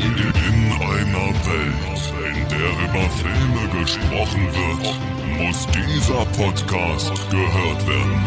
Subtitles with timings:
[0.00, 8.22] In einer Welt, in der über Filme gesprochen wird, muss dieser Podcast gehört werden.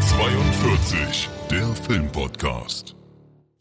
[0.00, 2.96] 42, der Filmpodcast.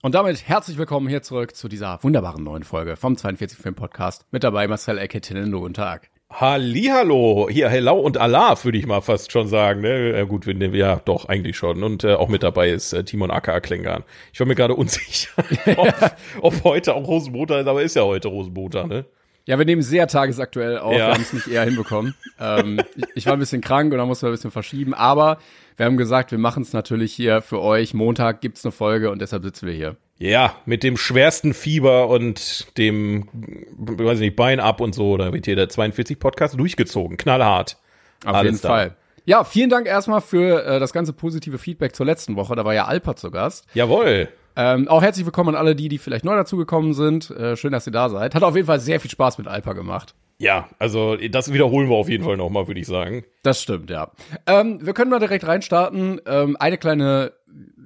[0.02, 4.26] Und damit herzlich willkommen hier zurück zu dieser wunderbaren neuen Folge vom 42 Film Podcast.
[4.32, 5.60] Mit dabei Marcel Ecketinendo.
[5.60, 6.10] Guten Tag.
[6.32, 9.82] Hallihallo, hier Hello und Allah, würde ich mal fast schon sagen.
[9.82, 10.16] Ne?
[10.16, 11.84] Ja, gut, wir nehmen ja doch eigentlich schon.
[11.84, 14.04] Und äh, auch mit dabei ist äh, Timon Aka Klängern.
[14.32, 15.44] Ich war mir gerade unsicher,
[15.76, 15.94] ob,
[16.42, 19.06] ob heute auch Rosenmontag ist, aber ist ja heute Rosenmontag, ne?
[19.48, 20.94] Ja, wir nehmen sehr tagesaktuell auf.
[20.94, 21.08] Ja.
[21.08, 22.14] Wir haben es nicht eher hinbekommen.
[22.40, 24.94] ähm, ich, ich war ein bisschen krank und da mussten wir ein bisschen verschieben.
[24.94, 25.40] Aber
[25.78, 27.96] wir haben gesagt, wir machen es natürlich hier für euch.
[27.96, 29.98] Montag gibt's eine Folge und deshalb sitzen wir hier.
[30.20, 33.30] Ja, mit dem schwersten Fieber und dem,
[33.78, 37.16] weiß ich nicht, Bein ab und so, da wird hier der 42 Podcast durchgezogen.
[37.16, 37.78] Knallhart.
[38.26, 38.68] Auf Alles jeden da.
[38.68, 38.96] Fall.
[39.24, 42.56] Ja, vielen Dank erstmal für äh, das ganze positive Feedback zur letzten Woche.
[42.58, 43.66] Da war ja Alpa zu Gast.
[43.74, 44.28] Jawohl.
[44.58, 47.32] Ähm, auch herzlich willkommen an alle die, die vielleicht neu dazugekommen sind.
[47.32, 48.36] Äh, schön, dass ihr da seid.
[48.36, 50.16] Hat auf jeden Fall sehr viel Spaß mit Alpa gemacht.
[50.38, 53.24] Ja, also das wiederholen wir auf jeden Fall nochmal, würde ich sagen.
[53.44, 54.12] Das stimmt, ja.
[54.48, 56.20] Ähm, wir können mal direkt reinstarten.
[56.26, 57.34] Ähm, eine kleine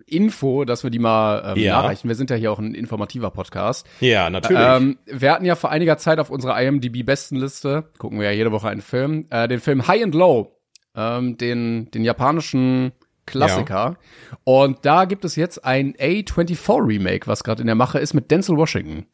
[0.06, 1.82] Info, dass wir die mal ähm, Ja.
[1.82, 2.08] nachreichen.
[2.08, 3.88] Wir sind ja hier auch ein informativer Podcast.
[4.00, 4.62] Ja, natürlich.
[4.64, 8.70] Ähm, wir hatten ja vor einiger Zeit auf unserer IMDb-Bestenliste, gucken wir ja jede Woche
[8.70, 10.52] einen Film, äh, den Film High and Low,
[10.96, 12.92] ähm, den, den japanischen
[13.26, 13.96] Klassiker.
[14.44, 18.58] Und da gibt es jetzt ein A24-Remake, was gerade in der Mache ist, mit Denzel
[18.58, 19.06] Washington.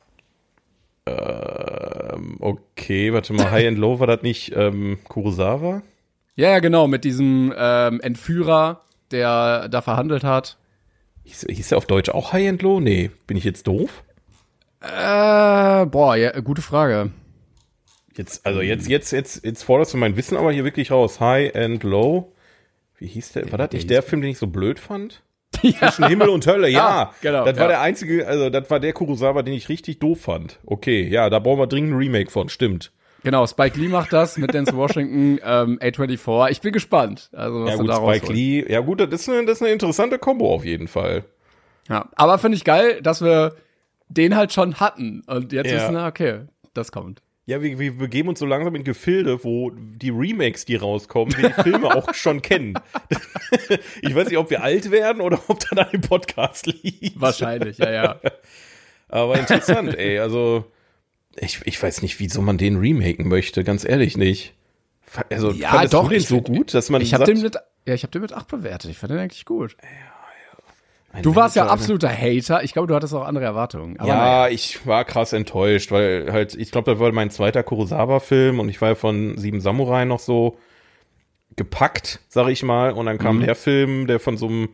[2.40, 5.82] okay, warte mal, High and Low war das nicht ähm, Kurosawa?
[6.36, 8.82] Ja, ja, genau, mit diesem ähm, Entführer,
[9.12, 10.58] der da verhandelt hat.
[11.30, 12.80] Hieß, hieß der auf Deutsch auch High and Low?
[12.80, 14.04] Nee, bin ich jetzt doof?
[14.82, 17.12] Äh, boah, ja, gute Frage.
[18.16, 21.20] Jetzt, also jetzt, jetzt, jetzt, jetzt forderst du mein Wissen aber hier wirklich raus.
[21.20, 22.34] High and Low.
[22.98, 23.52] Wie hieß der?
[23.52, 25.22] War das nicht der Film, den ich so blöd fand?
[25.56, 26.88] Zwischen Himmel und Hölle, ja.
[26.88, 27.70] Ah, genau, Das war ja.
[27.70, 30.60] der einzige, also das war der Kurosawa, den ich richtig doof fand.
[30.66, 32.92] Okay, ja, da brauchen wir dringend ein Remake von, stimmt.
[33.24, 36.52] Genau, Spike Lee macht das mit Denzel Washington, ähm, A24.
[36.52, 37.30] Ich bin gespannt.
[37.34, 38.30] Also, was Ja gut, da Spike rausholt.
[38.36, 38.66] Lee.
[38.72, 41.26] Ja gut, das ist eine, das ist eine interessante Kombo auf jeden Fall.
[41.90, 43.56] Ja, aber finde ich geil, dass wir
[44.08, 45.76] den halt schon hatten und jetzt Ja.
[45.78, 46.42] wissen wir, okay,
[46.74, 47.22] das kommt.
[47.46, 51.50] Ja, wir, wir begeben uns so langsam in Gefilde, wo die Remakes, die rauskommen, wir
[51.50, 52.76] die Filme auch schon kennen.
[54.04, 57.20] ich weiß nicht, ob wir alt werden oder ob an dem Podcast liegt.
[57.20, 58.20] Wahrscheinlich, ja, ja.
[59.10, 60.20] Aber interessant, ey.
[60.20, 60.66] Also,
[61.42, 64.54] ich, ich weiß nicht, wieso man den remaken möchte, ganz ehrlich nicht.
[65.30, 67.56] Also, Ja, doch, du den ich so gut, dass man Ich sagt, den mit,
[67.86, 68.92] ja, ich habe den mit 8 bewertet.
[68.92, 69.76] Ich fand den eigentlich gut.
[71.12, 72.64] ein Du warst ja absoluter Hater.
[72.64, 73.96] Ich glaube, du hattest auch andere Erwartungen.
[74.00, 74.48] Ja, naja.
[74.50, 78.80] ich war krass enttäuscht, weil halt, ich glaube, das war mein zweiter Kurosawa-Film und ich
[78.82, 80.60] war ja von Sieben Samurai noch so
[81.56, 82.92] gepackt, sag ich mal.
[82.92, 83.46] Und dann kam Mhm.
[83.46, 84.70] der Film, der von so einem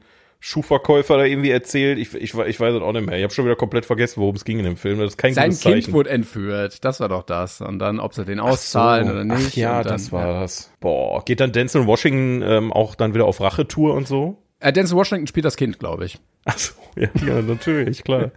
[0.45, 1.97] Schuhverkäufer da irgendwie erzählt.
[1.97, 3.17] Ich, ich, ich weiß es auch nicht mehr.
[3.17, 4.99] Ich habe schon wieder komplett vergessen, worum es ging in dem Film.
[4.99, 5.93] Das ist kein Sein gutes Kind Zeichen.
[5.93, 6.85] wurde entführt.
[6.85, 7.61] Das war doch das.
[7.61, 9.13] Und dann, ob sie den auszahlen So.
[9.13, 9.47] oder nicht.
[9.53, 10.71] Ach ja, dann, das war's.
[10.79, 14.37] Boah, geht dann Denzel Washington ähm, auch dann wieder auf Rachetour und so?
[14.59, 16.19] Äh, Denzel Washington spielt das Kind, glaube ich.
[16.45, 18.29] Ach so, ja, ja natürlich, klar.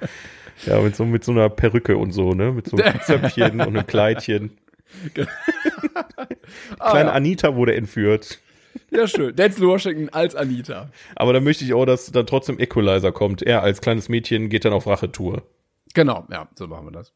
[0.64, 2.52] Ja, mit so, mit so einer Perücke und so, ne?
[2.52, 4.56] Mit so einem Zöpfchen und einem Kleidchen.
[5.12, 7.12] Kleine ja.
[7.12, 8.40] Anita wurde entführt.
[8.90, 9.34] Ja, schön.
[9.34, 10.90] Denzel Washington als Anita.
[11.16, 13.42] Aber da möchte ich auch, dass dann trotzdem Equalizer kommt.
[13.42, 15.42] Er als kleines Mädchen geht dann auf Rachetour.
[15.94, 17.12] Genau, ja, so machen wir das.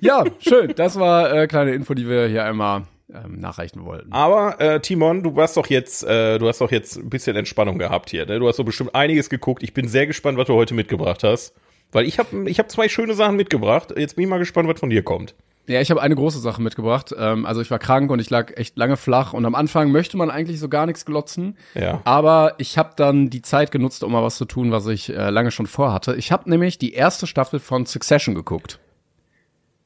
[0.00, 0.74] Ja, schön.
[0.76, 2.82] Das war äh, kleine Info, die wir hier einmal
[3.12, 4.12] ähm, nachreichen wollten.
[4.12, 7.78] Aber äh, Timon, du warst doch jetzt, äh, du hast doch jetzt ein bisschen Entspannung
[7.78, 8.26] gehabt hier.
[8.26, 8.38] Ne?
[8.38, 9.62] Du hast so bestimmt einiges geguckt.
[9.62, 11.54] Ich bin sehr gespannt, was du heute mitgebracht hast.
[11.90, 13.94] Weil ich habe ich hab zwei schöne Sachen mitgebracht.
[13.96, 15.34] Jetzt bin ich mal gespannt, was von dir kommt.
[15.68, 17.14] Ja, ich habe eine große Sache mitgebracht.
[17.16, 20.16] Ähm, also ich war krank und ich lag echt lange flach und am Anfang möchte
[20.16, 21.56] man eigentlich so gar nichts glotzen.
[21.74, 22.00] Ja.
[22.04, 25.28] Aber ich habe dann die Zeit genutzt, um mal was zu tun, was ich äh,
[25.28, 26.16] lange schon vorhatte.
[26.16, 28.80] Ich habe nämlich die erste Staffel von Succession geguckt.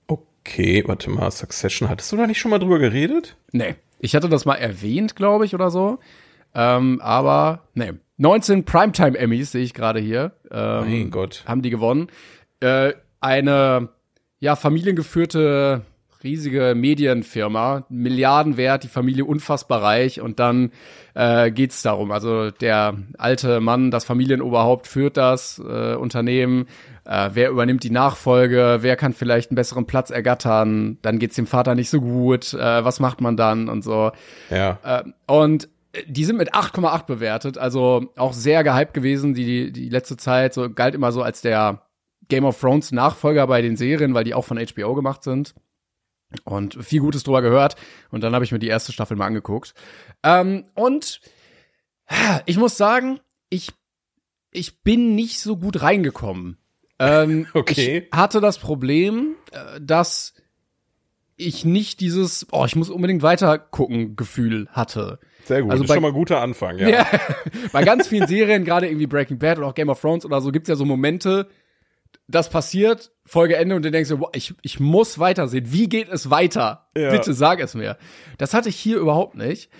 [0.07, 3.37] Okay, warte mal, Succession, hattest du da nicht schon mal drüber geredet?
[3.51, 5.99] Nee, ich hatte das mal erwähnt, glaube ich, oder so.
[6.55, 7.93] Ähm, aber nee.
[8.19, 10.33] 19 Primetime Emmys sehe ich gerade hier.
[10.51, 11.43] Ähm, Mein Gott.
[11.47, 12.09] haben die gewonnen.
[12.61, 13.89] Äh, eine
[14.43, 15.83] ja familiengeführte
[16.25, 20.73] riesige Medienfirma, Milliardenwert, die Familie unfassbar reich und dann
[21.15, 22.11] äh, geht's darum.
[22.11, 26.67] Also der alte Mann, das Familienoberhaupt führt das äh, Unternehmen.
[27.05, 28.79] Äh, wer übernimmt die Nachfolge?
[28.81, 30.99] Wer kann vielleicht einen besseren Platz ergattern?
[31.03, 32.53] Dann geht's dem Vater nicht so gut.
[32.55, 34.11] Äh, was macht man dann und so?
[34.51, 34.79] Ja.
[34.85, 35.69] Äh, und
[36.07, 39.35] die sind mit 8,8 bewertet, also auch sehr gehypt gewesen.
[39.35, 41.83] Die, die letzte Zeit so galt immer so als der
[42.33, 45.55] Game of Thrones Nachfolger bei den Serien, weil die auch von HBO gemacht sind.
[46.45, 47.77] Und viel Gutes drüber gehört.
[48.11, 49.75] Und dann habe ich mir die erste Staffel mal angeguckt.
[50.23, 51.21] Ähm, und
[52.47, 53.21] ich muss sagen,
[53.51, 53.71] ich,
[54.51, 56.57] ich bin nicht so gut reingekommen.
[56.99, 58.07] Ähm, Okay.
[58.11, 60.33] Ich hatte das Problem, äh, dass
[61.37, 65.19] ich nicht dieses, oh, ich muss unbedingt weiter gucken Gefühl hatte.
[65.45, 65.71] Sehr gut.
[65.73, 66.89] Also das bei- ist schon mal ein guter Anfang, ja.
[66.89, 67.07] Ja.
[67.73, 70.51] Bei ganz vielen Serien, gerade irgendwie Breaking Bad oder auch Game of Thrones oder so,
[70.51, 71.49] gibt's ja so Momente,
[72.29, 75.73] das passiert, Folge Ende und du denkst so, boah, ich, ich muss weitersehen.
[75.73, 76.89] Wie geht es weiter?
[76.97, 77.11] Ja.
[77.11, 77.97] Bitte sag es mir.
[78.39, 79.71] Das hatte ich hier überhaupt nicht.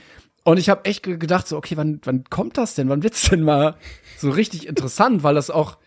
[0.45, 2.89] Und ich habe echt ge- gedacht, so, okay, wann, wann kommt das denn?
[2.89, 3.77] Wann wird's denn mal
[4.19, 5.23] so richtig interessant?
[5.23, 5.79] Weil das auch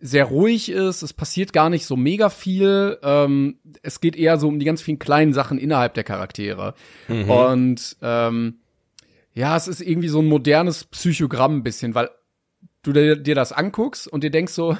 [0.00, 2.98] sehr ruhig ist, es passiert gar nicht so mega viel.
[3.02, 6.74] Ähm, es geht eher so um die ganz vielen kleinen Sachen innerhalb der Charaktere.
[7.28, 8.58] Und ähm,
[9.34, 12.10] ja, es ist irgendwie so ein modernes Psychogramm ein bisschen, weil
[12.82, 14.76] du dir, dir das anguckst und dir denkst so,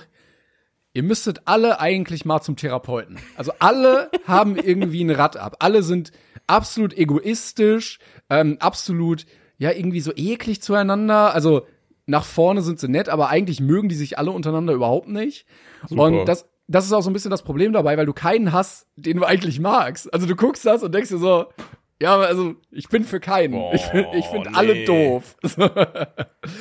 [0.94, 3.18] ihr müsstet alle eigentlich mal zum Therapeuten.
[3.36, 5.56] Also alle haben irgendwie ein Rad ab.
[5.60, 6.12] Alle sind
[6.46, 7.98] absolut egoistisch,
[8.28, 9.26] ähm, absolut,
[9.58, 11.34] ja, irgendwie so eklig zueinander.
[11.34, 11.66] Also
[12.06, 15.46] nach vorne sind sie nett, aber eigentlich mögen die sich alle untereinander überhaupt nicht.
[15.86, 16.02] Super.
[16.02, 18.86] Und das, das ist auch so ein bisschen das Problem dabei, weil du keinen hast,
[18.96, 20.12] den du eigentlich magst.
[20.12, 21.46] Also du guckst das und denkst dir so,
[22.02, 23.52] ja, also ich bin für keinen.
[23.52, 24.56] Boah, ich finde ich find nee.
[24.56, 25.36] alle doof.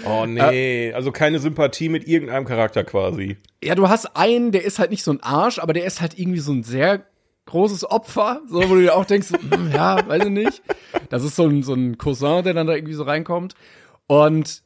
[0.05, 3.37] Oh nee, also keine Sympathie mit irgendeinem Charakter quasi.
[3.63, 6.19] Ja, du hast einen, der ist halt nicht so ein Arsch, aber der ist halt
[6.19, 7.07] irgendwie so ein sehr
[7.47, 10.61] großes Opfer, so wo du dir auch denkst, hm, ja, weiß ich nicht.
[11.09, 13.55] Das ist so ein, so ein Cousin, der dann da irgendwie so reinkommt.
[14.05, 14.61] Und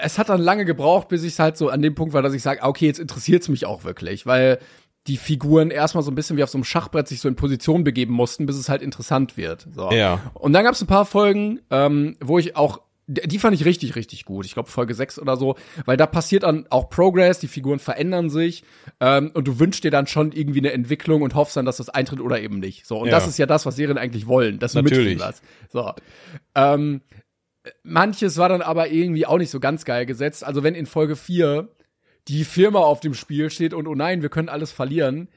[0.00, 2.42] es hat dann lange gebraucht, bis ich halt so an dem Punkt war, dass ich
[2.42, 4.60] sage, okay, jetzt interessiert's mich auch wirklich, weil
[5.08, 7.82] die Figuren erstmal so ein bisschen wie auf so einem Schachbrett sich so in Position
[7.82, 9.66] begeben mussten, bis es halt interessant wird.
[9.74, 9.90] So.
[9.90, 10.20] Ja.
[10.34, 14.24] Und dann gab's ein paar Folgen, ähm, wo ich auch die fand ich richtig, richtig
[14.24, 14.46] gut.
[14.46, 15.56] Ich glaube Folge 6 oder so,
[15.86, 18.62] weil da passiert dann auch Progress, die Figuren verändern sich
[19.00, 21.88] ähm, und du wünschst dir dann schon irgendwie eine Entwicklung und hoffst dann, dass das
[21.88, 22.86] eintritt oder eben nicht.
[22.86, 23.12] So und Ja.
[23.12, 25.14] das ist ja das, was Serien eigentlich wollen, dass du Natürlich.
[25.18, 25.42] mitfieberst.
[25.70, 25.92] So.
[26.54, 27.02] Ähm,
[27.82, 30.44] manches war dann aber irgendwie auch nicht so ganz geil gesetzt.
[30.44, 31.68] Also wenn in Folge 4
[32.28, 35.28] die Firma auf dem Spiel steht und oh nein, wir können alles verlieren,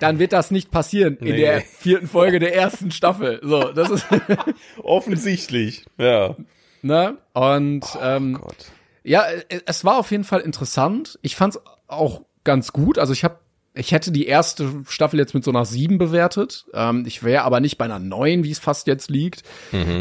[0.00, 1.40] dann wird das nicht passieren in Nee.
[1.40, 3.40] der vierten Folge der ersten Staffel.
[3.42, 4.06] So, das ist
[4.82, 5.84] Offensichtlich.
[5.96, 6.36] Ja.
[6.82, 8.66] ne und ähm, Gott.
[9.04, 11.18] ja, äh, es war auf jeden Fall interessant.
[11.22, 12.98] Ich fand's auch ganz gut.
[12.98, 13.38] Also ich habe
[13.74, 16.66] ich hätte die erste Staffel jetzt mit so einer sieben bewertet.
[16.74, 19.42] Ähm, ich wäre aber nicht bei einer neun, wie es fast jetzt liegt.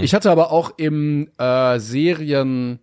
[0.01, 2.79] Ich hatte aber auch im äh, Serien,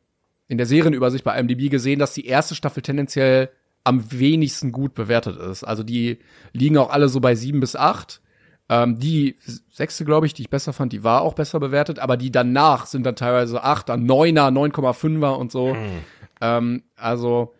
[0.48, 3.50] in der Serienübersicht bei IMDb gesehen, dass die erste Staffel tendenziell
[3.82, 5.64] am wenigsten gut bewertet ist.
[5.64, 6.18] Also die
[6.52, 8.20] liegen auch alle so bei sieben bis acht.
[8.68, 9.36] Ähm, die
[9.70, 12.86] sechste, glaube ich, die ich besser fand, die war auch besser bewertet, aber die danach
[12.86, 15.76] sind dann teilweise acht, dann neuner, 9,5er und so.
[16.40, 17.54] Ähm, also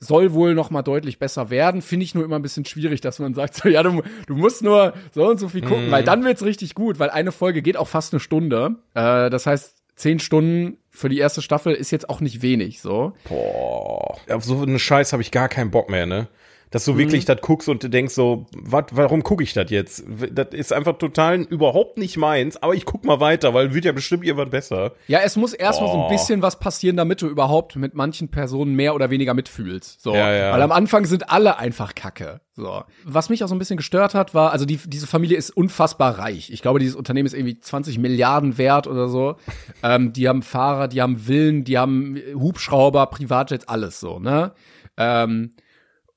[0.00, 1.82] soll wohl noch mal deutlich besser werden.
[1.82, 4.62] Finde ich nur immer ein bisschen schwierig, dass man sagt, so, ja, du, du musst
[4.62, 7.76] nur so und so viel gucken, weil dann wird's richtig gut, weil eine Folge geht
[7.76, 8.76] auch fast eine Stunde.
[8.94, 13.12] Äh, das heißt, zehn Stunden für die erste Staffel ist jetzt auch nicht wenig, so.
[13.28, 14.16] Boah.
[14.30, 16.28] Auf so einen Scheiß habe ich gar keinen Bock mehr, ne?
[16.74, 16.98] Dass du Mhm.
[16.98, 20.04] wirklich das guckst und du denkst so, wat, warum gucke ich das jetzt?
[20.32, 23.92] Das ist einfach total überhaupt nicht meins, aber ich guck mal weiter, weil wird ja
[23.92, 24.92] bestimmt irgendwann besser.
[25.06, 26.08] Ja, es muss erstmal so ein Oh.
[26.08, 30.02] bisschen was passieren, damit du überhaupt mit manchen Personen mehr oder weniger mitfühlst.
[30.02, 30.14] So.
[30.14, 30.52] Ja, ja.
[30.52, 32.40] Weil am Anfang sind alle einfach Kacke.
[32.56, 32.82] So.
[33.04, 36.18] Was mich auch so ein bisschen gestört hat, war, also die, diese Familie ist unfassbar
[36.18, 36.50] reich.
[36.50, 39.36] Ich glaube, dieses Unternehmen ist irgendwie 20 Milliarden wert oder so.
[39.84, 44.52] ähm, die haben Fahrer, die haben Villen, die haben Hubschrauber, Privatjets, alles so, ne?
[44.96, 45.50] Ähm,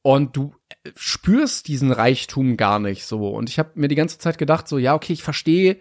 [0.08, 0.54] und du
[0.96, 3.28] spürst diesen Reichtum gar nicht so.
[3.28, 5.76] Und ich habe mir die ganze Zeit gedacht, so, ja, okay, ich verstehe,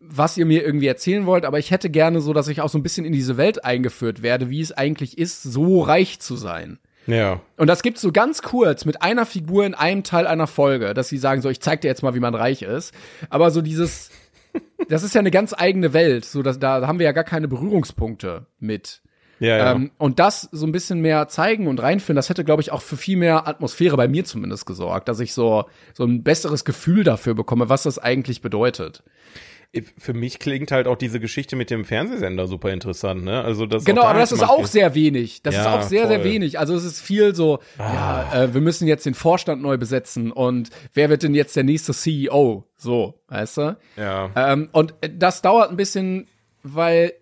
[0.00, 2.76] was ihr mir irgendwie erzählen wollt, aber ich hätte gerne so, dass ich auch so
[2.76, 6.80] ein bisschen in diese Welt eingeführt werde, wie es eigentlich ist, so reich zu sein.
[7.06, 7.40] Ja.
[7.56, 11.08] Und das gibt's so ganz kurz mit einer Figur in einem Teil einer Folge, dass
[11.08, 12.92] sie sagen so, ich zeig dir jetzt mal, wie man reich ist.
[13.30, 14.10] Aber so dieses,
[14.88, 17.46] das ist ja eine ganz eigene Welt, so dass da haben wir ja gar keine
[17.46, 19.02] Berührungspunkte mit.
[19.42, 19.72] Ja, ja.
[19.72, 22.80] Ähm, und das so ein bisschen mehr zeigen und reinführen, das hätte, glaube ich, auch
[22.80, 27.02] für viel mehr Atmosphäre bei mir zumindest gesorgt, dass ich so, so ein besseres Gefühl
[27.02, 29.02] dafür bekomme, was das eigentlich bedeutet.
[29.98, 33.42] Für mich klingt halt auch diese Geschichte mit dem Fernsehsender super interessant, ne?
[33.42, 35.42] Also das Genau, da aber das ist auch sehr wenig.
[35.42, 36.28] Das ist Ja, auch sehr, sehr voll.
[36.28, 36.30] Ah.
[36.30, 36.58] wenig.
[36.58, 40.68] Also es ist viel so, ja, äh, wir müssen jetzt den Vorstand neu besetzen und
[40.92, 42.64] wer wird denn jetzt der nächste CEO?
[42.76, 43.76] So, weißt du?
[43.96, 44.30] Ja.
[44.36, 46.28] Ähm, und das dauert ein bisschen,
[46.62, 47.14] weil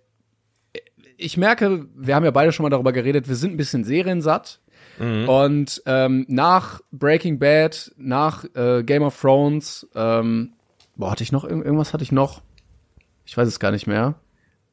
[1.21, 4.61] ich merke, wir haben ja beide schon mal darüber geredet, wir sind ein bisschen seriensatt.
[4.99, 10.53] Und ähm, nach Breaking Bad, nach äh, Game of Thrones, ähm,
[10.95, 12.43] boah, hatte ich noch irgend- irgendwas hatte ich noch?
[13.25, 14.17] Ich weiß es gar nicht mehr.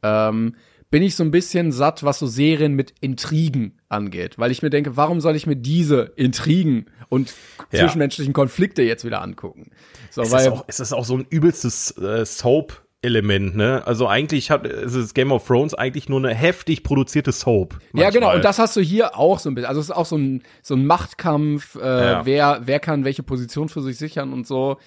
[0.04, 0.56] Ähm,
[0.90, 4.70] bin ich so ein bisschen satt, was so Serien mit Intrigen angeht, weil ich mir
[4.70, 7.34] denke, warum soll ich mir diese Intrigen und
[7.72, 7.80] Ja.
[7.80, 9.72] zwischenmenschlichen Konflikte jetzt wieder angucken?
[10.10, 13.84] So, Es weil ist, auch, es ist auch so ein übelstes äh, Soap Element, ne?
[13.86, 17.74] Also eigentlich hat es ist Game of Thrones eigentlich nur eine heftig produzierte Soap.
[17.92, 18.04] Manchmal.
[18.04, 18.34] Ja, genau.
[18.36, 19.70] Und das hast du hier auch so ein bisschen.
[19.70, 21.76] Also es ist auch so ein so ein Machtkampf.
[21.76, 22.26] Äh, Ja.
[22.26, 24.78] Wer wer kann welche Position für sich sichern und so.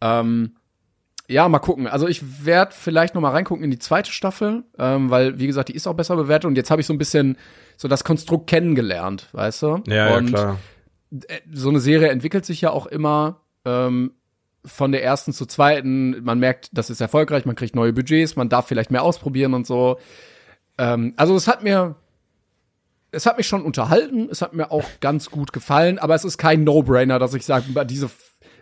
[0.00, 0.52] Ähm,
[1.28, 1.88] ja, mal gucken.
[1.88, 5.68] Also ich werde vielleicht noch mal reingucken in die zweite Staffel, ähm, weil wie gesagt,
[5.68, 6.46] die ist auch besser bewertet.
[6.46, 7.36] Und jetzt habe ich so ein bisschen
[7.76, 9.82] so das Konstrukt kennengelernt, weißt du?
[9.88, 10.58] ja, ja, und klar.
[11.10, 14.12] äh, so eine Serie entwickelt sich ja auch immer ähm,
[14.68, 16.22] von der ersten zur zweiten.
[16.22, 19.66] Man merkt, das ist erfolgreich, man kriegt neue Budgets, man darf vielleicht mehr ausprobieren und
[19.66, 19.98] so.
[20.78, 21.96] Ähm, also es hat mir,
[23.10, 26.38] es hat mich schon unterhalten, es hat mir auch ganz gut gefallen, aber es ist
[26.38, 28.10] kein No-Brainer, dass ich sage, diese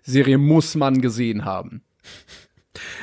[0.03, 1.83] Serie muss man gesehen haben.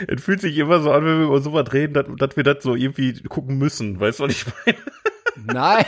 [0.08, 2.64] Es fühlt sich immer so an, wenn wir über sowas reden, dass, dass wir das
[2.64, 4.00] so irgendwie gucken müssen.
[4.00, 4.78] Weißt du, was ich meine?
[5.36, 5.86] Nein,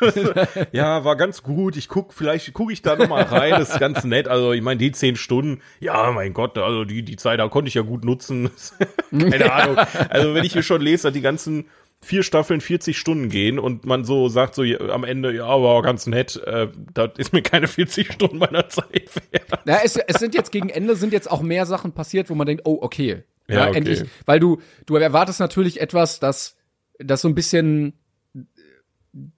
[0.72, 1.76] Ja, war ganz gut.
[1.76, 3.52] Ich guck, vielleicht gucke ich da noch mal rein.
[3.52, 4.28] Das ist ganz nett.
[4.28, 7.68] Also, ich meine, die zehn Stunden, ja, mein Gott, also die, die Zeit, da konnte
[7.68, 8.50] ich ja gut nutzen.
[9.10, 9.76] Keine Ahnung.
[10.10, 11.66] Also, wenn ich hier schon lese, dass die ganzen
[12.00, 15.82] vier Staffeln 40 Stunden gehen und man so sagt so ja, am Ende, ja, war
[15.82, 19.62] ganz nett, äh, das ist mir keine 40 Stunden meiner Zeit wert.
[19.64, 22.46] Na, es, es sind jetzt gegen Ende sind jetzt auch mehr Sachen passiert, wo man
[22.46, 23.24] denkt, oh, okay.
[23.48, 23.78] Ja, Ja, okay.
[23.78, 24.04] endlich.
[24.26, 26.56] Weil du, du erwartest natürlich etwas, das,
[27.00, 27.94] das so ein bisschen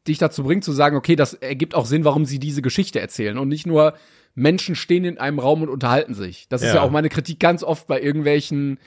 [0.07, 3.39] dich dazu bringt zu sagen, okay, das ergibt auch Sinn, warum sie diese Geschichte erzählen
[3.39, 3.95] und nicht nur
[4.35, 6.47] Menschen stehen in einem Raum und unterhalten sich.
[6.49, 6.77] Das ist Ja.
[6.77, 8.79] ja auch meine Kritik ganz oft bei irgendwelchen,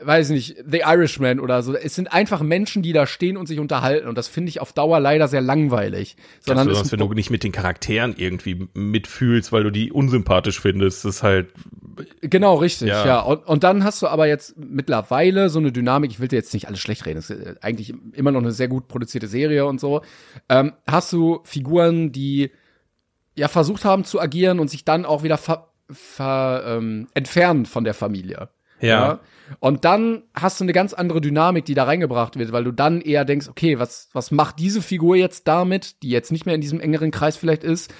[0.00, 1.74] weiß nicht, The Irishman oder so.
[1.74, 4.72] Es sind einfach Menschen, die da stehen und sich unterhalten und das finde ich auf
[4.72, 6.16] Dauer leider sehr langweilig.
[6.40, 10.60] Sondern Sondern es wenn du nicht mit den Charakteren irgendwie mitfühlst, weil du die unsympathisch
[10.60, 11.48] findest, das ist halt,
[12.20, 13.06] Genau, richtig, Ja.
[13.06, 13.20] ja.
[13.20, 16.52] Und, und dann hast du aber jetzt mittlerweile so eine Dynamik, ich will dir jetzt
[16.52, 19.64] nicht alles schlecht reden, es ist äh, eigentlich immer noch eine sehr gut produzierte Serie
[19.64, 20.02] und so.
[20.50, 22.50] Ähm, hast du Figuren, die
[23.34, 27.84] ja versucht haben zu agieren und sich dann auch wieder ver, ver, ähm, entfernen von
[27.84, 28.50] der Familie.
[28.80, 29.20] Ja.
[29.60, 33.00] Und dann hast du eine ganz andere Dynamik, die da reingebracht wird, weil du dann
[33.00, 36.60] eher denkst, okay, was, was macht diese Figur jetzt damit, die jetzt nicht mehr in
[36.60, 37.92] diesem engeren Kreis vielleicht ist?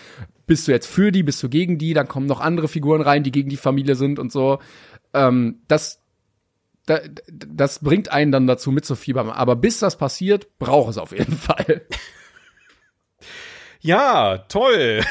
[0.47, 1.95] Bist du jetzt für die, bist du gegen die?
[1.95, 4.59] Dann kommen noch andere Figuren rein, die gegen die Familie sind und so.
[5.15, 6.03] Ähm, das,
[6.87, 9.31] da, das bringt einen dann dazu mitzufiebern.
[9.31, 11.83] Aber bis das passiert, braucht es auf jeden Fall.
[13.81, 15.03] Ja, toll.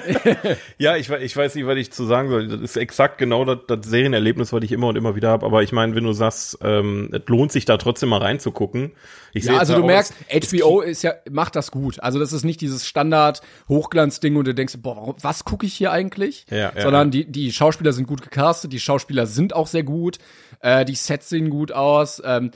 [0.78, 2.48] ja, ich, ich weiß nicht, was ich zu sagen soll.
[2.48, 5.44] Das ist exakt genau das, das Serienerlebnis, was ich immer und immer wieder habe.
[5.46, 8.92] Aber ich meine, wenn du sagst, ähm, es lohnt sich da trotzdem mal reinzugucken.
[9.32, 12.00] Ich Ja, also du auch, merkst, HBO ist ja, macht das gut.
[12.00, 15.92] Also das ist nicht dieses Standard-Hochglanz-Ding und du denkst, boah, warum- was gucke ich hier
[15.92, 16.46] eigentlich?
[16.50, 20.18] Ja, ja, Sondern die, die Schauspieler sind gut gecastet, die Schauspieler sind auch sehr gut,
[20.60, 22.50] äh, die Sets sehen gut aus, ähm,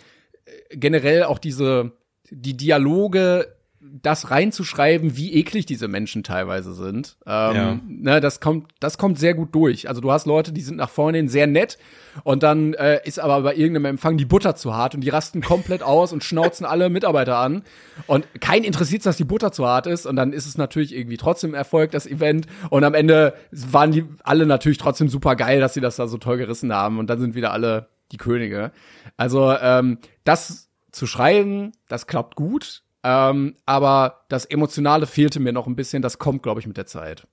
[0.44, 1.92] äh, generell auch diese,
[2.30, 7.16] die Dialoge, das reinzuschreiben, wie eklig diese Menschen teilweise sind.
[7.26, 7.78] Ähm, Ja.
[7.86, 9.88] ne, das kommt, das kommt sehr gut durch.
[9.88, 11.78] Also du hast Leute, die sind nach vorne hin sehr nett
[12.22, 15.40] und dann äh, ist aber bei irgendeinem Empfang die Butter zu hart und die rasten
[15.40, 17.62] komplett aus und schnauzen alle Mitarbeiter an
[18.06, 21.16] und kein interessiert, dass die Butter zu hart ist und dann ist es natürlich irgendwie
[21.16, 25.72] trotzdem Erfolg das Event und am Ende waren die alle natürlich trotzdem super geil, dass
[25.72, 28.72] sie das da so toll gerissen haben und dann sind wieder alle die Könige.
[29.16, 32.82] Also ähm, das zu schreiben, das klappt gut.
[33.02, 36.02] Ähm, aber das Emotionale fehlte mir noch ein bisschen.
[36.02, 37.26] Das kommt, glaube ich, mit der Zeit.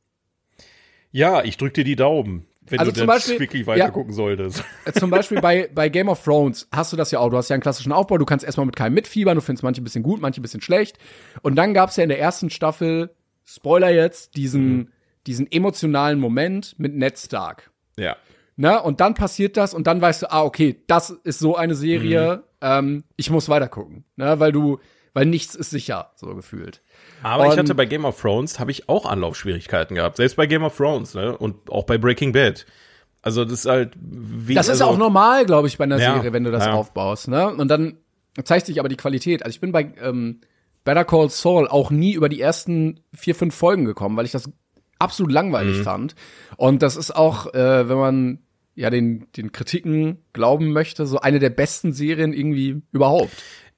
[1.11, 3.67] ja, ich drück dir die Daumen, wenn Also du zum das Beispiel- wirklich ja.
[3.67, 4.63] weiter gucken solltest.
[4.85, 7.29] Äh, Zum Beispiel bei, bei Game of Thrones hast du das ja auch.
[7.29, 8.17] Du hast ja einen klassischen Aufbau.
[8.17, 9.35] Du kannst erstmal mit keinem mitfiebern.
[9.35, 10.97] Du findest manche ein bisschen gut, manche ein bisschen schlecht.
[11.41, 13.09] Und dann gab es ja in der ersten Staffel,
[13.45, 14.91] Spoiler jetzt, diesen,
[15.27, 17.71] diesen emotionalen Moment mit Ned Stark.
[17.97, 18.17] Ja.
[18.57, 18.81] Ne?
[18.81, 22.43] Und dann passiert das und dann weißt du, ah, okay, das ist so eine Serie,
[22.61, 24.03] ähm, ich muss weitergucken.
[24.17, 24.39] Ne?
[24.41, 24.79] Weil du,
[25.17, 26.83] weil nichts ist sicher, so gefühlt.
[27.23, 30.17] Aber ich Und- hatte bei Game of Thrones, habe ich auch Anlaufschwierigkeiten gehabt.
[30.17, 31.35] Selbst bei Game of Thrones, ne?
[31.35, 32.67] Und auch bei Breaking Bad.
[33.23, 36.13] Also das ist halt wie Das ist also, auch normal, glaube ich, bei einer Ja,
[36.13, 36.73] Serie, wenn du das ja.
[36.73, 37.29] aufbaust.
[37.29, 37.47] Ne?
[37.51, 37.97] Und dann
[38.43, 39.43] zeigt sich aber die Qualität.
[39.43, 40.41] Also ich bin bei ähm,
[40.83, 44.49] Better Call Saul auch nie über die ersten vier, fünf Folgen gekommen, weil ich das
[44.99, 45.33] absolut Mhm.
[45.35, 46.13] langweilig fand.
[46.57, 48.39] Und das ist auch, äh, wenn man
[48.75, 53.31] ja den, den Kritiken glauben möchte, so eine der besten Serien irgendwie überhaupt.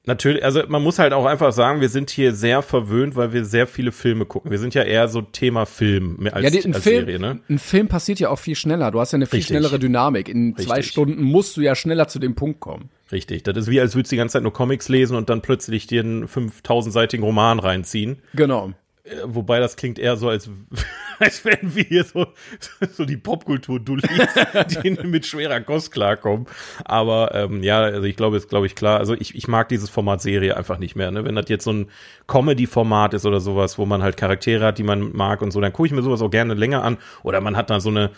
[0.06, 3.44] Natürlich, also man muss halt auch einfach sagen, wir sind hier sehr verwöhnt, weil wir
[3.46, 4.50] sehr viele Filme gucken.
[4.50, 7.20] Wir sind ja eher so Thema Film mehr als, Ja, die, ein, als Film, Serie,
[7.20, 7.40] ne?
[7.50, 8.92] ein Film passiert ja auch viel schneller.
[8.92, 9.48] Du hast ja eine viel Richtig.
[9.58, 10.30] schnellere Dynamik.
[10.30, 10.94] In zwei Richtig.
[10.94, 12.90] Stunden musst du ja schneller zu dem Punkt kommen.
[13.12, 13.44] Richtig.
[13.44, 15.86] Das ist wie, als würdest du die ganze Zeit nur Comics lesen und dann plötzlich
[15.88, 18.22] dir einen 5000-seitigen Roman reinziehen.
[18.34, 18.72] Genau.
[19.04, 20.50] Äh, Wobei das klingt eher so, als,
[21.20, 22.28] als wenn wir hier so,
[22.94, 24.10] so die Popkultur-Dullis,
[24.84, 26.48] die mit schwerer Kost klarkommen.
[26.86, 29.00] Aber ähm, ja, also ich glaube, ist glaube ich klar.
[29.00, 31.12] Also ich, ich mag dieses Format Serie einfach nicht mehr.
[31.12, 31.26] Ne?
[31.26, 31.90] Wenn das jetzt so ein
[32.28, 35.74] Comedy-Format ist oder sowas, wo man halt Charaktere hat, die man mag und so, dann
[35.74, 36.98] gucke ich mir sowas auch gerne länger an.
[37.24, 38.12] Oder man hat da so eine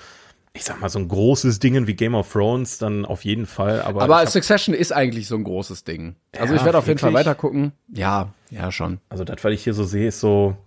[0.54, 3.82] ich sag mal, so ein großes Ding wie Game of Thrones dann auf jeden Fall.
[3.82, 6.16] Aber, Aber Succession ist eigentlich so ein großes Ding.
[6.38, 7.26] Also Ja, ich werde auf jeden Fall wirklich?
[7.26, 7.72] weiter gucken.
[7.88, 9.00] Ja, ja schon.
[9.08, 10.58] also das, was ich hier so sehe, ist so,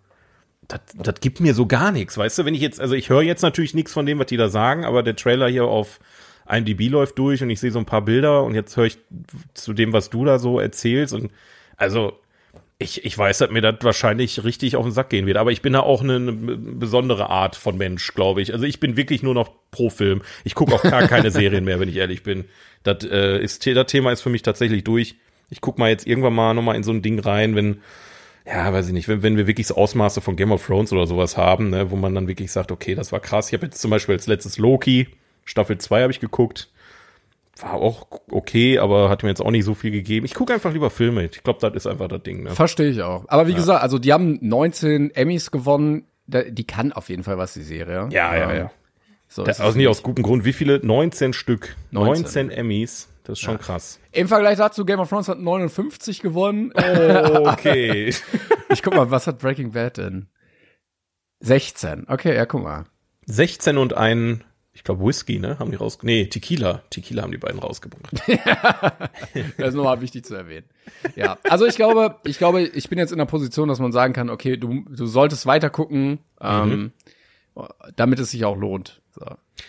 [0.68, 2.44] das, das gibt mir so gar nichts, weißt du?
[2.44, 4.84] Wenn ich jetzt, also ich höre jetzt natürlich nichts von dem, was die da sagen,
[4.84, 6.00] aber der Trailer hier auf
[6.48, 8.98] IMDb läuft durch und ich sehe so ein paar Bilder und jetzt höre ich
[9.54, 11.30] zu dem, was du da so erzählst und
[11.76, 12.18] also
[12.78, 15.62] ich, ich weiß, dass mir das wahrscheinlich richtig auf den Sack gehen wird, aber ich
[15.62, 18.52] bin da auch eine, eine besondere Art von Mensch, glaube ich.
[18.52, 20.22] Also ich bin wirklich nur noch pro Film.
[20.42, 22.46] Ich gucke auch gar keine Serien mehr, wenn ich ehrlich bin.
[22.82, 25.14] Das, äh, ist, das Thema ist für mich tatsächlich durch.
[25.50, 27.80] Ich guck mal jetzt irgendwann mal nochmal in so ein Ding rein, wenn,
[28.46, 31.06] ja, weiß ich nicht, wenn, wenn wir wirklich so Ausmaße von Game of Thrones oder
[31.06, 33.48] sowas haben, ne, wo man dann wirklich sagt, okay, das war krass.
[33.48, 35.08] Ich habe jetzt zum Beispiel als letztes Loki,
[35.44, 36.70] Staffel 2 habe ich geguckt.
[37.60, 40.26] War auch okay, aber hat mir jetzt auch nicht so viel gegeben.
[40.26, 41.24] Ich gucke einfach lieber Filme.
[41.24, 42.42] Ich glaube, das ist einfach das Ding.
[42.42, 42.50] Ne?
[42.50, 43.24] Verstehe ich auch.
[43.28, 46.04] Aber wie gesagt, also die haben 19 Emmys gewonnen.
[46.26, 48.08] Die kann auf jeden Fall was, die Serie.
[48.10, 48.44] Ja, ja.
[48.44, 48.70] Aber
[49.28, 50.44] So Das ist es also nicht aus gutem Grund.
[50.44, 50.84] Wie viele?
[50.84, 51.76] 19 Stück.
[51.92, 52.22] 19.
[52.22, 53.08] 19, Emmys.
[53.24, 53.98] Das ist schon krass.
[54.12, 56.72] Im Vergleich dazu, Game of Thrones hat 59 gewonnen.
[57.44, 58.14] Okay.
[58.70, 60.26] Ich guck mal, was hat Breaking Bad denn?
[61.40, 62.06] 16.
[62.08, 62.86] Okay, ja, guck mal.
[63.26, 65.58] 16 und ein, ich glaube, Whisky, ne?
[65.60, 65.98] Haben die raus.
[66.02, 66.82] Nee, Tequila.
[66.90, 68.14] Tequila haben die beiden rausgebracht.
[69.58, 70.66] Das ist nochmal wichtig zu erwähnen.
[71.14, 74.12] Ja, also ich glaube, ich glaube, ich bin jetzt in der Position, dass man sagen
[74.12, 76.92] kann, okay, du, du solltest weiter gucken, ähm,
[77.94, 79.02] damit es sich auch lohnt.
[79.12, 79.24] So.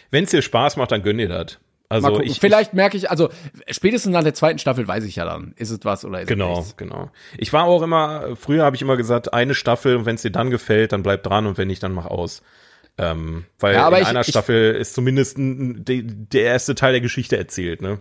[0.10, 1.60] Wenn es dir Spaß macht, dann gönn dir das.
[1.90, 2.26] Mal Also gucken.
[2.26, 3.30] ich, Vielleicht merke ich, also
[3.70, 6.54] spätestens nach der zweiten Staffel weiß ich ja dann, ist es was oder ist Genau,
[6.54, 6.78] es nichts.
[6.78, 7.12] genau.
[7.38, 10.32] Ich war auch immer, früher habe ich immer gesagt, eine Staffel und wenn es dir
[10.32, 12.42] dann gefällt, dann bleib dran und wenn nicht, dann mach aus.
[12.98, 16.76] Ähm, weil Ja, aber in ich- einer ich- Staffel ist zumindest ein, de, der erste
[16.76, 18.00] Teil der Geschichte erzählt, ne?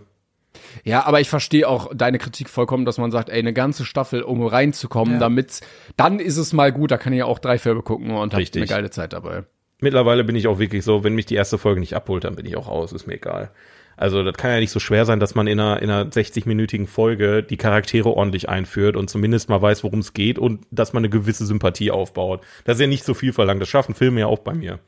[0.85, 4.21] Ja, aber ich verstehe auch deine Kritik vollkommen, dass man sagt, ey, eine ganze Staffel,
[4.23, 5.59] um reinzukommen, damit,
[5.97, 8.43] dann ist es mal gut, da kann ich ja auch drei Filme gucken und habe
[8.55, 9.43] eine geile Zeit dabei.
[9.81, 12.45] Mittlerweile bin ich auch wirklich so, wenn mich die erste Folge nicht abholt, dann bin
[12.45, 13.51] ich auch aus, ist mir egal.
[13.97, 16.87] Also das kann ja nicht so schwer sein, dass man in einer, in einer 60-minütigen
[16.87, 21.01] Folge die Charaktere ordentlich einführt und zumindest mal weiß, worum es geht und dass man
[21.01, 22.41] eine gewisse Sympathie aufbaut.
[22.65, 23.61] Das ist ja nicht so viel verlangt.
[23.61, 24.79] Das schaffen Filme ja auch bei mir.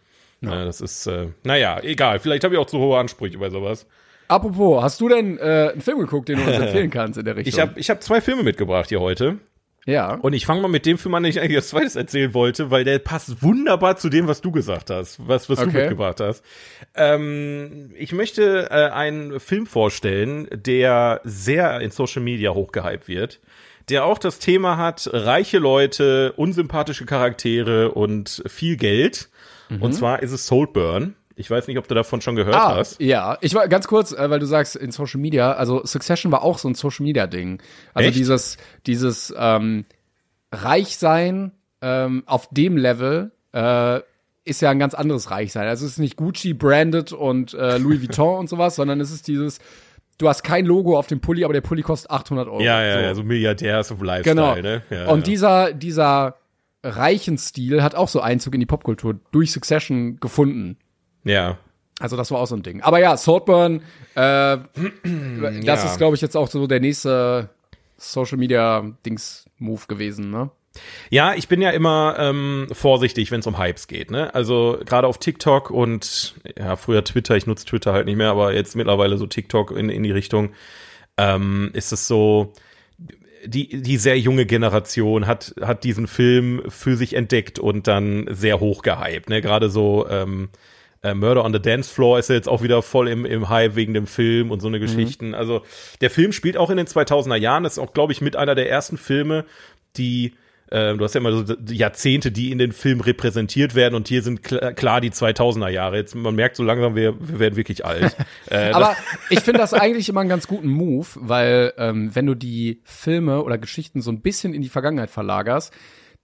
[0.41, 0.65] Ja.
[0.65, 2.19] das ist, äh, naja, egal.
[2.19, 3.87] Vielleicht habe ich auch zu hohe Ansprüche bei sowas.
[4.27, 7.35] Apropos, hast du denn äh, einen Film geguckt, den du uns empfehlen kannst in der
[7.37, 7.53] Richtung?
[7.53, 9.39] Ich habe ich hab zwei Filme mitgebracht hier heute.
[9.87, 10.13] Ja.
[10.13, 12.69] Und ich fange mal mit dem Film an, den ich eigentlich als zweites erzählen wollte,
[12.69, 15.79] weil der passt wunderbar zu dem, was du gesagt hast, was, was du Okay.
[15.79, 16.43] mitgebracht hast.
[16.93, 23.39] Ähm, ich möchte äh, einen Film vorstellen, der sehr in Social Media hochgehypt wird,
[23.89, 29.29] der auch das Thema hat, reiche Leute, unsympathische Charaktere und viel Geld.
[29.81, 31.15] Und zwar ist es Soulburn.
[31.39, 32.99] Ich weiß nicht, ob du davon schon gehört Ah, hast.
[32.99, 33.37] ja.
[33.41, 36.57] Ich war ganz kurz, äh, weil du sagst in Social Media, also Succession war auch
[36.57, 37.61] so ein Social Media Ding.
[37.93, 38.17] Also Echt?
[38.17, 39.85] dieses, dieses ähm,
[40.51, 43.99] Reichsein ähm, auf dem Level äh,
[44.45, 45.67] ist ja ein ganz anderes Reichsein.
[45.67, 49.27] Also es ist nicht Gucci branded und äh, Louis Vuitton und sowas, sondern es ist
[49.27, 49.59] dieses,
[50.17, 52.61] du hast kein Logo auf dem Pulli, aber der Pulli kostet 800 Euro.
[52.61, 52.99] Ja, ja, so.
[52.99, 54.55] ja, so Milliardärs of Lifestyle, Genau.
[54.55, 54.81] ne?
[54.89, 55.23] Ja, und ja.
[55.25, 56.37] dieser, dieser
[56.83, 60.77] reichen Stil hat auch so Einzug in die Popkultur durch Succession gefunden.
[61.23, 61.57] Ja.
[61.99, 62.81] Also das war auch so ein Ding.
[62.81, 63.81] Aber ja, Saltburn,
[64.13, 64.57] äh,
[65.63, 65.85] das Ja.
[65.85, 67.49] ist, glaube ich, jetzt auch so der nächste
[67.97, 70.51] Social Media Dings Move gewesen, ne?
[71.09, 74.11] Ja, ich bin ja immer ähm, vorsichtig, wenn es um Hypes geht.
[74.11, 74.31] Ne?
[74.35, 78.53] Also gerade auf TikTok und ja, früher Twitter, ich nutze Twitter halt nicht mehr, aber
[78.53, 80.51] jetzt mittlerweile so TikTok in, in die Richtung,
[81.17, 82.53] ähm, ist es so,
[83.43, 88.59] die, die sehr junge Generation hat, hat diesen Film für sich entdeckt und dann sehr
[88.59, 89.29] hoch gehypt.
[89.29, 89.41] Ne?
[89.41, 90.49] Gerade so ähm,
[91.03, 93.75] äh, Murder on the Dance Floor ist ja jetzt auch wieder voll im, im Hype
[93.75, 95.35] wegen dem Film und so eine Geschichten.
[95.35, 95.61] Also
[96.01, 97.63] der Film spielt auch in den 2000er Jahren.
[97.63, 99.45] Das ist auch, glaube ich, mit einer der ersten Filme,
[99.95, 100.33] die
[100.69, 104.21] äh, du hast ja immer so Jahrzehnte, die in den Film repräsentiert werden und hier
[104.21, 105.97] sind kl klar die 2000er Jahre.
[105.97, 108.15] Jetzt man merkt so langsam, wir, wir werden wirklich alt.
[108.49, 108.95] äh, Aber
[109.29, 113.43] ich finde das eigentlich immer einen ganz guten Move, weil ähm, wenn du die Filme
[113.43, 115.73] oder Geschichten so ein bisschen in die Vergangenheit verlagerst,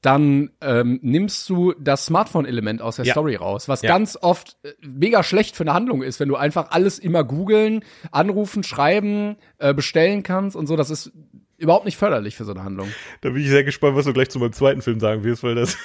[0.03, 3.13] dann ähm, nimmst du das Smartphone-Element aus der Ja.
[3.13, 3.89] Story raus, was Ja.
[3.89, 7.83] ganz oft äh, mega schlecht für eine Handlung ist, wenn du einfach alles immer googeln,
[8.11, 10.75] anrufen, schreiben, äh, bestellen kannst und so.
[10.75, 11.11] Das ist
[11.57, 12.89] überhaupt nicht förderlich für so eine Handlung.
[13.21, 15.55] da bin ich sehr gespannt, was du gleich zu meinem zweiten Film sagen wirst, weil
[15.55, 15.77] das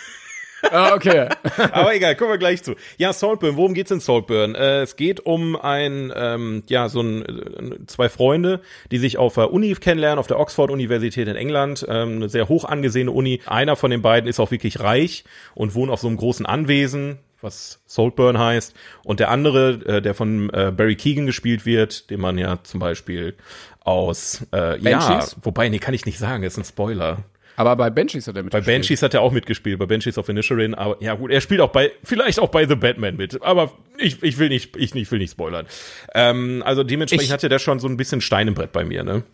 [0.70, 1.28] ah, okay.
[1.72, 2.74] Aber egal, kommen wir gleich zu.
[2.96, 4.54] Ja, Saltburn, worum geht's in Saltburn?
[4.54, 9.34] Äh, es geht um ein, ähm, ja, so ein, äh, zwei Freunde, die sich auf
[9.34, 13.40] der Uni kennenlernen, auf der Oxford-Universität in England, ähm, eine sehr hoch angesehene Uni.
[13.46, 17.18] Einer von den beiden ist auch wirklich reich und wohnt auf so einem großen Anwesen,
[17.40, 18.74] was Saltburn heißt.
[19.04, 22.80] Und der andere, äh, der von äh, Barry Keegan gespielt wird, den man ja zum
[22.80, 23.34] Beispiel
[23.80, 25.36] aus, äh, ja, Banshees?
[25.42, 27.18] wobei, nee, kann ich nicht sagen, ist ein Spoiler.
[27.58, 28.66] Aber bei Banshees hat er Bei mitgespielt.
[28.76, 31.70] Banshees hat er auch mitgespielt, bei Banshees of Inisherin, aber ja gut, er spielt auch
[31.72, 35.18] bei, vielleicht auch bei The Batman mit, aber ich, ich will nicht, ich, ich will
[35.18, 35.66] nicht spoilern.
[36.14, 39.02] Ähm, also dementsprechend Ich- hatte der schon so ein bisschen Stein im Brett bei mir,
[39.02, 39.24] ne?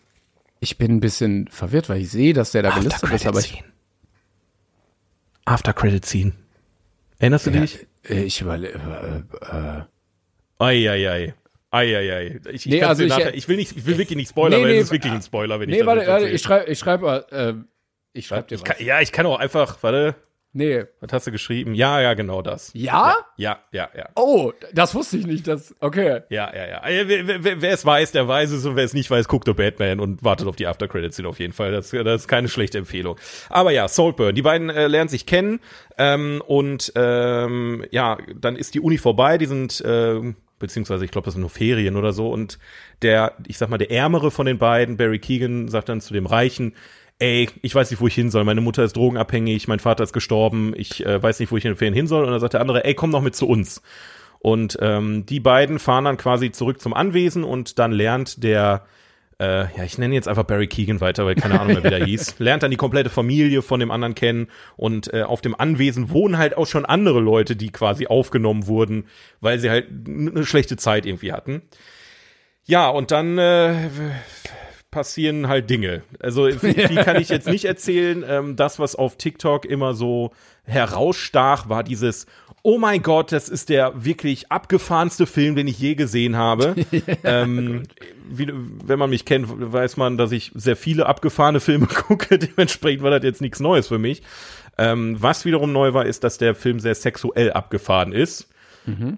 [0.59, 3.45] Ich bin ein bisschen verwirrt, weil ich sehe, dass der da gelistet ist, aber ich,
[3.45, 3.63] Scene.
[5.45, 6.31] After Credit Scene.
[7.19, 7.85] Erinnerst du dich?
[8.09, 9.81] äh, ich überlege, äh, äh,
[10.57, 11.33] Eieiei.
[11.69, 12.39] Eieiei.
[12.49, 14.65] Ich, ich, Nee, also ich- nachher, ich will nicht, ich will wirklich nicht spoilern, Nee,
[14.65, 16.71] weil nee, es ist wirklich ein Spoiler, wenn ich nee, das warte, warte, ich schreibe,
[16.71, 17.53] ich schreibe, äh,
[18.15, 18.63] ich schreibe dir was.
[18.63, 20.15] kann, ja, ich kann auch einfach, warte,
[20.57, 20.85] Nee.
[21.01, 21.73] was hast du geschrieben?
[21.75, 22.71] Ja, ja, genau das.
[22.73, 23.13] Ja?
[23.35, 24.07] Ja, ja, ja.
[24.15, 26.21] Oh, das wusste ich nicht, das, okay.
[26.29, 26.87] Ja, ja, ja.
[26.87, 29.49] Äh, Wer, wer, wer es weiß, der weiß es und wer es nicht weiß, guckt
[29.49, 31.73] auf Batman und wartet auf die After Credits Scene auf jeden Fall.
[31.73, 33.17] Das, das ist keine schlechte Empfehlung.
[33.49, 34.33] Aber ja, Saltburn.
[34.33, 35.59] Die beiden äh, lernen sich kennen
[35.97, 39.37] ähm, und ähm, ja, dann ist die Uni vorbei.
[39.37, 42.29] Die sind ähm, beziehungsweise ich glaube, das sind nur Ferien oder so.
[42.31, 42.59] Und
[43.01, 46.27] der, ich sag mal, der Ärmere von den beiden, Barry Keegan, sagt dann zu dem
[46.27, 46.75] Reichen,
[47.19, 48.43] ey, ich weiß nicht, wo ich hin soll.
[48.43, 51.71] Meine Mutter ist drogenabhängig, mein Vater ist gestorben, ich äh, weiß nicht, wo ich in
[51.71, 52.25] den Ferien hin soll.
[52.25, 53.81] Und dann sagt der andere, ey, komm noch mit zu uns.
[54.39, 58.85] Und ähm, die beiden fahren dann quasi zurück zum Anwesen und dann lernt der,
[59.39, 62.05] äh, ja, ich nenne jetzt einfach Barry Keegan weiter, weil keine Ahnung mehr, wie der
[62.05, 66.11] hieß, lernt dann die komplette Familie von dem anderen kennen und äh, auf dem Anwesen
[66.11, 69.05] wohnen halt auch schon andere Leute, die quasi aufgenommen wurden,
[69.41, 71.63] weil sie halt eine schlechte Zeit irgendwie hatten.
[72.65, 73.89] Ja, und dann äh,
[74.95, 76.03] passieren halt Dinge.
[76.21, 78.23] Also viel kann ich jetzt nicht erzählen.
[78.25, 80.31] Ähm, das, was auf TikTok immer so
[80.63, 82.27] herausstach, war dieses
[82.63, 86.75] Oh mein Gott, das ist der wirklich abgefahrenste Film, den ich je gesehen habe.
[87.25, 87.83] ähm,
[88.29, 88.47] wie,
[88.85, 92.39] wenn man mich kennt, weiß man, dass ich sehr viele abgefahrene Filme gucke.
[92.39, 94.23] Dementsprechend war das jetzt nichts Neues für mich.
[94.77, 98.47] Ähm, was wiederum neu war, ist, dass der Film sehr sexuell abgefahren ist.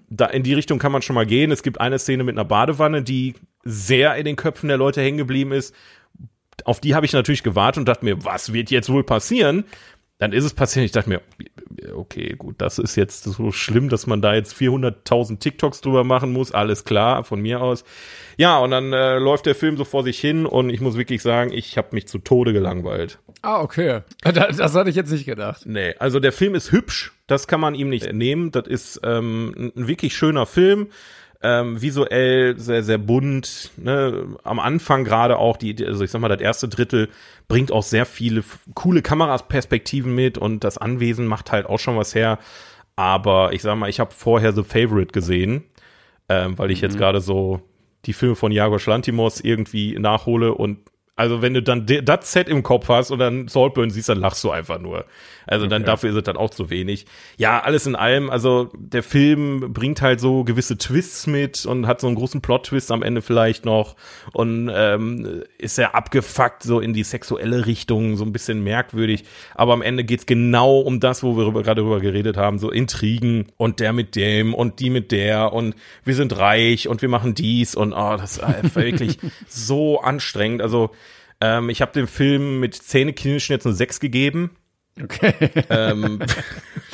[0.08, 1.50] Da in die Richtung kann man schon mal gehen.
[1.50, 5.18] Es gibt eine Szene mit einer Badewanne, die sehr in den Köpfen der Leute hängen
[5.18, 5.74] geblieben ist.
[6.64, 9.64] Auf die habe ich natürlich gewartet und dachte mir, was wird jetzt wohl passieren?
[10.18, 10.84] Dann ist es passiert.
[10.84, 11.20] Ich dachte mir,
[11.94, 16.32] okay, gut, das ist jetzt so schlimm, dass man da jetzt 400.000 TikToks drüber machen
[16.32, 16.50] muss.
[16.50, 17.84] Alles klar, von mir aus.
[18.36, 21.22] Ja, und dann äh, läuft der Film so vor sich hin und ich muss wirklich
[21.22, 23.20] sagen, ich habe mich zu Tode gelangweilt.
[23.42, 24.00] Ah, okay.
[24.22, 25.62] Das, das hatte ich jetzt nicht gedacht.
[25.66, 28.50] Nee, also der Film ist hübsch, das kann man ihm nicht nehmen.
[28.50, 30.88] Das ist ähm, ein- ein wirklich schöner Film.
[31.40, 33.70] Ähm, visuell sehr, sehr bunt.
[33.76, 34.36] Ne?
[34.42, 37.08] Am Anfang gerade auch, die, also ich sag mal, das erste Drittel
[37.46, 38.42] bringt auch sehr viele
[38.74, 42.38] coole Kameraperspektiven mit und das Anwesen macht halt auch schon was her.
[42.96, 45.62] Aber ich sag mal, ich habe vorher The Favorite gesehen,
[46.28, 47.62] ähm, weil ich jetzt gerade so
[48.04, 50.78] die Filme von Jagos Lantimos irgendwie nachhole und
[51.18, 54.44] also wenn du dann das Set im Kopf hast und dann Saltburn siehst, dann lachst
[54.44, 55.04] du einfach nur.
[55.48, 57.06] Also dann dafür ist es dann auch zu wenig.
[57.38, 62.00] Ja, alles in allem, also der Film bringt halt so gewisse Twists mit und hat
[62.00, 63.96] so einen großen Plot-Twist am Ende vielleicht noch
[64.32, 69.24] und ähm, ist sehr abgefuckt so in die sexuelle Richtung, so ein bisschen merkwürdig.
[69.54, 73.46] Aber am Ende geht's genau um das, wo wir gerade drüber geredet haben, so Intrigen
[73.56, 77.34] und der mit dem und die mit der und wir sind reich und wir machen
[77.34, 80.60] dies und oh, das ist einfach wirklich so anstrengend.
[80.60, 80.90] Also
[81.40, 84.50] ähm, ich habe dem Film mit Zähneknirschen jetzt eine 6 gegeben.
[85.02, 85.34] Okay.
[85.70, 86.20] Ähm,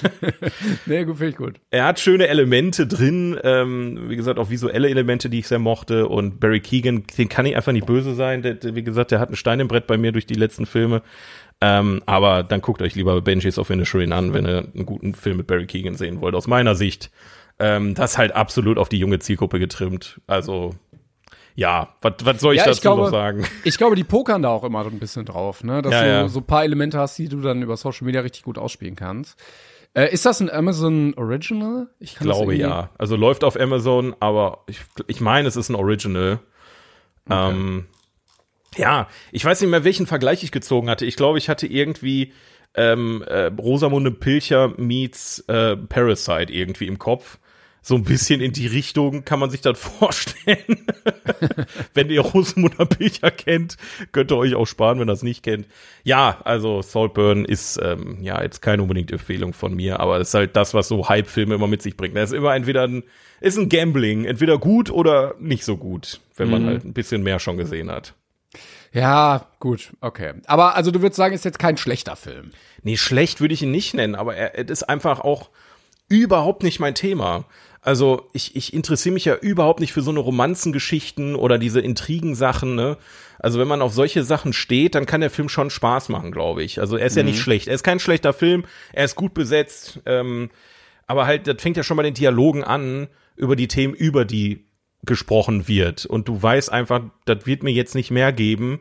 [0.87, 1.55] nee, gut, finde ich gut.
[1.71, 6.09] er hat schöne Elemente drin, ähm, wie gesagt, auch visuelle Elemente, die ich sehr mochte.
[6.09, 8.43] Und Barry Keegan, den kann ich einfach nicht böse sein.
[8.43, 10.67] Der, der, wie gesagt, der hat einen Stein im Brett bei mir durch die letzten
[10.67, 11.03] Filme.
[11.61, 15.38] Ähm, aber dann guckt euch lieber Benji's of Inisherin an, wenn ihr einen guten Film
[15.38, 16.35] mit Barry Keegan sehen wollt.
[16.35, 17.11] Aus meiner Sicht.
[17.59, 20.21] Ähm, das halt absolut auf die junge Zielgruppe getrimmt.
[20.27, 20.75] Also,
[21.55, 23.45] ja, was soll ich Ja, dazu ich glaube, noch sagen?
[23.64, 25.83] ich glaube, die pokern da auch immer so ein bisschen drauf, ne?
[25.83, 26.29] Dass Ja, du ja.
[26.29, 29.38] so ein paar Elemente hast, die du dann über Social Media richtig gut ausspielen kannst.
[29.95, 31.88] Äh, ist das ein Amazon Original?
[32.01, 32.90] Ich glaube ja.
[32.99, 36.40] Also läuft auf Amazon, aber ich, ich meine, es ist ein Original.
[37.31, 37.87] Ähm,
[38.77, 41.07] ja, ich weiß nicht mehr, welchen Vergleich ich gezogen hatte.
[41.07, 42.33] Ich glaube, ich hatte irgendwie
[42.75, 47.38] ähm, äh, Rosamunde Pilcher meets äh, Parasite irgendwie im Kopf.
[47.87, 50.87] So ein bisschen in die Richtung kann man sich das vorstellen.
[51.94, 53.77] wenn ihr Rosamunde Pilcher kennt,
[54.11, 55.66] könnt ihr euch auch sparen, wenn ihr das nicht kennt.
[56.03, 60.35] Ja, also Saltburn ist ähm, ja jetzt keine unbedingt Empfehlung von mir, aber es ist
[60.35, 62.14] halt das, was so Hype-Filme immer mit sich bringen.
[62.14, 63.03] Das ist immer entweder ein,
[63.42, 67.38] ist ein Gambling, entweder gut oder nicht so gut, wenn man halt ein bisschen mehr
[67.38, 68.14] schon gesehen hat.
[68.94, 70.33] Ja, gut, okay.
[70.47, 72.53] Aber also du würdest sagen, ist jetzt kein schlechter Film.
[72.83, 75.51] Nee, schlecht würde ich ihn nicht nennen, aber er, er ist einfach auch
[76.09, 77.44] überhaupt nicht mein Thema.
[77.85, 82.75] Also ich, ich interessiere mich ja überhaupt nicht für so eine Romanzengeschichten oder diese Intrigensachen,
[82.75, 82.97] ne?
[83.38, 86.62] Also wenn man auf solche Sachen steht, dann kann der Film schon Spaß machen, glaube
[86.62, 86.81] ich.
[86.81, 87.68] Also er ist ja nicht schlecht.
[87.68, 90.49] Er ist kein schlechter Film, er ist gut besetzt, ähm,
[91.07, 94.64] aber halt, das fängt ja schon bei den Dialogen an, über die Themen, über die
[95.03, 96.07] gesprochen wird.
[96.07, 98.81] Und du weißt einfach, das wird mir jetzt nicht mehr geben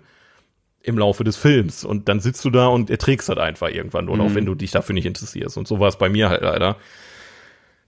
[0.82, 1.84] im Laufe des Films.
[1.84, 4.72] Und dann sitzt du da und erträgst das einfach irgendwann nur noch, wenn du dich
[4.72, 5.58] dafür nicht interessierst.
[5.58, 6.78] Und so war es bei mir halt leider.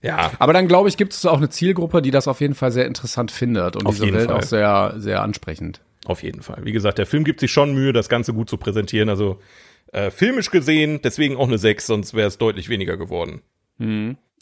[0.06, 0.32] Ja.
[0.38, 2.86] Aber dann glaube ich, gibt es auch eine Zielgruppe, die das auf jeden Fall sehr
[2.86, 4.36] interessant findet und Auf diese Welt Fall.
[4.38, 5.80] auch sehr, sehr ansprechend.
[6.04, 6.60] Auf jeden Fall.
[6.62, 9.08] Wie gesagt, der Film gibt sich schon Mühe, das Ganze gut zu präsentieren.
[9.08, 9.40] Also
[9.92, 13.42] äh, filmisch gesehen, deswegen auch eine 6, sonst wäre es deutlich weniger geworden.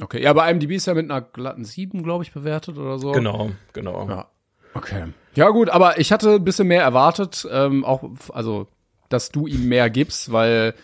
[0.01, 3.13] Okay, ja, bei IMDb ist er mit einer glatten 7, glaube ich, bewertet oder so.
[3.13, 4.09] Genau, genau.
[4.09, 4.27] Ja.
[4.75, 5.07] Okay.
[5.35, 8.69] Ja, gut, aber ich hatte ein bisschen mehr erwartet, ähm, auch, also,
[9.09, 10.75] dass du ihm mehr gibst, weil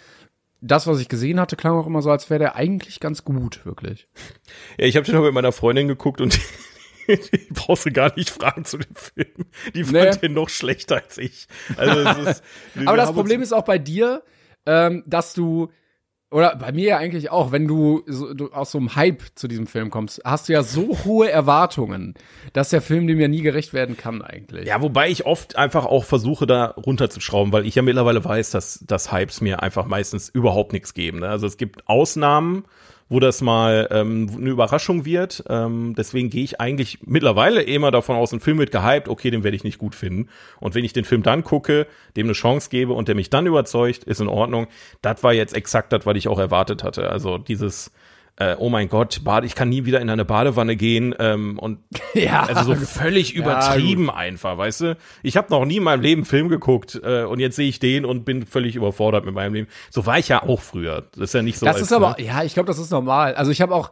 [0.61, 3.65] das, was ich gesehen hatte, klang auch immer so, als wäre der eigentlich ganz gut,
[3.65, 4.09] wirklich.
[4.79, 6.39] Ja, ich habe den auch mit meiner Freundin geguckt und
[7.09, 9.47] die brauchst du gar nicht fragen zu dem Film.
[9.75, 10.17] Die fand Nee.
[10.29, 11.47] den noch schlechter als ich.
[11.77, 12.43] Also ist,
[12.85, 14.23] Aber das Problem ist auch bei dir,
[14.67, 15.71] ähm, dass du
[16.31, 19.49] oder bei mir ja eigentlich auch, wenn du, so, du aus so einem Hype zu
[19.49, 22.15] diesem Film kommst, hast du ja so hohe Erwartungen,
[22.53, 24.67] dass der Film dem ja nie gerecht werden kann eigentlich.
[24.67, 28.79] Ja, wobei ich oft einfach auch versuche, da runterzuschrauben, weil ich ja mittlerweile weiß, dass,
[28.87, 31.21] dass Hypes mir einfach meistens überhaupt nichts geben.
[31.21, 31.29] Ne?
[31.29, 32.65] Also es gibt Ausnahmen,
[33.11, 35.45] wo das mal ähm, eine Überraschung wird.
[35.49, 39.45] Ähm, deswegen gehe ich eigentlich mittlerweile immer davon aus, ein Film wird gehypt, okay, den
[39.45, 40.29] werde ich nicht gut finden.
[40.61, 43.47] Und wenn ich den Film dann gucke, dem eine Chance gebe und der mich dann
[43.47, 44.69] überzeugt, ist in Ordnung.
[45.03, 47.11] Das war jetzt exakt das, was ich auch erwartet hatte.
[47.11, 47.91] Also dieses
[48.41, 51.79] äh, oh mein Gott, Bade, ich kann nie wieder in eine Badewanne gehen ähm, und
[52.15, 52.45] Ja.
[52.45, 54.97] also so völlig übertrieben einfach, weißt du?
[55.23, 58.05] Ich habe noch nie in meinem Leben Film geguckt äh, und jetzt sehe ich den
[58.07, 59.69] und bin völlig überfordert mit meinem Leben.
[59.91, 61.05] So war ich ja auch früher.
[61.13, 61.67] Das ist ja nicht so.
[61.67, 62.25] Das als, ist aber, ne?
[62.25, 63.35] ja, ich glaube, das ist normal.
[63.35, 63.91] Also ich habe auch,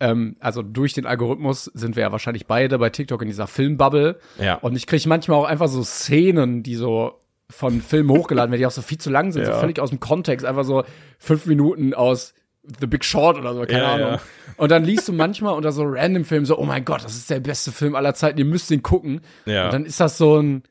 [0.00, 4.18] ähm, also durch den Algorithmus sind wir ja wahrscheinlich beide bei TikTok in dieser Filmbubble.
[4.40, 4.54] Ja.
[4.54, 8.66] Und ich kriege manchmal auch einfach so Szenen, die so von Filmen hochgeladen werden, die
[8.66, 9.58] auch so viel zu lang sind, so Ja.
[9.58, 10.84] völlig aus dem Kontext, einfach so
[11.18, 12.32] fünf Minuten aus
[12.78, 14.08] The Big Short oder so, keine Ja, Ahnung.
[14.12, 14.20] ja.
[14.56, 17.30] Und dann liest du manchmal unter so random Filmen so, oh mein Gott, das ist
[17.30, 19.20] der beste Film aller Zeiten, ihr müsst den gucken.
[19.46, 19.66] Ja.
[19.66, 20.62] Und dann ist das so ein,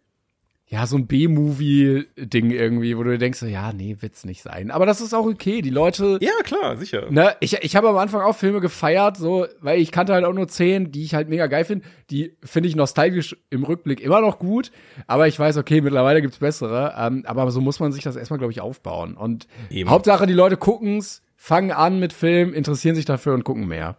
[0.71, 4.69] ja, so ein B-Movie-Ding irgendwie, wo du dir denkst, so, ja, nee, wird's nicht sein.
[4.69, 5.61] Aber das ist auch okay.
[5.63, 7.07] Die Leute, ja, klar, sicher.
[7.09, 10.33] Ne, ich, ich habe am Anfang auch Filme gefeiert, so, weil ich kannte halt auch
[10.33, 11.85] nur zehn, die ich halt mega geil finde.
[12.11, 14.71] Die finde ich nostalgisch im Rückblick immer noch gut,
[15.07, 16.93] aber ich weiß, okay, mittlerweile gibt's bessere.
[16.97, 19.15] Ähm, aber so muss man sich das erstmal, glaube ich, aufbauen.
[19.15, 19.89] Und Eben.
[19.89, 23.95] Hauptsache, die Leute gucken's, fangen an mit Film, interessieren sich dafür und gucken mehr.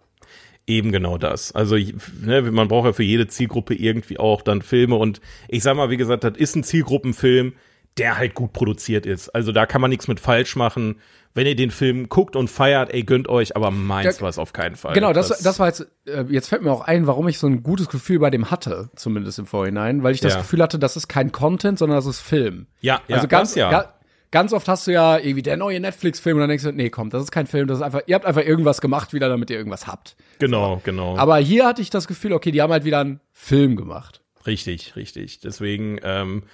[0.66, 1.52] Eben genau das.
[1.52, 5.74] Also ne, man braucht ja für jede Zielgruppe irgendwie auch dann Filme und ich sag
[5.74, 7.54] mal, wie gesagt, das ist ein Zielgruppenfilm,
[7.96, 9.30] der halt gut produziert ist.
[9.30, 11.00] Also da kann man nichts mit falsch machen.
[11.32, 14.38] Wenn ihr den Film guckt und feiert, ey, gönnt euch, aber meins Ja, war es
[14.38, 14.92] auf keinen Fall.
[14.92, 17.62] Genau, das, das, war jetzt, äh, jetzt fällt mir auch ein, warum ich so ein
[17.62, 20.38] gutes Gefühl bei dem hatte, zumindest im Vorhinein, weil ich das Ja.
[20.40, 22.66] Gefühl hatte, das ist kein Content, sondern das ist Film.
[22.80, 23.94] Ja, ja, also ganz, das ja.
[24.30, 26.90] Ga- ganz oft hast du ja irgendwie der neue Netflix-Film und dann denkst du, nee,
[26.90, 29.50] komm, das ist kein Film, das ist einfach, ihr habt einfach irgendwas gemacht wieder, damit
[29.50, 30.16] ihr irgendwas habt.
[30.38, 31.16] Genau, genau.
[31.16, 34.20] Aber hier hatte ich das Gefühl, okay, die haben halt wieder einen Film gemacht.
[34.46, 35.40] Richtig, richtig.
[35.40, 36.44] Deswegen, ähm,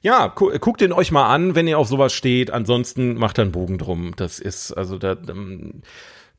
[0.00, 2.52] ja, gu guckt den euch mal an, wenn ihr auf sowas steht.
[2.52, 4.12] Ansonsten macht dann Bogen drum.
[4.14, 5.82] Das ist, also da ähm,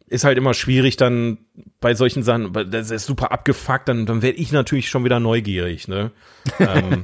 [0.07, 1.39] ist halt immer schwierig dann
[1.81, 5.89] bei solchen Sachen, das ist super abgefuckt, dann, dann werde ich natürlich schon wieder neugierig,
[5.89, 6.11] ne?
[6.59, 7.03] ähm,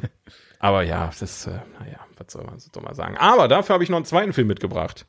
[0.59, 3.17] aber ja, das, äh, naja, was soll man so mal sagen.
[3.17, 5.05] Aber dafür habe ich noch einen zweiten Film mitgebracht,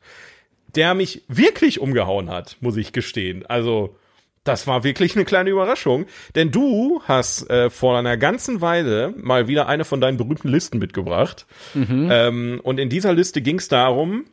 [0.74, 3.44] der mich wirklich umgehauen hat, muss ich gestehen.
[3.46, 3.96] Also,
[4.44, 9.48] das war wirklich eine kleine Überraschung, denn du hast äh, vor einer ganzen Weile mal
[9.48, 11.46] wieder eine von deinen berühmten Listen mitgebracht.
[11.74, 14.24] Ähm, und in dieser Liste ging es darum,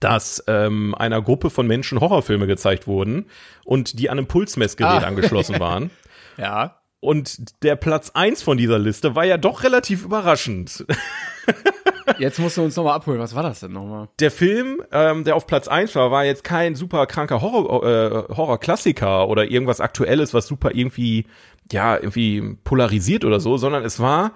[0.00, 3.26] dass ähm, einer Gruppe von Menschen Horrorfilme gezeigt wurden
[3.64, 5.06] und die an einem Pulsmessgerät Ah.
[5.06, 5.90] angeschlossen waren.
[6.38, 6.80] Ja.
[7.00, 10.84] Und der Platz eins von dieser Liste war ja doch relativ überraschend.
[12.18, 13.20] Jetzt musst du uns nochmal abholen.
[13.20, 14.08] Was war das denn nochmal?
[14.18, 17.84] Der Film, ähm, der auf Platz eins war, war jetzt kein super kranker Horror,
[18.30, 21.26] äh, Horrorklassiker oder irgendwas Aktuelles, was super irgendwie,
[21.70, 24.32] ja, irgendwie polarisiert oder so, sondern es war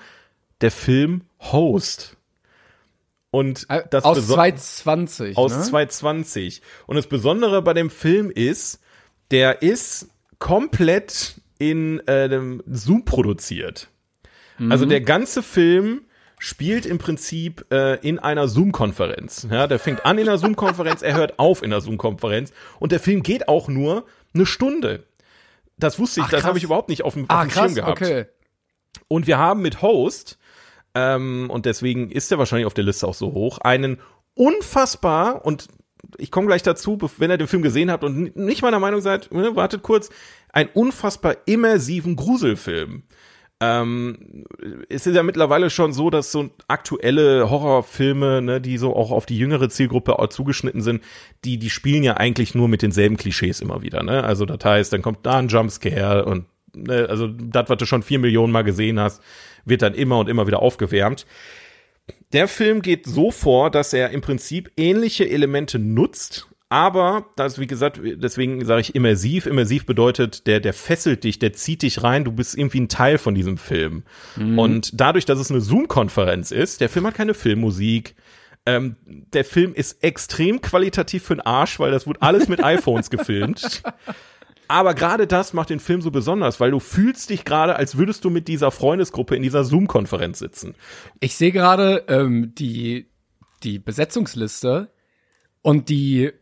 [0.61, 2.17] der Film Host.
[3.31, 5.37] Und das Äh, Aus beso- 2020.
[5.39, 5.63] aus ne?
[5.63, 6.61] 2020.
[6.87, 8.81] Und das Besondere bei dem Film ist,
[9.31, 13.89] der ist komplett in äh, dem Zoom produziert.
[14.69, 16.03] Also der ganze Film
[16.39, 19.47] spielt im Prinzip äh, in einer Zoom-Konferenz.
[19.51, 23.01] Ja, der fängt an in einer Zoom-Konferenz, er hört auf in einer Zoom-Konferenz und der
[23.01, 25.05] Film geht auch nur eine Stunde.
[25.79, 27.65] Das wusste ich, Ach, das habe ich überhaupt nicht auf dem, auf Ah, dem Schirm
[27.65, 28.03] krass, gehabt.
[28.03, 28.27] okay.
[29.09, 30.39] Und wir haben mit Host,
[30.95, 33.99] ähm, und deswegen ist er wahrscheinlich auf der Liste auch so hoch, einen
[34.35, 35.69] unfassbar, und
[36.19, 39.33] ich komme gleich dazu, wenn ihr den Film gesehen habt und nicht meiner Meinung seid,
[39.33, 40.11] ne, wartet kurz,
[40.53, 43.03] einen unfassbar immersiven Gruselfilm.
[43.63, 44.45] Ähm,
[44.89, 49.25] es ist ja mittlerweile schon so, dass so aktuelle Horrorfilme, ne, die so auch auf
[49.25, 51.03] die jüngere Zielgruppe zugeschnitten sind,
[51.45, 54.25] die, die spielen ja eigentlich nur mit denselben Klischees immer wieder, ne?
[54.25, 58.03] Also das heißt, dann kommt da ein Jumpscare und ne, also das, was du schon
[58.03, 59.23] vier Millionen Mal gesehen hast,
[59.65, 61.25] wird dann immer und immer wieder aufgewärmt.
[62.33, 67.67] Der Film geht so vor, dass er im Prinzip ähnliche Elemente nutzt, aber das, wie
[67.67, 69.45] gesagt, deswegen sage ich immersiv.
[69.45, 73.19] Immersiv bedeutet, der, der fesselt dich, der zieht dich rein, du bist irgendwie ein Teil
[73.19, 74.05] von diesem Film.
[74.37, 74.59] Mhm.
[74.59, 78.15] Und dadurch, dass es eine Zoom-Konferenz ist, der Film hat keine Filmmusik,
[78.65, 83.11] ähm, der Film ist extrem qualitativ für den Arsch, weil das wurde alles mit iPhones
[83.11, 83.83] gefilmt.
[84.67, 88.25] Aber gerade das macht den Film so besonders, weil du fühlst dich gerade, als würdest
[88.25, 90.75] du mit dieser Freundesgruppe in dieser Zoom-Konferenz sitzen.
[91.21, 93.11] Ich sehe gerade ähm, die,
[93.63, 94.91] die Besetzungsliste
[95.61, 96.33] und die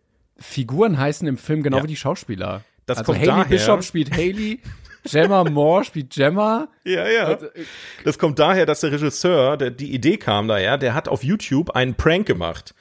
[0.41, 1.83] Figuren heißen im Film genau ja.
[1.85, 2.63] wie die Schauspieler.
[2.87, 3.45] Das also kommt Haley daher.
[3.45, 4.61] Bishop spielt Haley,
[5.05, 6.69] Gemma Moore spielt Gemma.
[6.85, 7.33] Ja, ja.
[7.33, 7.51] Äh,
[8.05, 11.71] das kommt daher, dass der Regisseur, der, die Idee kam daher, der hat auf YouTube
[11.71, 12.75] einen Prank gemacht.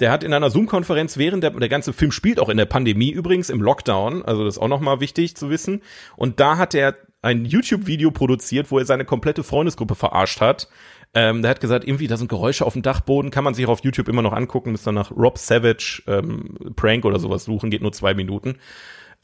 [0.00, 3.10] Der hat in einer Zoom-Konferenz während der, der ganze Film spielt auch in der Pandemie
[3.10, 5.82] übrigens, im Lockdown, also das ist auch nochmal wichtig zu wissen.
[6.16, 10.68] Und da hat er ein YouTube-Video produziert, wo er seine komplette Freundesgruppe verarscht hat.
[11.14, 13.70] Ähm, der hat gesagt, irgendwie, da sind Geräusche auf dem Dachboden, kann man sich auch
[13.70, 17.70] auf YouTube immer noch angucken, müsst dann nach Rob Savage ähm, Prank oder sowas suchen,
[17.70, 18.56] geht nur zwei Minuten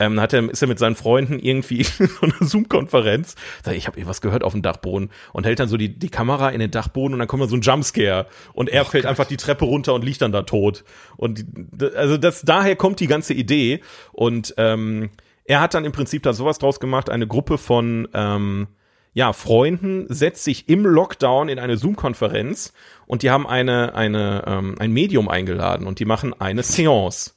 [0.01, 3.87] ähm, hat er, ist er mit seinen Freunden irgendwie in so einer Zoom-Konferenz, sagt, ich
[3.87, 6.71] habe irgendwas gehört auf dem Dachboden und hält dann so die, die Kamera in den
[6.71, 9.11] Dachboden und dann kommt dann so ein Jumpscare und er oh fällt Gott.
[9.11, 10.85] einfach die Treppe runter und liegt dann da tot.
[11.17, 13.81] Und die, also das, daher kommt die ganze Idee
[14.13, 15.11] und ähm,
[15.45, 18.69] er hat dann im Prinzip da sowas draus gemacht, eine Gruppe von ähm,
[19.13, 22.73] ja, Freunden setzt sich im Lockdown in eine Zoom-Konferenz
[23.07, 27.33] und die haben eine, eine, ähm, ein Medium eingeladen und die machen eine Seance.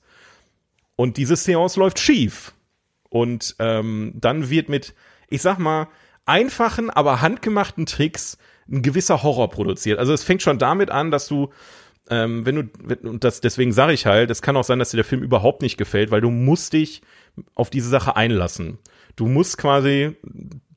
[0.96, 2.54] Und diese Seance läuft schief.
[3.10, 4.94] Und ähm, dann wird mit,
[5.30, 5.88] ich sag mal,
[6.26, 8.38] einfachen, aber handgemachten Tricks
[8.70, 10.00] ein gewisser Horror produziert.
[10.00, 11.50] Also es fängt schon damit an, dass du,
[12.10, 14.98] ähm, wenn du, und das, deswegen sage ich halt, es kann auch sein, dass dir
[14.98, 17.02] der Film überhaupt nicht gefällt, weil du musst dich
[17.56, 18.78] auf diese Sache einlassen.
[19.16, 20.16] Du musst quasi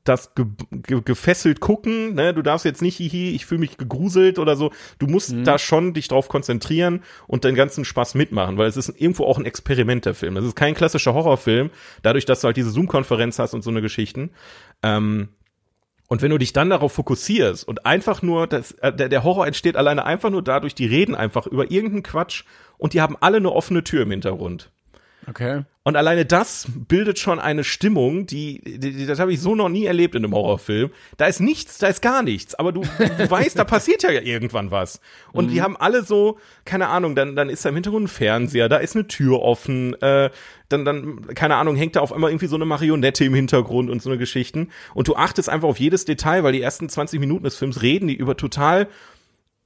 [0.07, 2.33] das ge ge gefesselt gucken, ne?
[2.33, 4.71] Du darfst jetzt nicht, hihi, ich fühle mich gegruselt oder so.
[4.99, 5.43] Du musst mhm.
[5.43, 9.37] da schon dich drauf konzentrieren und den ganzen Spaß mitmachen, weil es ist irgendwo auch
[9.37, 10.35] ein Experiment der Film.
[10.35, 11.69] Das ist kein klassischer Horrorfilm,
[12.01, 14.31] dadurch, dass du halt diese Zoom-Konferenz hast und so eine Geschichten.
[14.83, 15.29] Ähm,
[16.07, 19.45] und wenn du dich dann darauf fokussierst und einfach nur, das, äh, der, der Horror
[19.45, 22.45] entsteht alleine einfach nur dadurch, die reden einfach über irgendeinen Quatsch
[22.77, 24.71] und die haben alle eine offene Tür im Hintergrund.
[25.29, 25.63] Okay.
[25.83, 29.69] Und alleine das bildet schon eine Stimmung, die, die, die das habe ich so noch
[29.69, 30.89] nie erlebt in einem Horrorfilm.
[31.17, 34.71] Da ist nichts, da ist gar nichts, aber du, du weißt, da passiert ja irgendwann
[34.71, 35.01] was.
[35.33, 35.51] Und mhm.
[35.51, 38.77] die haben alle so, keine Ahnung, dann, dann ist da im Hintergrund ein Fernseher, da
[38.77, 40.29] ist eine Tür offen, äh,
[40.69, 44.01] dann, dann, keine Ahnung, hängt da auf einmal irgendwie so eine Marionette im Hintergrund und
[44.01, 44.69] so eine Geschichten.
[44.93, 48.07] Und du achtest einfach auf jedes Detail, weil die ersten 20 Minuten des Films reden
[48.07, 48.87] die über total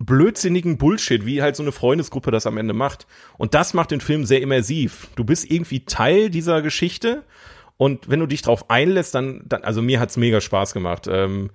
[0.06, 3.08] blödsinnigen Bullshit, wie halt so eine Freundesgruppe das am Ende macht.
[3.38, 5.08] Und das macht den Film sehr immersiv.
[5.16, 7.24] Du bist irgendwie Teil dieser Geschichte
[7.78, 11.08] und wenn du dich drauf einlässt, dann, dann also mir hat's mega Spaß gemacht.
[11.10, 11.50] Ähm,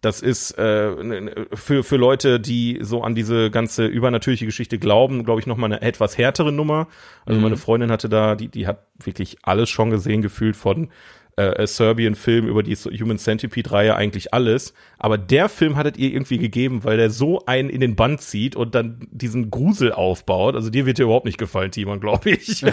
[0.00, 5.40] das ist äh, für, für Leute, die so an diese ganze übernatürliche Geschichte glauben, glaube
[5.40, 6.88] ich, noch mal eine etwas härtere Nummer.
[7.26, 7.44] Also mhm.
[7.44, 10.88] meine Freundin hatte da, die, die hat wirklich alles schon gesehen, gefühlt von
[11.38, 14.74] äh, Serbian-Film über die Human Centipede-Reihe eigentlich alles.
[14.98, 18.56] Aber der Film hattet ihr irgendwie gegeben, weil der so einen in den Band zieht
[18.56, 20.54] und dann diesen Grusel aufbaut.
[20.54, 22.64] Also dir wird dir überhaupt nicht gefallen, Timon, glaube ich.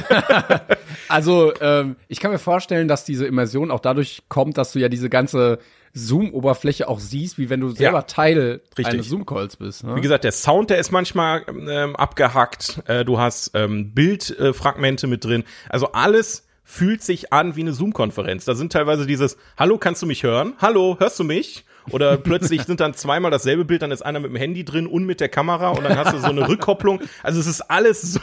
[1.08, 4.90] also ähm, ich kann mir vorstellen, dass diese Immersion auch dadurch kommt, dass du ja
[4.90, 5.60] diese ganze
[5.94, 8.88] Zoom-Oberfläche auch siehst, wie wenn du selber ja, Teil richtig.
[8.88, 9.86] eines Zoom-Calls bist.
[9.86, 9.96] Ne?
[9.96, 12.84] Wie gesagt, der Sound, der ist manchmal ähm, abgehackt.
[12.88, 15.46] Äh, du hast ähm, Bildfragmente äh, mit drin.
[15.70, 18.44] Also alles fühlt sich an wie eine Zoom-Konferenz.
[18.44, 20.54] Da sind teilweise dieses, hallo, kannst du mich hören?
[20.58, 21.64] Hallo, hörst du mich?
[21.92, 25.06] Oder plötzlich sind dann zweimal dasselbe Bild, dann ist einer mit dem Handy drin und
[25.06, 27.00] mit der Kamera und dann hast du so eine Rückkopplung.
[27.22, 28.20] Also es ist alles so,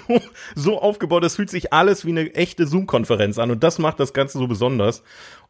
[0.56, 4.12] so aufgebaut, es fühlt sich alles wie eine echte Zoom-Konferenz an und das macht das
[4.12, 5.04] Ganze so besonders.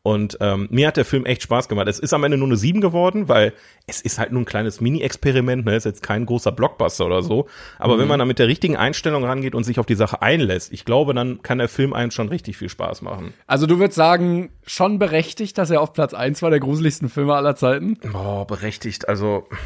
[0.04, 1.86] Und ähm, mir hat der Film echt Spaß gemacht.
[1.86, 3.52] Es ist am Ende nur eine 7 geworden, weil
[3.86, 5.76] es ist halt nur ein kleines Mini-Experiment, ne?
[5.76, 7.46] Ist jetzt kein großer Blockbuster oder so.
[7.78, 8.00] Aber mhm.
[8.00, 10.84] wenn man da mit der richtigen Einstellung rangeht und sich auf die Sache einlässt, ich
[10.84, 13.32] glaube, dann kann der Film einem schon richtig viel Spaß machen.
[13.46, 17.34] Also du würdest sagen, schon berechtigt, dass er auf Platz 1 war der gruseligsten Filme
[17.34, 17.96] aller Zeiten?
[18.12, 19.08] Oh, berechtigt.
[19.08, 19.46] Also.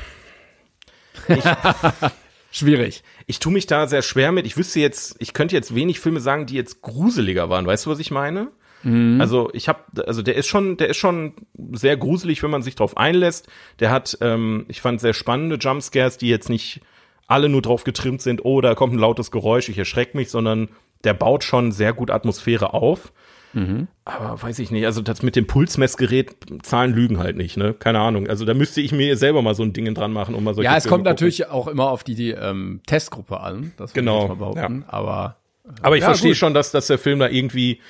[1.28, 1.44] Ich,
[2.50, 3.02] Schwierig.
[3.26, 4.46] Ich tue mich da sehr schwer mit.
[4.46, 7.66] Ich wüsste jetzt, ich könnte jetzt wenig Filme sagen, die jetzt gruseliger waren.
[7.66, 8.48] Weißt du, was ich meine?
[8.82, 9.20] Mhm.
[9.20, 11.34] Also ich habe, also der ist schon, der ist schon
[11.72, 13.48] sehr gruselig, wenn man sich drauf einlässt.
[13.80, 16.80] Der hat, ähm, ich fand sehr spannende Jumpscares, die jetzt nicht
[17.26, 20.68] alle nur drauf getrimmt sind, oh, da kommt ein lautes Geräusch, ich erschrecke mich, sondern
[21.04, 23.12] der baut schon sehr gut Atmosphäre auf.
[23.52, 23.88] Mhm.
[24.04, 27.74] Aber weiß ich nicht, also das mit dem Pulsmessgerät, Zahlen lügen halt nicht, ne?
[27.74, 28.28] Keine Ahnung.
[28.28, 30.70] Also da müsste ich mir selber mal so ein Ding dran machen, um mal solche
[30.70, 31.12] Ja, es Filme kommt gucken.
[31.12, 34.84] natürlich auch immer auf die, die ähm, Testgruppe an, das genau, ich mal behaupten.
[34.86, 34.92] Ja.
[34.92, 37.80] Aber, äh, aber ich ja, verstehe schon, dass, dass der Film da irgendwie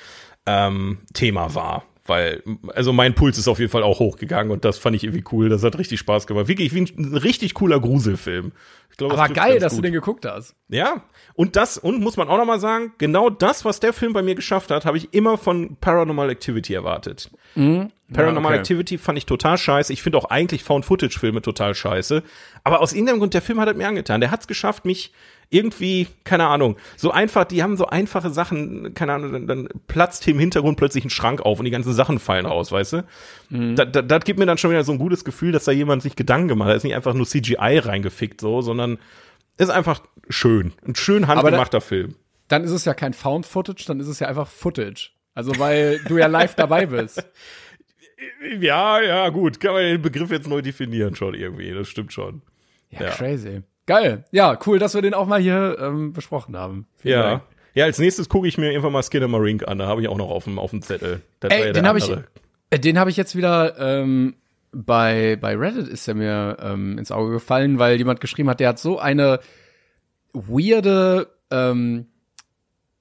[0.47, 1.83] ähm, Thema war.
[2.07, 2.41] Weil,
[2.73, 5.49] also mein Puls ist auf jeden Fall auch hochgegangen und das fand ich irgendwie cool.
[5.49, 6.47] Das hat richtig Spaß gemacht.
[6.47, 8.53] Wirklich wie ein richtig cooler Gruselfilm.
[8.89, 9.79] Ich glaube, Aber geil, dass gut.
[9.79, 10.55] du den geguckt hast.
[10.69, 14.13] Ja, und das, und muss man auch noch mal sagen, genau das, was der Film
[14.13, 17.29] bei mir geschafft hat, habe ich immer von Paranormal Activity erwartet.
[17.55, 17.91] Mhm.
[18.13, 18.59] Paranormal ja, okay.
[18.59, 19.91] Activity fand ich total scheiße.
[19.91, 22.23] Ich finde auch eigentlich Found-Footage-Filme total scheiße.
[22.63, 24.21] Aber aus irgendeinem Grund, der Film hat es mir angetan.
[24.21, 25.11] Der hat es geschafft, mich
[25.49, 30.25] irgendwie, keine Ahnung, so einfach, die haben so einfache Sachen, keine Ahnung, dann, dann platzt
[30.25, 33.05] hier im Hintergrund plötzlich ein Schrank auf und die ganzen Sachen fallen raus, weißt du?
[33.49, 33.75] Mhm.
[33.75, 36.01] Das, das, das gibt mir dann schon wieder so ein gutes Gefühl, dass da jemand
[36.01, 36.73] sich Gedanken gemacht hat.
[36.73, 38.97] Da ist nicht einfach nur CGI reingefickt, so, sondern
[39.57, 40.73] ist einfach schön.
[40.85, 42.15] Ein schön handgemachter Film.
[42.49, 45.11] Dann ist es ja kein Found Footage, dann ist es ja einfach Footage.
[45.33, 47.25] Also, weil du ja live dabei bist.
[48.59, 49.59] Ja, ja, gut.
[49.59, 51.71] Kann man den Begriff jetzt neu definieren schon irgendwie.
[51.71, 52.41] Das stimmt schon.
[52.89, 53.09] Ja, ja.
[53.11, 53.61] crazy.
[53.87, 54.25] Geil.
[54.31, 56.85] Ja, cool, dass wir den auch mal hier ähm, besprochen haben.
[56.97, 57.23] Vielen ja.
[57.23, 57.43] Dank.
[57.73, 59.79] Ja, als nächstes gucke ich mir irgendwann mal Skinner Marink an.
[59.79, 61.21] Da habe ich auch noch auf dem, auf dem Zettel.
[61.39, 62.11] Das Ey, ja den habe ich,
[62.69, 64.35] äh, den habe ich jetzt wieder ähm,
[64.71, 68.69] bei, bei Reddit ist er mir ähm, ins Auge gefallen, weil jemand geschrieben hat, der
[68.69, 69.39] hat so eine
[70.33, 72.07] weirde ähm,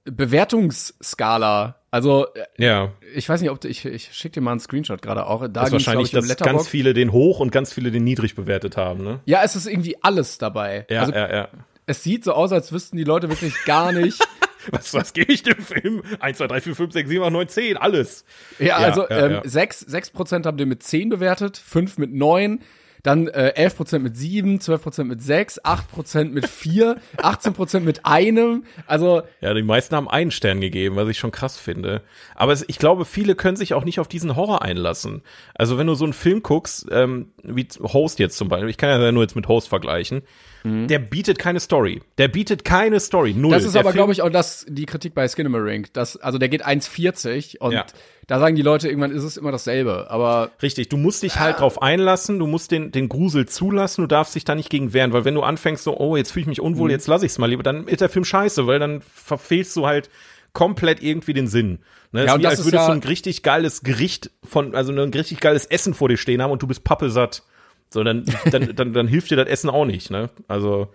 [0.04, 1.75] Bewertungsskala.
[1.90, 2.92] Also, äh, ja.
[3.14, 5.42] ich weiß nicht, ob du, ich, ich schicke dir mal einen Screenshot gerade auch.
[5.42, 8.34] Da das ist wahrscheinlich, dass um ganz viele den hoch und ganz viele den niedrig
[8.34, 9.20] bewertet haben, ne?
[9.24, 10.86] Ja, es ist irgendwie alles dabei.
[10.90, 11.48] Ja, also, ja, ja.
[11.86, 14.20] Es sieht so aus, als wüssten die Leute wirklich gar nicht.
[14.70, 16.02] was, was gebe ich dem Film?
[16.20, 18.24] 1, 2, 3, 4, 5, 6, 7, 8, 9, 10, alles.
[18.58, 19.42] Ja, ja also ja, ähm, ja.
[19.44, 20.12] 6, 6
[20.44, 22.60] haben den mit 10 bewertet, 5 mit 9,
[23.06, 28.64] dann äh, 11% mit 7, 12% mit 6, 8% mit 4, 18% mit einem.
[28.88, 32.02] Also ja, die meisten haben einen Stern gegeben, was ich schon krass finde.
[32.34, 35.22] Aber es, ich glaube, viele können sich auch nicht auf diesen Horror einlassen.
[35.54, 39.00] Also wenn du so einen Film guckst, ähm, wie Host jetzt zum Beispiel, ich kann
[39.00, 40.22] ja nur jetzt mit Host vergleichen,
[40.66, 40.88] mhm.
[40.88, 42.02] der bietet keine Story.
[42.18, 43.34] Der bietet keine Story.
[43.34, 43.52] Null.
[43.52, 45.92] Das ist der aber, glaube ich, auch das, die Kritik bei Skinamarink.
[45.92, 47.86] Das, also der geht 1,40 und ja
[48.26, 50.10] da sagen die Leute, irgendwann ist es immer dasselbe.
[50.10, 54.08] Aber richtig, du musst dich halt drauf einlassen, du musst den, den Grusel zulassen, du
[54.08, 56.48] darfst dich da nicht gegen wehren, weil wenn du anfängst so, oh, jetzt fühle ich
[56.48, 56.92] mich unwohl, mhm.
[56.92, 60.10] jetzt lass ich's mal lieber, dann ist der Film scheiße, weil dann verfehlst du halt
[60.52, 61.78] komplett irgendwie den Sinn.
[62.10, 62.24] Ne?
[62.24, 65.38] Ja, und wie, als würdest ja du ein richtig geiles Gericht von, also ein richtig
[65.38, 67.44] geiles Essen vor dir stehen haben und du bist pappesatt.
[67.88, 70.30] So, dann, dann, dann, dann hilft dir das Essen auch nicht, ne?
[70.48, 70.88] Also.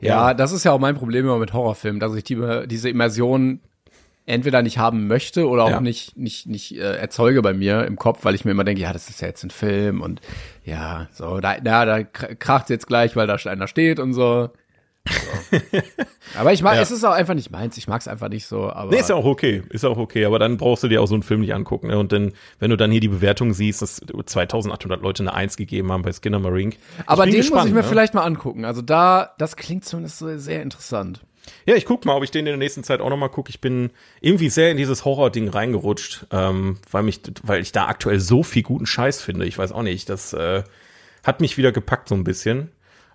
[0.00, 2.88] Ja, ja, das ist ja auch mein Problem immer mit Horrorfilmen, dass ich die, diese
[2.88, 3.60] Immersion
[4.24, 5.80] entweder nicht haben möchte oder auch ja.
[5.80, 8.92] nicht nicht nicht äh, erzeuge bei mir im Kopf, weil ich mir immer denke, ja,
[8.92, 10.20] das ist ja jetzt ein Film und
[10.64, 14.50] ja, so da ja, da kracht jetzt gleich, weil da einer steht und so.
[15.08, 15.58] So.
[16.38, 16.82] aber ich mag, ja.
[16.82, 17.76] es ist auch einfach nicht meins.
[17.76, 18.70] Ich mag es einfach nicht so.
[18.70, 20.24] Aber nee, ist ja auch okay, ist auch okay.
[20.24, 21.88] Aber dann brauchst du dir auch so einen Film nicht angucken.
[21.88, 21.98] Ne?
[21.98, 25.92] Und dann, wenn du dann hier die Bewertung siehst, dass 2.800 Leute eine Eins gegeben
[25.92, 26.76] haben bei Skinner Marink.
[27.06, 27.88] Aber den gespannt, muss ich mir ne?
[27.88, 28.64] vielleicht mal angucken.
[28.64, 31.20] Also da, das klingt zumindest so sehr interessant.
[31.66, 33.50] Ja, ich guck mal, ob ich den in der nächsten Zeit auch noch mal gucke.
[33.50, 33.90] Ich bin
[34.20, 38.62] irgendwie sehr in dieses Horror-Ding reingerutscht, ähm, weil mich, weil ich da aktuell so viel
[38.62, 39.46] guten Scheiß finde.
[39.46, 40.62] Ich weiß auch nicht, das äh,
[41.24, 42.70] hat mich wieder gepackt so ein bisschen.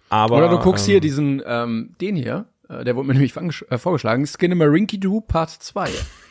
[0.09, 3.35] Aber oder du guckst ähm, hier diesen, ähm, den hier, äh, der wurde mir nämlich
[3.35, 5.89] äh, vorgeschlagen, Skinemarinky Doo Part 2.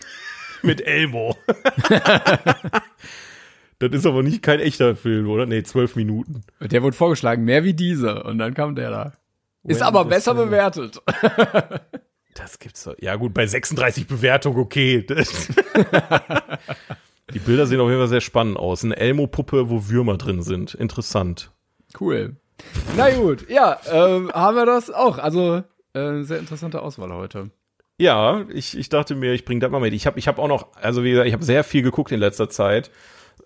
[0.63, 1.37] Mit Elmo.
[3.79, 5.47] das ist aber nicht kein echter Film, oder?
[5.47, 6.43] Nee, zwölf Minuten.
[6.61, 8.25] Der wurde vorgeschlagen, mehr wie dieser.
[8.25, 9.13] Und dann kam der da.
[9.65, 10.49] Ist aber besser Film.
[10.49, 11.01] bewertet.
[12.39, 12.95] Das gibt's doch.
[13.01, 15.07] Ja, gut, bei 36 Bewertungen, okay.
[17.33, 18.85] Die Bilder sehen auf jeden Fall sehr spannend aus.
[18.85, 20.75] Eine Elmo-Puppe, wo Würmer drin sind.
[20.75, 21.51] Interessant.
[21.99, 22.37] Cool.
[22.97, 25.19] Na gut, ja, ähm, haben wir das auch.
[25.19, 25.63] Also,
[25.95, 27.51] äh, sehr interessante Auswahl heute.
[27.99, 29.95] Ja, ich, ich dachte mir, ich bringe das mal mit.
[29.95, 32.21] Ich habe ich hab auch noch, also wie gesagt, ich habe sehr viel geguckt in
[32.21, 32.91] letzter Zeit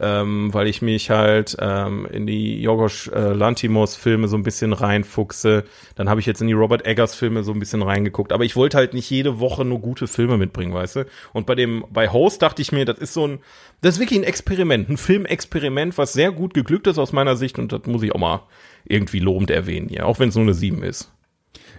[0.01, 4.73] ähm, weil ich mich halt ähm, in die Jorgos äh, Lantimos Filme so ein bisschen
[4.73, 5.65] reinfuchse.
[5.95, 8.33] Dann habe ich jetzt in die Robert Eggers Filme so ein bisschen reingeguckt.
[8.33, 11.07] Aber ich wollte halt nicht jede Woche nur gute Filme mitbringen, weißt du?
[11.33, 13.41] Und bei dem, bei Host dachte ich mir, das ist so ein,
[13.83, 17.59] das ist wirklich ein Experiment, ein Filmexperiment, was sehr gut geglückt ist aus meiner Sicht
[17.59, 18.47] und das muss ich auch mal
[18.85, 21.13] irgendwie lobend erwähnen hier, auch wenn es nur eine 7 ist.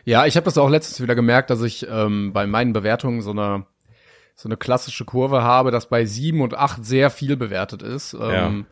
[0.04, 3.32] Ja, ich habe das auch letztens wieder gemerkt, dass ich ähm, bei meinen Bewertungen so
[3.32, 3.66] eine
[4.36, 8.14] so eine klassische Kurve habe, dass bei sieben und acht sehr viel bewertet ist.
[8.14, 8.48] Ja.
[8.48, 8.66] Ähm,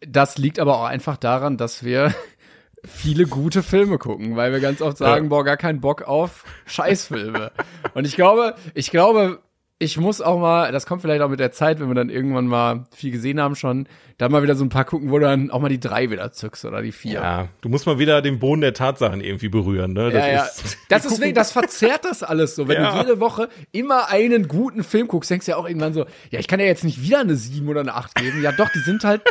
[0.00, 2.14] das liegt aber auch einfach daran, dass wir
[2.84, 5.28] viele gute Filme gucken, weil wir ganz oft sagen, ja.
[5.28, 7.52] boah, gar keinen Bock auf Scheißfilme.
[7.94, 9.40] und ich glaube, ich glaube,
[9.80, 12.48] ich muss auch mal, das kommt vielleicht auch mit der Zeit, wenn wir dann irgendwann
[12.48, 15.52] mal viel gesehen haben schon, da mal wieder so ein paar gucken, wo du dann
[15.52, 17.12] auch mal die drei wieder zückst oder die vier.
[17.12, 20.10] Ja, du musst mal wieder den Boden der Tatsachen irgendwie berühren, ne?
[20.10, 20.44] Das ja, ja.
[20.44, 22.66] Ist, das ist wegen, das verzerrt das alles so.
[22.66, 22.90] Wenn ja.
[22.90, 26.40] du jede Woche immer einen guten Film guckst, denkst du ja auch irgendwann so, ja,
[26.40, 28.42] ich kann ja jetzt nicht wieder eine sieben oder eine acht geben.
[28.42, 29.22] Ja, doch, die sind halt,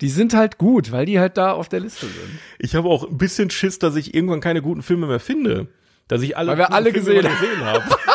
[0.00, 2.40] die sind halt gut, weil die halt da auf der Liste sind.
[2.58, 5.68] Ich habe auch ein bisschen Schiss, dass ich irgendwann keine guten Filme mehr finde.
[6.08, 7.84] Dass ich alle, weil wir alle gesehen, gesehen haben.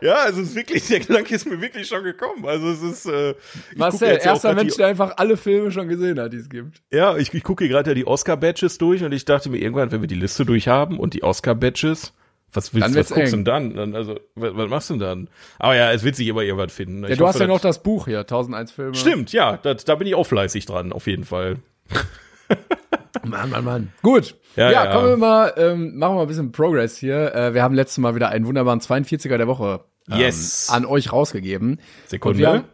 [0.00, 2.44] Ja, also es ist wirklich, der Gedanke ist mir wirklich schon gekommen.
[2.46, 3.06] Also es ist.
[3.06, 3.34] Äh,
[3.74, 6.82] Marcel, erster Mensch, die, der einfach alle Filme schon gesehen hat, die es gibt.
[6.92, 9.92] Ja, ich, ich gucke hier gerade ja die Oscar-Badges durch und ich dachte mir irgendwann,
[9.92, 12.12] wenn wir die Liste durch haben und die Oscar-Badges,
[12.52, 13.94] was willst Dann du, was guckst du denn dann?
[13.94, 15.28] Also, was, was machst du denn dann?
[15.58, 17.02] Aber ja, es wird sich immer irgendwas finden.
[17.02, 18.94] Ja, Ich du hoffe, hast ja noch das Buch hier, 1001 Filme.
[18.94, 21.56] Stimmt, ja, das, da bin ich auch fleißig dran, auf jeden Fall.
[23.24, 23.92] Mann, Mann, Mann.
[24.02, 24.36] Gut.
[24.56, 24.92] Ja, Ja, ja.
[24.92, 27.34] kommen wir mal, ähm, machen wir mal ein bisschen Progress hier.
[27.34, 30.68] Äh, wir haben letztes Mal wieder einen wunderbaren 42er der Woche ähm, Yes.
[30.70, 31.80] an euch rausgegeben.
[32.06, 32.64] Sekunde.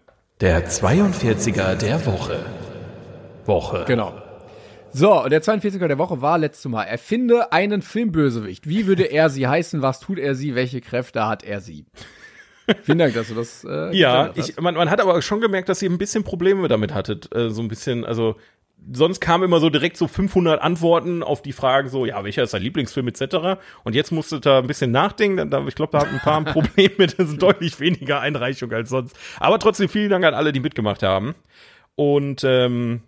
[0.40, 2.38] Der 42er der Woche.
[3.46, 3.84] Woche.
[3.86, 4.14] Genau.
[4.92, 6.84] So, der 42er der Woche war letztes Mal.
[6.84, 8.68] Erfinde einen Filmbösewicht.
[8.68, 9.80] Wie würde er sie heißen?
[9.82, 10.54] Was tut er sie?
[10.54, 11.86] Welche Kräfte hat er sie?
[12.82, 13.64] Vielen Dank, dass du das.
[13.64, 16.92] Äh, Ja, ich, man, man hat aber schon gemerkt, dass ihr ein bisschen Probleme damit
[16.94, 17.34] hattet.
[17.34, 18.36] Äh, so ein bisschen, also
[18.92, 22.54] sonst kamen immer so direkt so 500 Antworten auf die Fragen so, ja, welcher ist
[22.54, 23.60] dein Lieblingsfilm etc.
[23.84, 25.36] Und jetzt musstet ihr ein bisschen nachdenken.
[25.36, 27.18] Dann- da- Ich glaube, da hatten ein paar ein Problem mit.
[27.18, 29.16] Das sind deutlich weniger Einreichungen als sonst.
[29.38, 31.34] Aber trotzdem vielen Dank an alle, die mitgemacht haben.
[31.94, 33.02] Und ähm,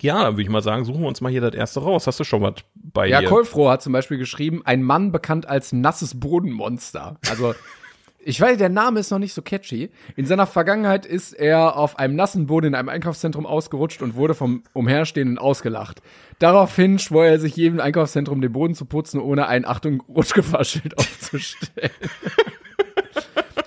[0.00, 2.06] ja, dann würde ich mal sagen, suchen wir uns mal hier das erste raus.
[2.06, 3.22] Hast du schon was bei Ja?
[3.22, 7.18] Kolfroh hat zum Beispiel geschrieben, ein Mann bekannt als nasses Bodenmonster.
[7.30, 7.54] Also,
[8.26, 9.90] ich weiß, der Name ist noch nicht so catchy.
[10.16, 14.34] In seiner Vergangenheit ist er auf einem nassen Boden in einem Einkaufszentrum ausgerutscht und wurde
[14.34, 16.02] vom Umherstehenden ausgelacht.
[16.38, 21.90] Daraufhin schwor er sich jedem Einkaufszentrum den Boden zu putzen, ohne ein Achtung Rutschgefahrschild aufzustellen.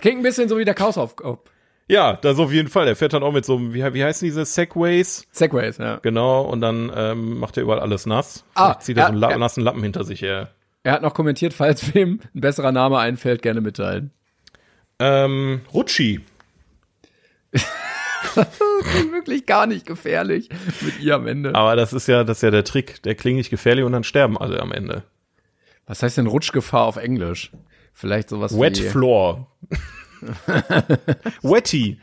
[0.02, 1.40] Klingt ein bisschen so wie der Chaos auf, auf
[1.88, 2.88] Ja, das auf jeden Fall.
[2.88, 5.26] Er fährt dann auch mit so einem, wie, wie heißen diese Segways?
[5.32, 5.98] Segways, ja.
[5.98, 8.44] Genau, und dann ähm, macht er überall alles nass.
[8.56, 9.38] Ah, Vielleicht zieht er ja, so einen La ja.
[9.38, 10.50] nassen Lappen hinter sich her.
[10.84, 14.12] Er hat noch kommentiert, falls wem ein besserer Name einfällt, gerne mitteilen.
[15.00, 16.22] Ähm, Rutschi.
[18.34, 20.50] Klingt wirklich gar nicht gefährlich
[20.82, 21.56] mit ihr am Ende.
[21.56, 23.02] Aber das ist ja, das ist ja der Trick.
[23.04, 25.04] Der klingt nicht gefährlich und dann sterben alle am Ende.
[25.86, 27.52] Was heißt denn Rutschgefahr auf Englisch?
[27.94, 28.90] Vielleicht sowas Wet wie.
[28.90, 29.48] Floor.
[31.42, 32.00] Wetty.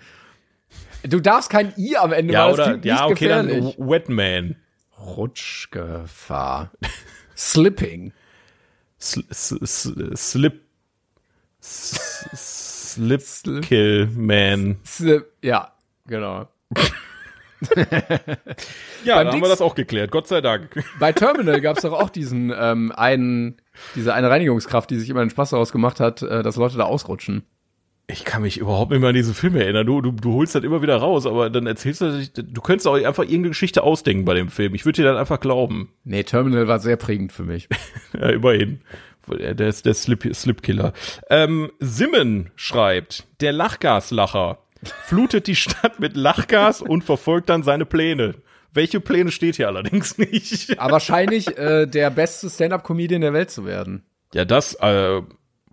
[1.03, 3.77] Du darfst kein I am Ende, Ja, das oder, nicht ja, okay, dann gefährlich.
[3.79, 4.57] Wetman.
[4.99, 6.71] Rutschgefahr.
[7.37, 8.13] Slipping.
[9.01, 10.63] Sl s- s- slip.
[11.61, 12.31] s-
[12.95, 14.77] Slip Kill Man.
[14.85, 15.27] Slip.
[15.43, 15.73] Ja,
[16.07, 16.49] genau.
[19.05, 20.11] Ja, dann haben wir das auch geklärt.
[20.11, 20.71] Gott sei Dank.
[20.99, 23.57] Bei Terminal gab es doch auch diesen ähm, einen,
[23.95, 26.85] diese eine Reinigungskraft, die sich immer den Spaß daraus gemacht hat, äh, dass Leute da
[26.85, 27.45] ausrutschen.
[28.07, 29.87] Ich kann mich überhaupt nicht mehr an diese Filme erinnern.
[29.87, 32.97] Du, du, du holst das immer wieder raus, aber dann erzählst du, du könntest auch
[32.97, 34.75] einfach irgendeine Geschichte ausdenken bei dem Film.
[34.75, 35.89] Ich würde dir dann einfach glauben.
[36.05, 37.69] Nee, Terminal war sehr prägend für mich.
[38.13, 38.81] Ja, immerhin.
[39.29, 40.93] Der ist der Slip, Slipkiller.
[41.31, 44.59] Ähm, Simmen schreibt, der Lachgaslacher
[45.05, 48.35] flutet die Stadt mit Lachgas und verfolgt dann seine Pläne.
[48.73, 50.79] Welche Pläne steht hier allerdings nicht.
[50.79, 54.03] Aber wahrscheinlich äh, der beste Stand-up-Comedian der Welt zu werden.
[54.35, 55.23] Ja, das, äh,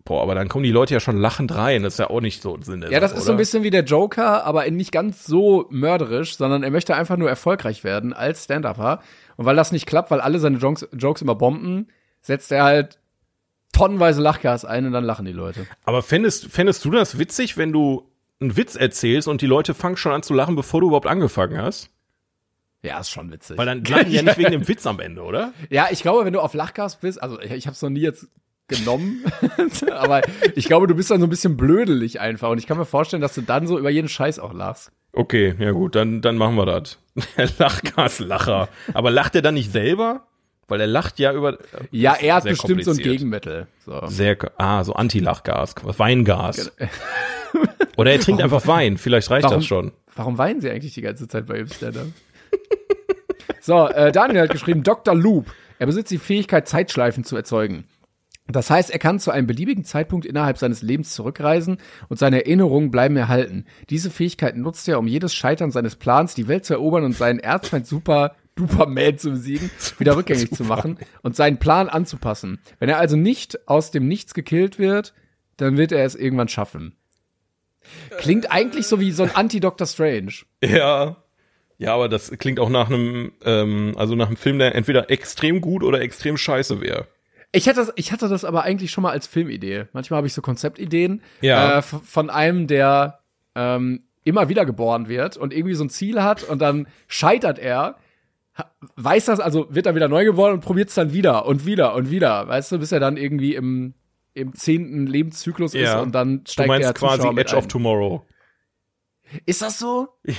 [0.06, 1.82] boah, aber dann kommen die Leute ja schon lachend rein.
[1.82, 3.38] Das ist ja auch nicht so Sinn der Ja, das ist so ein oder?
[3.40, 7.84] bisschen wie der Joker, aber nicht ganz so mörderisch, sondern er möchte einfach nur erfolgreich
[7.84, 9.02] werden als Stand-Upper.
[9.36, 11.88] Und weil das nicht klappt, weil alle seine Jokes, Jokes immer bomben,
[12.22, 13.00] setzt er halt
[13.72, 15.66] tonnenweise Lachgas ein und dann lachen die Leute.
[15.84, 18.10] Aber fändest, fändest du das witzig, wenn du
[18.40, 21.62] einen Witz erzählst und die Leute fangen schon an zu lachen, bevor du überhaupt angefangen
[21.62, 21.90] hast?
[22.84, 23.58] Ja, ist schon witzig.
[23.58, 25.54] Weil dann lachen die ja nicht wegen dem Witz am Ende, oder?
[25.70, 28.02] ja, ich glaube, wenn du auf Lachgas bist, also ich, ich habe es noch nie
[28.02, 28.28] jetzt
[28.68, 29.24] genommen,
[29.92, 30.22] aber
[30.56, 33.22] ich glaube, du bist dann so ein bisschen blödelig einfach und ich kann mir vorstellen,
[33.22, 34.92] dass du dann so über jeden Scheiß auch lachst.
[35.14, 36.98] Okay, ja gut, dann, dann machen wir das.
[37.58, 38.70] Lachgaslacher.
[38.94, 40.26] Aber lacht er dann nicht selber?
[40.72, 41.58] Weil er lacht ja über.
[41.92, 42.98] Ja, er hat bestimmt so ein.
[42.98, 43.68] Gegenmittel.
[43.86, 44.08] So.
[44.08, 46.72] Sehr, ah, so Anti-Lachgas, Weingas.
[47.98, 49.92] Oder er trinkt einfach Wein, vielleicht reicht Warum- das schon.
[50.16, 52.08] Warum weinen sie eigentlich die ganze Zeit bei ihrem Stand-up?
[53.60, 55.14] so, äh, Daniel hat geschrieben, Dr.
[55.14, 55.54] Loop.
[55.78, 57.84] Er besitzt die Fähigkeit, Zeitschleifen zu erzeugen.
[58.48, 62.92] Das heißt, er kann zu einem beliebigen Zeitpunkt innerhalb seines Lebens zurückreisen und seine Erinnerungen
[62.92, 63.66] bleiben erhalten.
[63.90, 67.40] Diese Fähigkeit nutzt er, um jedes Scheitern seines Plans, die Welt zu erobern und seinen
[67.40, 72.60] Erzfeind Super Duperman zu besiegen, wieder rückgängig zu machen und seinen Plan anzupassen.
[72.80, 75.14] Wenn er also nicht aus dem Nichts gekillt wird,
[75.58, 76.96] dann wird er es irgendwann schaffen.
[78.18, 80.34] Klingt eigentlich so wie so ein Anti-Doctor Strange.
[80.64, 81.18] Ja.
[81.78, 85.62] Ja, aber das klingt auch nach einem, ähm, also nach einem Film, der entweder extrem
[85.62, 87.08] gut oder extrem scheiße wäre.
[87.52, 89.86] Ich hatte, das, ich hatte das aber eigentlich schon mal als Filmidee.
[89.92, 91.80] Manchmal habe ich so Konzeptideen Ja.
[91.80, 93.20] äh, von einem, der
[93.56, 97.96] ähm, immer wieder geboren wird und irgendwie so ein Ziel hat und dann scheitert er,
[98.96, 101.96] weiß das, also wird er wieder neu geboren und probiert es dann wieder und wieder
[101.96, 103.94] und wieder, weißt du, bis er dann irgendwie im,
[104.34, 106.02] im zehnten Lebenszyklus ist Ja.
[106.02, 107.68] und dann Du steigt meinst der quasi Zuschauer Edge of.
[107.68, 108.26] Tomorrow.
[109.46, 110.10] Ist das so?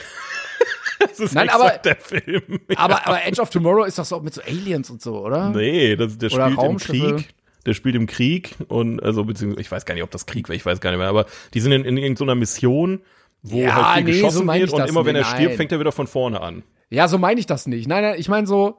[0.98, 2.60] Das ist Nein, aber- der Film.
[2.76, 5.50] Aber, aber Edge of Tomorrow ist doch so mit so Aliens und so, oder?
[5.50, 6.76] Nee, das, der Oder spielt im.
[6.78, 7.34] Krieg.
[7.66, 10.54] der spielt im Krieg und also beziehungsweise ich weiß gar nicht, ob das Krieg war,
[10.54, 13.00] ich weiß gar nicht mehr, aber die sind in, in irgendeiner Mission,
[13.42, 15.42] wo Ja, halt viel nee, so geschossen meine wird und das immer wenn er stirbt,
[15.48, 15.56] nein.
[15.56, 16.62] fängt er wieder von vorne an.
[16.93, 17.88] Ja, so meine ich das nicht.
[17.88, 18.78] Nein, nein, ich meine so,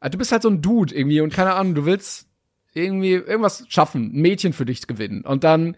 [0.00, 2.26] äh, du bist halt so ein Dude irgendwie und keine Ahnung, du willst
[2.72, 5.76] irgendwie irgendwas schaffen, ein Mädchen für dich gewinnen und dann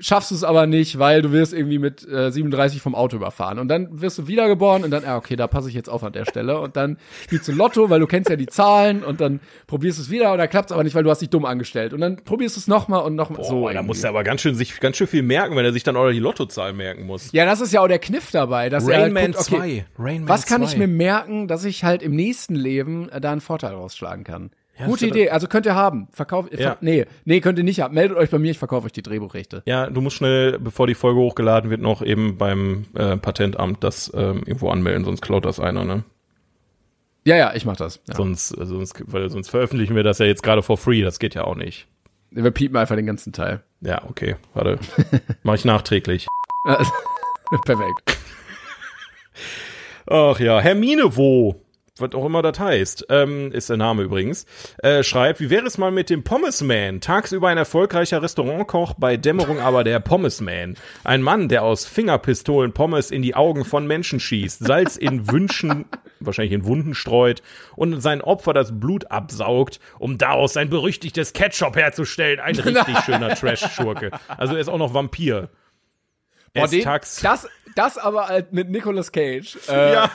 [0.00, 3.58] schaffst du es aber nicht, weil du wirst irgendwie mit äh, 37 vom Auto überfahren
[3.58, 6.12] und dann wirst du wiedergeboren und dann, ja, okay, da passe ich jetzt auf an
[6.12, 9.40] der Stelle und dann spielst du Lotto, weil du kennst ja die Zahlen und dann
[9.66, 11.44] probierst du es wieder und dann klappt es aber nicht, weil du hast dich dumm
[11.44, 13.68] angestellt und dann probierst du es nochmal und nochmal so.
[13.68, 15.96] Da muss er aber ganz schön sich ganz schön viel merken, wenn er sich dann
[15.96, 17.32] auch die Lottozahl merken muss.
[17.32, 19.84] ja, das ist ja auch der Kniff dabei, dass er halt Rain Man guckt, okay,
[19.96, 20.02] 2.
[20.02, 20.70] Rain Man Was kann 2.
[20.70, 24.50] ich mir merken, dass ich halt im nächsten Leben äh, da einen Vorteil rausschlagen kann?
[24.80, 25.30] Ja, Gute Idee.
[25.30, 26.08] Also könnt ihr haben.
[26.12, 26.56] Verkauf, Ja.
[26.58, 27.94] ver nee, nee, könnt ihr nicht haben.
[27.94, 29.62] Meldet euch bei mir, ich verkaufe euch die Drehbuchrechte.
[29.66, 34.10] Ja, du musst schnell, bevor die Folge hochgeladen wird, noch eben beim äh, Patentamt das
[34.14, 36.04] ähm, irgendwo anmelden, sonst klaut das einer, ne?
[37.26, 38.00] Ja, ja, ich mach das.
[38.08, 38.14] Ja.
[38.14, 41.34] Sonst, äh, sonst, weil sonst veröffentlichen wir das ja jetzt gerade for free, das geht
[41.34, 41.86] ja auch nicht.
[42.30, 43.60] Wir piepen einfach den ganzen Teil.
[43.82, 44.78] Ja, okay, warte.
[45.42, 46.26] Mach ich nachträglich.
[47.64, 48.18] Perfekt.
[50.06, 51.60] Ach ja, Hermine wo?
[52.00, 54.46] Was auch immer das heißt, ähm, ist der Name übrigens,
[54.78, 57.00] äh, schreibt, wie wäre es mal mit dem Pommesman?
[57.00, 60.76] Tagsüber ein erfolgreicher Restaurantkoch, bei Dämmerung aber der Pommesman.
[61.04, 65.84] Ein Mann, der aus Fingerpistolen Pommes in die Augen von Menschen schießt, Salz in Wünschen,
[66.20, 67.42] wahrscheinlich in Wunden streut
[67.76, 72.40] und sein Opfer das Blut absaugt, um daraus sein berüchtigtes Ketchup herzustellen.
[72.40, 74.10] Ein richtig schöner Trash-Schurke.
[74.28, 75.50] Also er ist auch noch Vampir.
[76.54, 79.56] Boah, den, das, das aber halt mit Nicolas Cage.
[79.68, 80.10] Äh, Ja.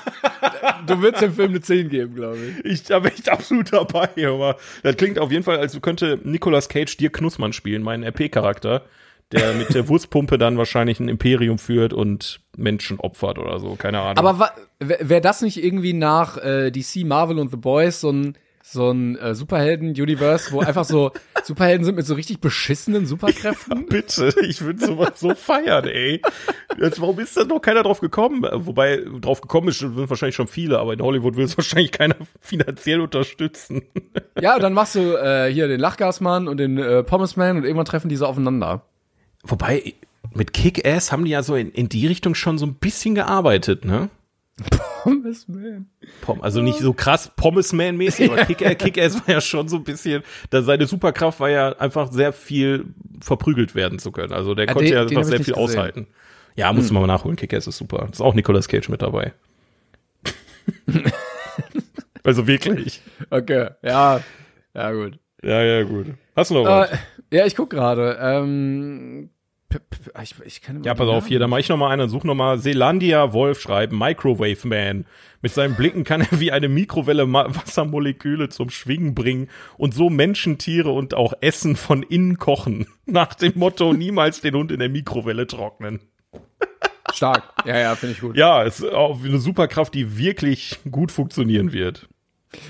[0.85, 2.65] Du würdest dem Film eine 10 geben, glaube ich.
[2.65, 6.69] Ich da bin ich absolut dabei, aber das klingt auf jeden Fall, als könnte Nicolas
[6.69, 8.83] Cage dir Knussmann spielen, meinen RP-Charakter,
[9.31, 14.01] der mit der Wurstpumpe dann wahrscheinlich ein Imperium führt und Menschen opfert oder so, keine
[14.01, 14.17] Ahnung.
[14.17, 18.37] Aber wäre wär das nicht irgendwie nach äh, DC, Marvel und The Boys so ein
[18.67, 21.11] so ein äh, Superhelden-Universe, wo einfach so
[21.43, 23.85] Superhelden sind mit so richtig beschissenen Superkräften?
[23.85, 26.21] bitte, ich würde sowas so feiern, ey.
[26.79, 28.43] Jetzt, warum ist da noch keiner drauf gekommen?
[28.51, 32.15] Wobei, drauf gekommen ist, sind wahrscheinlich schon viele, aber in Hollywood will es wahrscheinlich keiner
[32.39, 33.83] finanziell unterstützen.
[34.41, 37.85] Ja, und dann machst du äh, hier den Lachgasmann und den äh, Pommesman und irgendwann
[37.85, 38.81] treffen diese aufeinander.
[39.43, 39.93] Wobei,
[40.33, 43.85] mit Kick-Ass haben die ja so in, in die Richtung schon so ein bisschen gearbeitet,
[43.85, 44.09] ne?
[45.03, 45.87] Pommesman.
[46.21, 50.23] Pom also nicht so krass Pommesman-mäßig, aber Kick- Kick-Ass war ja schon so ein bisschen,
[50.49, 52.85] da seine Superkraft war ja einfach sehr viel
[53.21, 54.33] verprügelt werden zu können.
[54.33, 55.55] Also der Ah, konnte den- ja einfach sehr viel gesehen.
[55.63, 56.07] aushalten.
[56.55, 57.35] Ja, musst du mal nachholen.
[57.35, 58.07] Kick-Ass ist super.
[58.11, 59.33] Ist auch Nicolas Cage mit dabei.
[62.23, 63.01] also wirklich.
[63.29, 64.21] Okay, ja,
[64.73, 65.19] ja gut.
[65.43, 66.07] Ja, ja, gut.
[66.35, 66.91] Hast du noch was?
[66.91, 66.97] Äh,
[67.31, 68.17] ja, ich guck gerade.
[68.21, 69.29] Ähm,
[70.21, 72.35] ich, ich kann Ja, pass auf, hier, da mach ich noch mal einen, such noch
[72.35, 75.05] mal Selandia Wolf schreiben, Microwave Man.
[75.41, 80.57] Mit seinen Blicken kann er wie eine Mikrowelle Wassermoleküle zum Schwingen bringen und so Menschen,
[80.57, 82.87] Tiere und auch Essen von innen kochen.
[83.05, 85.99] Nach dem Motto, niemals den Hund in der Mikrowelle trocknen.
[87.13, 87.43] Stark.
[87.65, 88.35] Ja, ja, finde ich gut.
[88.35, 92.09] Ja, ist auch eine Superkraft, die wirklich gut funktionieren wird.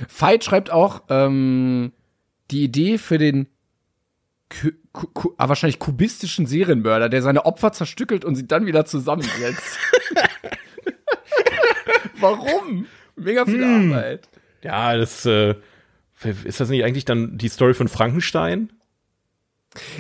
[0.08, 1.94] Veit schreibt auch, ähm,
[2.52, 3.48] die Idee für den
[5.50, 9.78] wahrscheinlich kubistischen Serienmörder, der seine Opfer zerstückelt und sie dann wieder zusammensetzt.
[12.20, 12.88] Warum?
[13.16, 13.92] Mega viel Hm.
[13.94, 14.30] Arbeit.
[14.64, 15.56] Ja, das, äh,
[16.44, 18.72] ist das nicht eigentlich dann die Story von Frankenstein?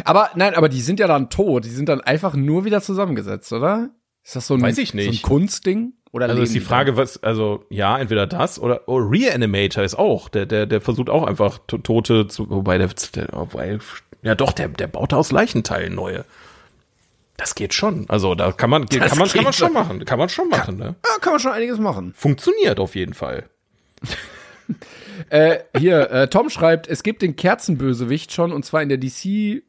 [0.05, 1.65] Aber nein, aber die sind ja dann tot.
[1.65, 3.89] Die sind dann einfach nur wieder zusammengesetzt, oder?
[4.23, 5.23] Ist das so ein, Weiß ich So nicht.
[5.25, 5.93] ein Kunstding?
[6.11, 9.95] Oder Also leben ist die Frage, was, also ja, entweder das oder oh, Reanimator ist
[9.95, 13.79] auch, der, der, der versucht auch einfach to- Tote zu, wobei der, der wobei,
[14.25, 16.25] ja doch, der, der baut aus Leichenteilen neue.
[17.37, 18.05] Das geht schon.
[18.09, 20.03] Also da kann man, kann man, kann geht man schon machen.
[20.03, 20.83] Kann man schon machen, ne?
[20.85, 20.95] dann?
[21.05, 22.13] Ja, kann man schon einiges machen.
[22.15, 23.49] Funktioniert auf jeden Fall.
[25.29, 29.25] Äh, hier, äh, Tom schreibt, es gibt den Kerzenbösewicht schon und zwar in der DC,
[29.25, 29.61] äh,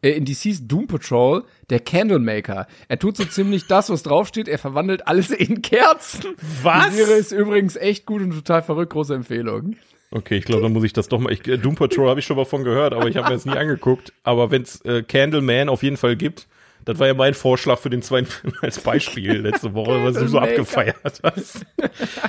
[0.00, 2.66] in DC's Doom Patrol, der Candlemaker.
[2.88, 6.34] Er tut so ziemlich das, was draufsteht, er verwandelt alles in Kerzen.
[6.62, 6.88] Was?
[6.88, 9.76] Die Serie ist übrigens echt gut und total verrückt, große Empfehlung.
[10.12, 11.32] Okay, ich glaube, dann muss ich das doch mal.
[11.32, 13.44] Ich, äh, Doom Patrol habe ich schon mal von gehört, aber ich habe mir das
[13.46, 14.12] nie angeguckt.
[14.24, 16.48] Aber wenn es äh, Candleman auf jeden Fall gibt,
[16.84, 20.26] das war ja mein Vorschlag für den zweiten Film als Beispiel letzte Woche, was du
[20.26, 21.64] so abgefeiert hast.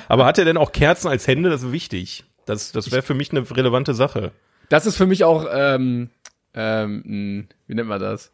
[0.08, 1.50] aber hat er denn auch Kerzen als Hände?
[1.50, 2.24] Das ist wichtig.
[2.46, 4.32] Das, das wäre für mich eine relevante Sache.
[4.68, 6.10] Das ist für mich auch, ähm,
[6.54, 8.32] ähm, mh, wie nennt man das?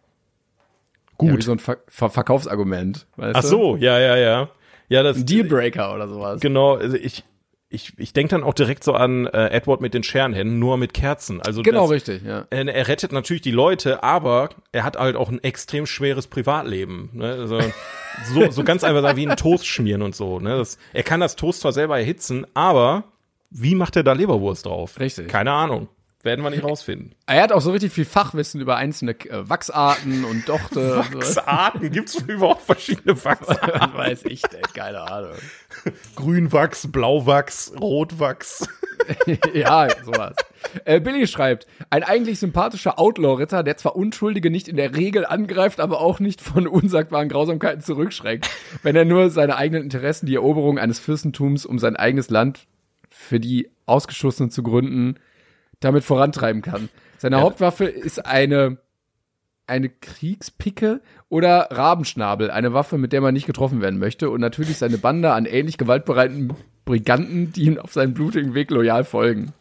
[1.20, 1.42] Ja, wie Gut.
[1.42, 3.06] so ein Ver Ver Verkaufsargument.
[3.16, 3.48] Weißt Ach du?
[3.48, 4.50] so, ja, ja, ja.
[4.88, 6.40] Ja, das Ein Dealbreaker oder sowas.
[6.40, 7.24] Genau, also ich
[7.70, 10.94] ich ich denke dann auch direkt so an äh, Edward mit den Scherenhänden, nur mit
[10.94, 11.42] Kerzen.
[11.42, 12.46] Also Genau, das, richtig, ja.
[12.50, 17.10] er, er rettet natürlich die Leute, aber er hat halt auch ein extrem schweres Privatleben.
[17.12, 17.32] Ne?
[17.32, 17.60] Also,
[18.32, 20.40] so, so ganz einfach wie ein Toast schmieren und so.
[20.40, 20.56] Ne?
[20.56, 23.04] Das, er kann das Toast zwar selber erhitzen, aber
[23.50, 24.98] wie macht er da Leberwurst drauf?
[24.98, 25.28] Richtig.
[25.28, 25.88] Keine Ahnung.
[26.28, 27.14] Werden wir nicht rausfinden.
[27.26, 30.98] Er hat auch so richtig viel Fachwissen über einzelne äh, Wachsarten und Dochte.
[30.98, 31.90] Wachsarten?
[31.90, 33.94] Gibt es überhaupt verschiedene Wachsarten?
[33.96, 35.32] Weiß ich, ey, keine Ahnung.
[36.16, 38.68] Grünwachs, Blauwachs, Rotwachs.
[39.54, 40.36] ja, sowas.
[40.84, 45.80] Äh, Billy schreibt, ein eigentlich sympathischer Outlaw-Ritter, der zwar Unschuldige nicht in der Regel angreift,
[45.80, 48.50] aber auch nicht von unsagbaren Grausamkeiten zurückschreckt,
[48.82, 52.66] wenn er nur seine eigenen Interessen, die Eroberung eines Fürstentums um sein eigenes Land
[53.08, 55.18] für die Ausgeschossenen zu gründen,
[55.80, 56.88] damit vorantreiben kann.
[57.18, 57.42] Seine ja.
[57.42, 58.78] Hauptwaffe ist eine
[59.66, 64.78] eine Kriegspicke oder Rabenschnabel, eine Waffe, mit der man nicht getroffen werden möchte und natürlich
[64.78, 66.54] seine Bande an ähnlich gewaltbereiten
[66.86, 69.52] Briganten, die ihm auf seinen blutigen Weg loyal folgen.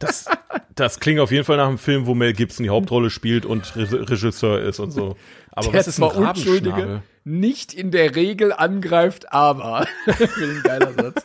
[0.00, 0.26] Das,
[0.74, 3.76] das klingt auf jeden Fall nach einem Film, wo Mel Gibson die Hauptrolle spielt und
[3.76, 5.16] Regisseur ist und so.
[5.52, 9.86] Aber der was ist ein Unschuldige nicht in der Regel angreift, aber.
[10.06, 11.24] ein geiler Satz.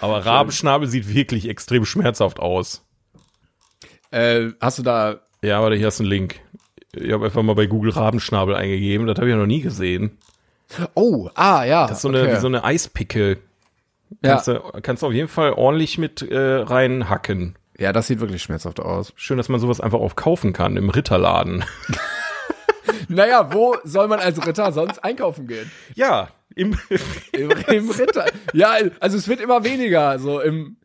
[0.00, 2.84] Aber Rabenschnabel sieht wirklich extrem schmerzhaft aus.
[4.10, 5.20] Äh, hast du da.
[5.42, 6.40] Ja, aber hier hast du einen Link.
[6.92, 9.06] Ich habe einfach mal bei Google Rabenschnabel eingegeben.
[9.06, 10.18] Das habe ich ja noch nie gesehen.
[10.94, 11.86] Oh, ah, ja.
[11.86, 12.36] Das ist so eine, okay.
[12.36, 13.38] wie so eine Eispickel.
[14.22, 14.54] Kannst, ja.
[14.54, 17.56] du, kannst du auf jeden Fall ordentlich mit äh, reinhacken.
[17.78, 19.12] Ja, das sieht wirklich schmerzhaft aus.
[19.16, 21.64] Schön, dass man sowas einfach auch kaufen kann im Ritterladen.
[23.08, 25.70] naja, wo soll man als Ritter sonst einkaufen gehen?
[25.94, 26.28] Ja,
[26.58, 26.76] im,
[27.32, 28.26] Im, im Ritter.
[28.52, 30.76] Ja, also es wird immer weniger, so im,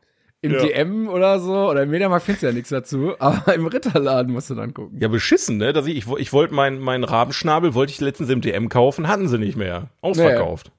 [0.41, 0.61] im ja.
[0.61, 4.49] DM oder so, oder im Mediamarkt findest du ja nichts dazu, aber im Ritterladen musst
[4.49, 4.99] du dann gucken.
[4.99, 5.73] Ja, beschissen, ne?
[5.73, 9.27] Dass ich, ich, ich wollte meinen mein Rabenschnabel, wollte ich letztens im DM kaufen, hatten
[9.27, 9.89] sie nicht mehr.
[10.01, 10.71] Ausverkauft.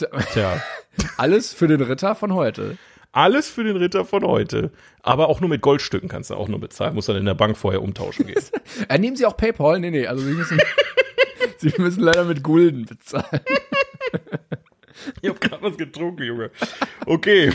[0.00, 0.08] Nee.
[0.32, 0.60] Tja.
[1.16, 2.76] Alles für den Ritter von heute.
[3.12, 4.70] Alles für den Ritter von heute.
[5.02, 6.94] Aber auch nur mit Goldstücken kannst du auch nur bezahlen.
[6.94, 8.42] Muss dann in der Bank vorher umtauschen gehen.
[8.88, 9.80] äh, nehmen Sie auch PayPal?
[9.80, 10.06] Nee, nee.
[10.06, 10.58] Also Sie müssen,
[11.62, 13.40] Sie müssen leider mit Gulden bezahlen.
[15.20, 16.50] ich habe gerade was getrunken, Junge.
[17.06, 17.52] Okay.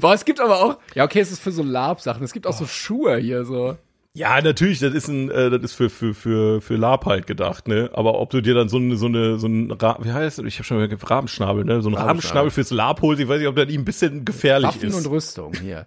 [0.00, 2.22] Boah, es gibt aber auch, ja, okay, es ist für so Lab-Sachen.
[2.22, 3.76] Es gibt auch so Schuhe hier so.
[4.14, 7.66] Ja, natürlich, das ist ein, äh, das ist für für für für Lab halt gedacht,
[7.66, 7.90] ne?
[7.94, 10.44] Aber ob du dir dann so eine so eine so ein Ra wie heißt das?
[10.44, 11.80] Ich habe schon mal gesagt, Rabenschnabel, ne?
[11.80, 14.68] So ein Rabenschnabel fürs Lab holst, ich weiß nicht, ob das ihm ein bisschen gefährlich
[14.68, 14.94] Waffen ist.
[14.96, 15.86] Waffen und Rüstung hier.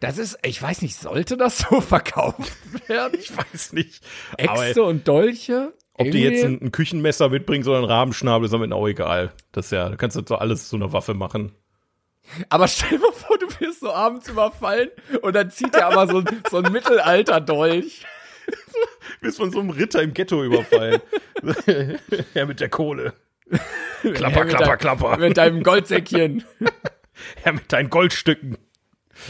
[0.00, 2.52] Das ist, ich weiß nicht, sollte das so verkauft
[2.88, 3.18] werden?
[3.18, 4.02] ich weiß nicht.
[4.36, 5.72] Äxte und Dolche?
[6.00, 6.18] Ob Irgendwie?
[6.18, 9.32] die jetzt ein, ein, Küchenmesser mitbringen oder ein Rabenschnabel, ist damit auch egal.
[9.52, 11.52] Das ist ja, da kannst du so alles zu einer Waffe machen.
[12.48, 14.88] Aber stell dir mal vor, du wirst so abends überfallen
[15.20, 18.06] und dann zieht er aber so ein, so ein Mittelalter-Dolch.
[19.20, 21.02] Bist von so einem Ritter im Ghetto überfallen.
[22.34, 23.12] ja, mit der Kohle.
[24.00, 25.16] Klapper, klapper, dein, klapper.
[25.18, 26.44] Mit deinem Goldsäckchen.
[27.44, 28.56] ja, mit deinen Goldstücken.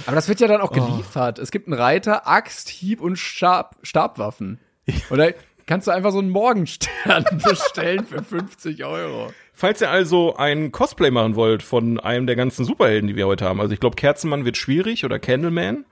[0.07, 0.75] Aber das wird ja dann auch oh.
[0.75, 1.41] geliefert.
[1.41, 1.43] Oh.
[1.43, 4.61] Es gibt einen Reiter, Axt, Hieb und Stab, Stabwaffen.
[5.11, 5.35] Oder
[5.71, 9.33] kannst du einfach so einen Morgenstern bestellen für 50 Euro.
[9.53, 13.45] Falls ihr also ein Cosplay machen wollt von einem der ganzen Superhelden, die wir heute
[13.45, 15.85] haben, also ich glaube, Kerzenmann wird schwierig oder Candleman,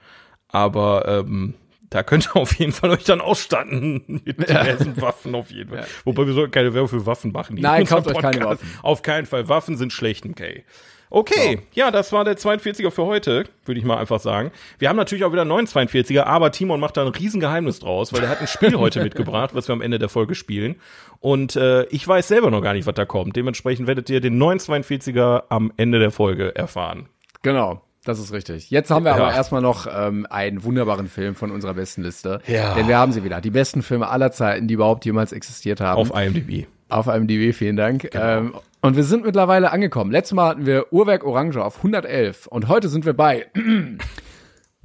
[0.48, 1.54] aber ähm,
[1.90, 5.02] da könnt ihr auf jeden Fall euch dann ausstatten mit diversen ja.
[5.02, 5.82] Waffen auf jeden Fall.
[5.82, 5.86] Ja.
[6.04, 7.56] Wobei wir sollten keine Werbung für Waffen machen.
[7.60, 8.68] Nein, kauft euch keine Waffen.
[8.82, 9.48] Auf keinen Fall.
[9.48, 10.64] Waffen sind schlecht, okay.
[11.10, 11.62] Okay, so.
[11.72, 14.50] ja, das war der 42er für heute, würde ich mal einfach sagen.
[14.78, 18.12] Wir haben natürlich auch wieder einen neuen 42er, aber Timon macht da ein Riesengeheimnis draus,
[18.12, 20.76] weil er hat ein Spiel heute mitgebracht, was wir am Ende der Folge spielen.
[21.20, 23.36] Und äh, ich weiß selber noch gar nicht, was da kommt.
[23.36, 27.08] Dementsprechend werdet ihr den neuen 42er am Ende der Folge erfahren.
[27.42, 27.82] Genau.
[28.04, 28.70] Das ist richtig.
[28.70, 29.16] Jetzt haben wir ja.
[29.16, 32.40] aber erstmal noch ähm, einen wunderbaren Film von unserer besten Liste.
[32.46, 32.74] Ja.
[32.74, 33.40] Denn wir haben sie wieder.
[33.40, 35.98] Die besten Filme aller Zeiten, die überhaupt jemals existiert haben.
[35.98, 36.66] Auf IMDb.
[36.88, 38.10] Auf IMDb, vielen Dank.
[38.10, 38.24] Genau.
[38.24, 40.10] Ähm, und wir sind mittlerweile angekommen.
[40.10, 43.50] Letztes Mal hatten wir Uhrwerk Orange auf 111 und heute sind wir bei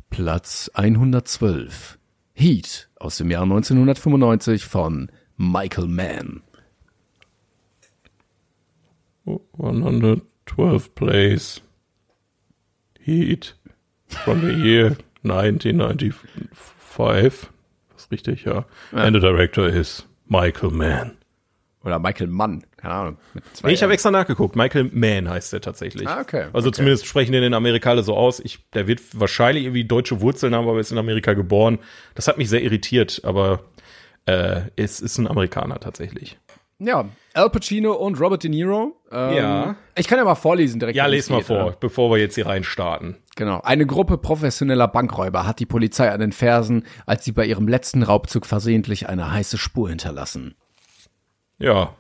[0.09, 1.97] Platz 112.
[2.33, 6.41] Heat aus dem Jahr 1995 von Michael Mann.
[9.25, 11.61] 112 Plays.
[12.99, 13.55] Heat
[14.07, 17.49] from the year 1995.
[17.89, 18.65] Das ist richtig, ja.
[18.91, 18.97] ja.
[18.97, 21.17] And the director is Michael Mann.
[21.83, 23.17] Oder Michael Mann, keine Ahnung.
[23.63, 24.57] Nee, ich habe extra nachgeguckt.
[24.57, 26.05] Michael Mann heißt der tatsächlich.
[26.05, 26.47] Ah, okay.
[26.51, 26.75] Also okay.
[26.75, 28.41] zumindest sprechen den in Amerika alle so aus.
[28.41, 31.79] Ich, der wird wahrscheinlich irgendwie deutsche Wurzeln haben, aber ist in Amerika geboren.
[32.13, 33.61] Das hat mich sehr irritiert, aber
[34.25, 36.37] äh, es ist ein Amerikaner tatsächlich.
[36.77, 38.97] Ja, Al Pacino und Robert De Niro.
[39.13, 39.75] Ähm, ja.
[39.95, 40.97] Ich kann ja mal vorlesen direkt.
[40.97, 41.77] Ja, les mal geht, vor, ne?
[41.79, 43.15] bevor wir jetzt hier rein starten.
[43.37, 43.61] Genau.
[43.61, 48.03] Eine Gruppe professioneller Bankräuber hat die Polizei an den Fersen, als sie bei ihrem letzten
[48.03, 50.55] Raubzug versehentlich eine heiße Spur hinterlassen.
[51.59, 51.95] Ja.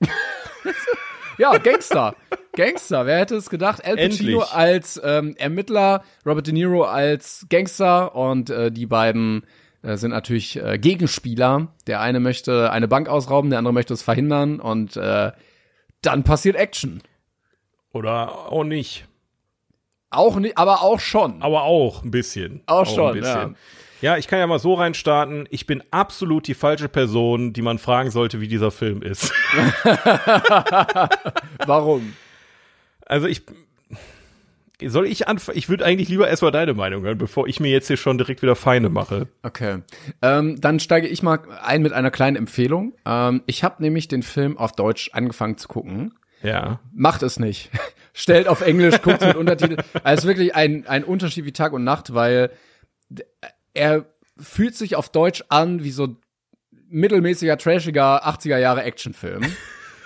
[1.38, 2.14] ja, Gangster.
[2.54, 3.84] Gangster, wer hätte es gedacht?
[3.84, 4.52] Al Pacino Endlich.
[4.52, 9.46] als ähm, Ermittler, Robert De Niro als Gangster und äh, die beiden
[9.82, 11.68] äh, sind natürlich äh, Gegenspieler.
[11.86, 15.32] Der eine möchte eine Bank ausrauben, der andere möchte es verhindern und äh,
[16.02, 17.02] dann passiert Action.
[17.92, 19.06] Oder auch nicht.
[20.10, 21.42] Auch nicht, aber auch schon.
[21.42, 22.62] Aber auch ein bisschen.
[22.66, 23.50] Auch schon, ein bisschen.
[23.52, 23.54] Ja.
[24.16, 25.48] Ich kann ja mal so reinstarten.
[25.50, 29.32] Ich bin absolut die falsche Person, die man fragen sollte, wie dieser Film ist.
[31.66, 32.14] Warum?
[33.06, 33.42] Also ich
[34.86, 35.58] soll ich anfangen?
[35.58, 38.42] Ich würde eigentlich lieber erstmal deine Meinung hören, bevor ich mir jetzt hier schon direkt
[38.42, 39.26] wieder Feinde mache.
[39.42, 39.82] Okay.
[40.22, 42.94] Ähm, dann steige ich mal ein mit einer kleinen Empfehlung.
[43.04, 46.14] Ähm, ich habe nämlich den Film auf Deutsch angefangen zu gucken.
[46.42, 46.78] Ja.
[46.94, 47.70] Macht es nicht.
[48.12, 49.78] Stellt auf Englisch, guckt mit Untertitel.
[49.78, 52.50] Also es ist wirklich ein, ein Unterschied wie Tag und Nacht, weil
[53.78, 54.06] er
[54.38, 56.16] fühlt sich auf Deutsch an wie so
[56.88, 59.42] mittelmäßiger, trashiger 80er Jahre Actionfilm.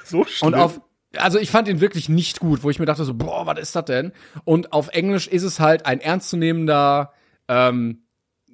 [0.05, 0.49] So schlimm.
[0.49, 0.81] Und auf
[1.17, 3.77] also ich fand ihn wirklich nicht gut, wo ich mir dachte so, boah, was ist
[3.77, 4.13] das denn?
[4.45, 7.13] Und auf Englisch ist es halt ein ernstzunehmender,
[7.49, 8.03] ähm,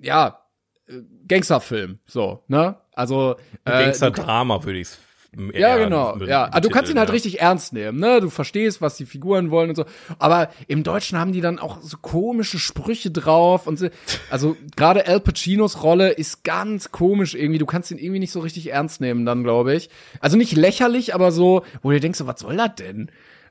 [0.01, 0.43] ja,
[0.87, 2.77] äh, Gangsterfilm, so, ne?
[2.93, 4.89] Also äh, Gangster-Drama würde ich
[5.53, 6.17] ja, genau.
[6.19, 7.13] Ja, also du kannst ihn halt ja.
[7.13, 8.21] richtig ernst nehmen, ne?
[8.21, 9.85] Du verstehst, was die Figuren wollen und so.
[10.19, 13.89] Aber im Deutschen haben die dann auch so komische Sprüche drauf und so.
[14.31, 17.59] Also gerade Al Pacinos Rolle ist ganz komisch irgendwie.
[17.59, 19.91] Du kannst ihn irgendwie nicht so richtig ernst nehmen, dann glaube ich.
[20.21, 23.11] Also nicht lächerlich, aber so, wo du denkst, so, was soll das denn?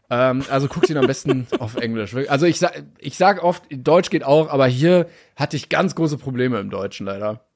[0.09, 2.15] Ähm, also guck ihn am besten auf Englisch.
[2.27, 6.17] Also ich sag, ich sag oft, Deutsch geht auch, aber hier hatte ich ganz große
[6.17, 7.46] Probleme im Deutschen leider.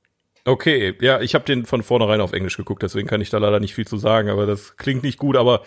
[0.44, 3.60] Okay, ja, ich habe den von vornherein auf Englisch geguckt, deswegen kann ich da leider
[3.60, 5.38] nicht viel zu sagen, aber das klingt nicht gut.
[5.38, 5.62] Aber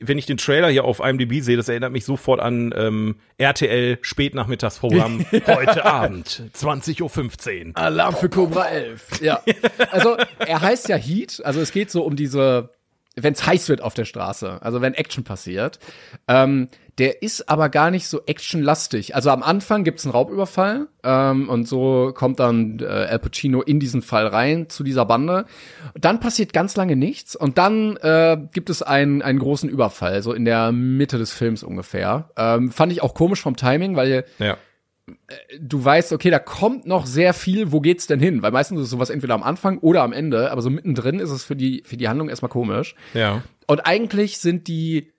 [0.00, 3.98] wenn ich den Trailer hier auf IMDb sehe, das erinnert mich sofort an ähm, RTL
[4.02, 7.76] Spätnachmittagsprogramm heute Abend, 20.15 Uhr.
[7.76, 9.22] Alarm für Cobra 11.
[9.22, 9.42] Ja,
[9.90, 12.70] also er heißt ja Heat, also es geht so um diese
[13.16, 15.78] wenn es heiß wird auf der Straße, also wenn Action passiert.
[16.28, 19.14] Ähm, der ist aber gar nicht so actionlastig.
[19.14, 23.80] Also am Anfang gibt's einen Raubüberfall ähm, und so kommt dann äh, Al Pacino in
[23.80, 25.46] diesen Fall rein zu dieser Bande.
[25.94, 30.32] Dann passiert ganz lange nichts und dann äh, gibt es einen, einen großen Überfall, so
[30.32, 32.30] in der Mitte des Films ungefähr.
[32.36, 34.56] Ähm, fand ich auch komisch vom Timing, weil ja
[35.60, 38.42] du weißt, okay, da kommt noch sehr viel, wo geht's denn hin?
[38.42, 41.44] Weil meistens ist sowas entweder am Anfang oder am Ende, aber so mittendrin ist es
[41.44, 42.94] für die, für die Handlung erstmal komisch.
[43.14, 43.42] Ja.
[43.66, 45.12] Und eigentlich sind die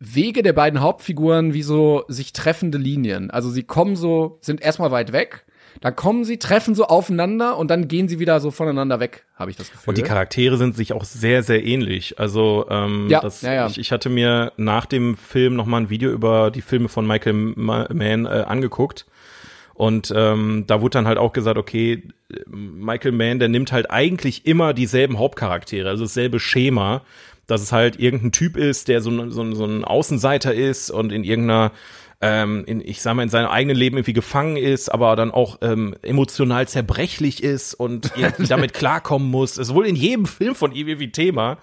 [0.00, 3.30] Wege der beiden Hauptfiguren wie so sich treffende Linien.
[3.30, 5.44] Also sie kommen so, sind erstmal weit weg,
[5.80, 9.50] dann kommen sie, treffen so aufeinander und dann gehen sie wieder so voneinander weg, habe
[9.50, 9.90] ich das Gefühl.
[9.90, 12.18] Und die Charaktere sind sich auch sehr, sehr ähnlich.
[12.18, 13.66] Also ähm, ja, das, ja, ja.
[13.66, 17.06] Ich, ich hatte mir nach dem Film noch mal ein Video über die Filme von
[17.06, 19.06] Michael Mann äh, angeguckt
[19.78, 22.02] und ähm, da wurde dann halt auch gesagt, okay,
[22.48, 27.02] Michael Mann, der nimmt halt eigentlich immer dieselben Hauptcharaktere, also dasselbe Schema,
[27.46, 31.22] dass es halt irgendein Typ ist, der so, so, so ein Außenseiter ist und in
[31.22, 31.70] irgendeiner
[32.20, 35.58] ähm, in, ich sag mal, in seinem eigenen Leben irgendwie gefangen ist, aber dann auch
[35.62, 39.58] ähm, emotional zerbrechlich ist und irgendwie damit klarkommen muss.
[39.58, 41.58] Ist wohl in jedem Film von ihm irgendwie Thema.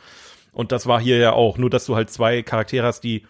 [0.53, 1.57] Und das war hier ja auch.
[1.57, 3.23] Nur, dass du halt zwei Charaktere hast, die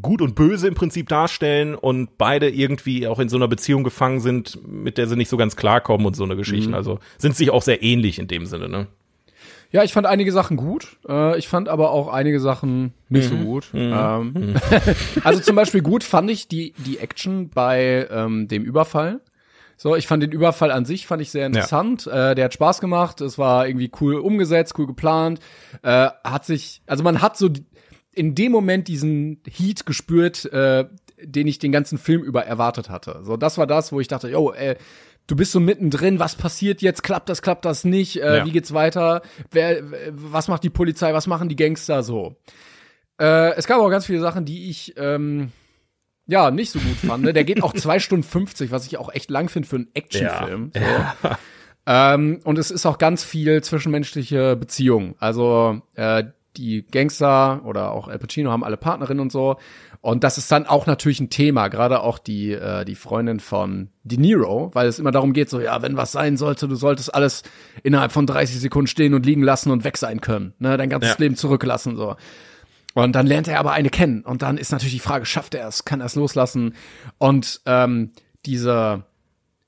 [0.00, 4.20] gut und böse im Prinzip darstellen und beide irgendwie auch in so einer Beziehung gefangen
[4.20, 6.68] sind, mit der sie nicht so ganz klarkommen und so eine Geschichte.
[6.68, 6.74] Mhm.
[6.74, 8.86] Also sind sich auch sehr ähnlich in dem Sinne, ne?
[9.70, 10.96] Ja, ich fand einige Sachen gut.
[11.06, 13.38] Äh, ich fand aber auch einige Sachen nicht mhm.
[13.38, 13.68] so gut.
[13.72, 13.92] Mhm.
[13.94, 14.54] Ähm, mhm.
[15.24, 19.20] also zum Beispiel gut fand ich die, die Action bei ähm, dem Überfall.
[19.76, 22.06] So, ich fand den Überfall an sich fand ich sehr interessant.
[22.06, 22.32] Ja.
[22.32, 23.20] Äh, der hat Spaß gemacht.
[23.20, 25.38] Es war irgendwie cool umgesetzt, cool geplant.
[25.82, 27.48] Äh, hat sich, also man hat so
[28.12, 30.86] in dem Moment diesen Heat gespürt, äh,
[31.22, 33.20] den ich den ganzen Film über erwartet hatte.
[33.22, 34.76] So, das war das, wo ich dachte, yo, äh,
[35.28, 37.04] du bist so mittendrin, was passiert jetzt?
[37.04, 38.20] Klappt das, klappt das nicht?
[38.20, 38.44] Äh, ja.
[38.44, 39.22] Wie geht's weiter?
[39.52, 41.14] Wer, was macht die Polizei?
[41.14, 42.34] Was machen die Gangster so?
[43.20, 45.52] Äh, es gab auch ganz viele Sachen, die ich ähm,
[46.26, 47.24] ja nicht so gut fand.
[47.24, 50.72] Der geht auch zwei Stunden 50, was ich auch echt lang finde für einen Actionfilm.
[50.74, 51.16] Ja.
[51.22, 51.28] So.
[51.28, 51.38] Ja.
[52.14, 55.14] Ähm, und es ist auch ganz viel zwischenmenschliche Beziehung.
[55.20, 56.24] Also äh,
[56.56, 59.56] die Gangster oder auch Al Pacino haben alle Partnerinnen und so.
[60.00, 63.90] Und das ist dann auch natürlich ein Thema, gerade auch die, äh, die Freundin von
[64.04, 67.14] De Niro, weil es immer darum geht, so, ja, wenn was sein sollte, du solltest
[67.14, 67.42] alles
[67.82, 71.10] innerhalb von 30 Sekunden stehen und liegen lassen und weg sein können, ne, dein ganzes
[71.10, 71.16] ja.
[71.18, 72.16] Leben zurücklassen, so.
[72.94, 74.22] Und dann lernt er aber eine kennen.
[74.22, 76.74] Und dann ist natürlich die Frage, schafft er es, kann er es loslassen?
[77.18, 78.12] Und ähm,
[78.46, 79.04] diese,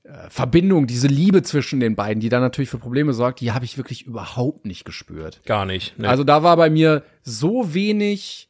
[0.03, 3.65] äh, Verbindung, diese Liebe zwischen den beiden, die dann natürlich für Probleme sorgt, die habe
[3.65, 5.41] ich wirklich überhaupt nicht gespürt.
[5.45, 5.97] Gar nicht.
[5.97, 6.07] Nee.
[6.07, 8.49] Also da war bei mir so wenig,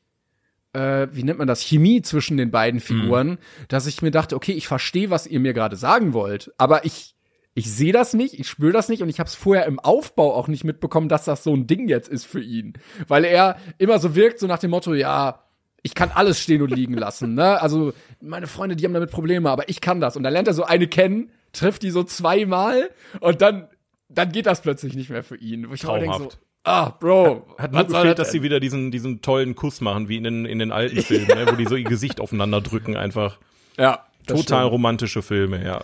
[0.73, 2.83] äh, wie nennt man das, Chemie zwischen den beiden mhm.
[2.83, 3.37] Figuren, mhm.
[3.67, 7.15] dass ich mir dachte, okay, ich verstehe, was ihr mir gerade sagen wollt, aber ich
[7.53, 10.33] ich sehe das nicht, ich spüre das nicht und ich habe es vorher im Aufbau
[10.33, 12.73] auch nicht mitbekommen, dass das so ein Ding jetzt ist für ihn,
[13.09, 15.43] weil er immer so wirkt, so nach dem Motto, ja,
[15.83, 17.33] ich kann alles stehen und liegen lassen.
[17.33, 17.61] Ne?
[17.61, 20.15] Also meine Freunde, die haben damit Probleme, aber ich kann das.
[20.15, 23.67] Und dann lernt er so eine kennen, trifft die so zweimal und dann,
[24.07, 25.69] dann geht das plötzlich nicht mehr für ihn.
[25.69, 26.19] Wo ich Traumhaft.
[26.19, 27.45] Denke so, ah, Bro.
[27.57, 30.45] Hat, hat nur gefehlt, dass sie wieder diesen, diesen tollen Kuss machen, wie in den,
[30.45, 33.37] in den alten Filmen, ne, wo die so ihr Gesicht aufeinander drücken einfach.
[33.77, 34.05] Ja.
[34.27, 34.71] Total stimmt.
[34.71, 35.83] romantische Filme, ja.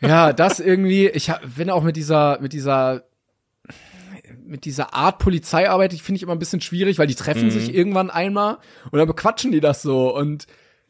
[0.00, 3.04] Ja, das irgendwie, ich hab, bin auch mit dieser, mit dieser,
[4.44, 7.74] mit dieser Art Polizeiarbeit, ich finde ich immer ein bisschen schwierig, weil die treffen sich
[7.74, 8.58] irgendwann einmal
[8.90, 10.46] und dann bequatschen die das so und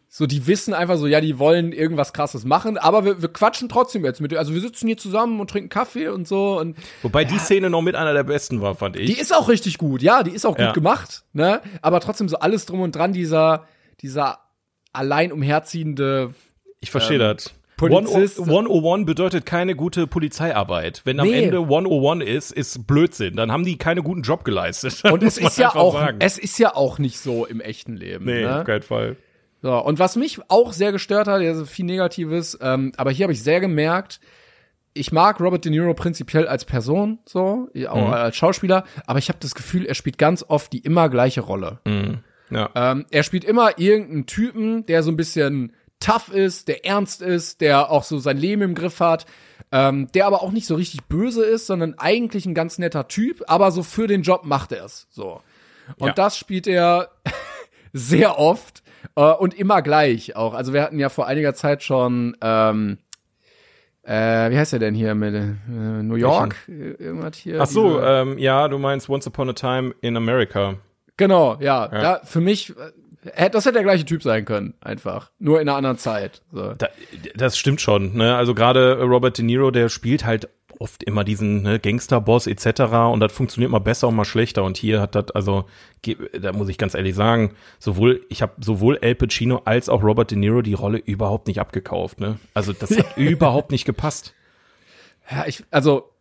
[0.08, 3.68] so, die wissen einfach so, ja, die wollen irgendwas krasses machen, aber wir, wir quatschen
[3.68, 7.24] trotzdem jetzt mit, also wir sitzen hier zusammen und trinken Kaffee und so und Wobei
[7.24, 9.06] die Szene noch mit einer der besten war, fand ich.
[9.12, 10.72] die ist auch richtig gut, ja, die ist auch gut Ja.
[10.72, 13.66] gemacht, ne, aber trotzdem so alles drum und dran, dieser,
[14.00, 14.38] dieser
[14.92, 16.32] allein umherziehende,
[16.80, 17.52] ich verstehe das.
[17.76, 21.02] Polizist- 101 bedeutet keine gute Polizeiarbeit.
[21.04, 21.44] Wenn am Nee.
[21.44, 23.36] Ende 101 ist, ist Blödsinn.
[23.36, 25.02] Dann haben die keinen guten Job geleistet.
[25.12, 26.16] und es ist ja auch, sagen.
[26.20, 28.60] es ist ja auch nicht so im echten Leben, nee, ne?
[28.60, 29.16] auf keinen Fall.
[29.62, 33.32] So, und was mich auch sehr gestört hat, also viel Negatives, ähm, aber hier habe
[33.32, 34.20] ich sehr gemerkt,
[34.92, 39.38] ich mag Robert De Niro prinzipiell als Person, so, auch als Schauspieler, aber ich habe
[39.40, 41.80] das Gefühl, er spielt ganz oft die immer gleiche Rolle.
[42.50, 42.70] Ja.
[42.74, 47.60] Ähm, er spielt immer irgendeinen Typen, der so ein bisschen tough ist, der ernst ist,
[47.60, 49.26] der auch so sein Leben im Griff hat,
[49.72, 53.42] ähm, der aber auch nicht so richtig böse ist, sondern eigentlich ein ganz netter Typ,
[53.48, 55.08] aber so für den Job macht er es.
[55.10, 55.40] So.
[55.98, 56.12] Und Ja.
[56.14, 57.10] das spielt er
[57.92, 58.82] sehr oft
[59.14, 60.54] äh, und immer gleich auch.
[60.54, 62.98] Also wir hatten ja vor einiger Zeit schon ähm,
[64.06, 66.56] äh, wie heißt er denn hier mit äh, New York?
[66.68, 67.60] Äh, Irgendwas hier.
[67.60, 70.76] Ach so, ähm, ja, du meinst Once Upon a Time in America.
[71.16, 71.88] Genau, ja.
[71.88, 72.72] Da, für mich,
[73.34, 75.32] äh, das hätte der gleiche Typ sein können, einfach.
[75.40, 76.42] Nur in einer anderen Zeit.
[76.52, 76.74] So.
[76.74, 76.88] Da,
[77.34, 78.16] das stimmt schon.
[78.16, 78.36] Ne?
[78.36, 80.48] Also gerade Robert De Niro, der spielt halt
[80.78, 82.80] oft immer diesen ne, Gangsterboss etc.
[83.12, 84.64] und das funktioniert mal besser und mal schlechter.
[84.64, 85.66] Und hier hat das, also
[86.38, 90.30] da muss ich ganz ehrlich sagen, sowohl ich habe sowohl Al Pacino als auch Robert
[90.30, 92.20] De Niro die Rolle überhaupt nicht abgekauft.
[92.20, 92.38] Ne?
[92.54, 94.34] Also das hat überhaupt nicht gepasst.
[95.30, 96.12] Ja, ich, also,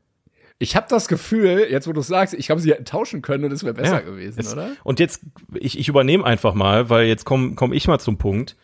[0.57, 3.51] ich habe das Gefühl, jetzt wo du sagst, ich glaube, sie hätten tauschen können und
[3.51, 4.71] es wäre besser Ja, gewesen, es, oder?
[4.83, 5.21] Und jetzt,
[5.53, 8.55] ich, ich übernehme einfach mal, weil jetzt komme komm ich mal zum Punkt.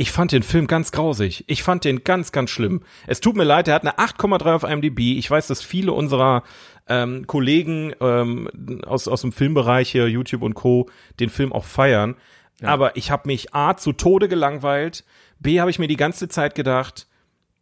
[0.00, 1.44] Ich fand den Film ganz grausig.
[1.46, 2.80] Ich fand den ganz, ganz schlimm.
[3.06, 5.18] Es tut mir leid, er hat eine 8,3 auf IMDb.
[5.18, 6.42] Ich weiß, dass viele unserer
[6.88, 8.48] ähm, Kollegen ähm,
[8.86, 10.88] aus, aus dem Filmbereich hier, YouTube und Co.,
[11.20, 12.16] den Film auch feiern.
[12.62, 15.04] Aber ich habe mich A zu Tode gelangweilt.
[15.38, 17.06] B habe ich mir die ganze Zeit gedacht,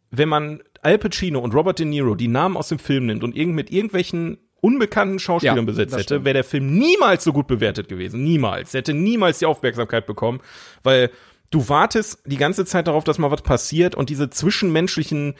[0.09, 3.35] wenn man Al Pacino und Robert De Niro die Namen aus dem Film nimmt und
[3.35, 7.87] irgend mit irgendwelchen unbekannten Schauspielern Ja, besetzt hätte, wäre der Film niemals so gut bewertet
[7.87, 8.23] gewesen.
[8.23, 8.73] Niemals.
[8.73, 10.39] Er hätte niemals die Aufmerksamkeit bekommen,
[10.83, 11.11] weil
[11.51, 15.35] du wartest die ganze Zeit darauf, dass mal was passiert und diese zwischenmenschlichen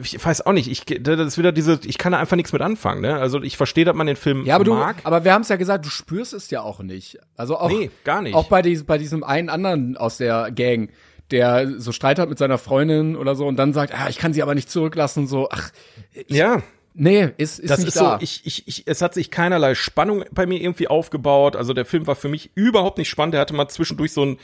[0.00, 2.62] ich weiß auch nicht, ich, das ist wieder diese, ich kann da einfach nichts mit
[2.62, 3.16] anfangen, ne?
[3.16, 4.96] Also ich verstehe, dass man den Film Ja, aber du, mag.
[5.02, 7.18] aber wir haben es ja gesagt, du spürst es ja auch nicht.
[7.36, 8.34] Also auch, Nee, gar nicht.
[8.34, 10.90] Auch bei, dies, bei diesem einen anderen aus der Gang,
[11.32, 14.32] der so Streit hat mit seiner Freundin oder so und dann sagt, ah, ich kann
[14.32, 15.70] sie aber nicht zurücklassen, so, ach,
[16.28, 16.62] ja,
[16.94, 18.18] nee, ist, ist das nicht ist da.
[18.18, 21.56] so, ich, ich, ich, es hat sich keinerlei Spannung bei mir irgendwie aufgebaut.
[21.56, 23.34] Also der Film war für mich überhaupt nicht spannend.
[23.34, 24.38] Der hatte mal zwischendurch so ein,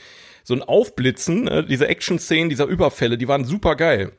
[0.45, 4.13] so ein Aufblitzen, äh, diese Action-Szenen, dieser Überfälle, die waren super geil.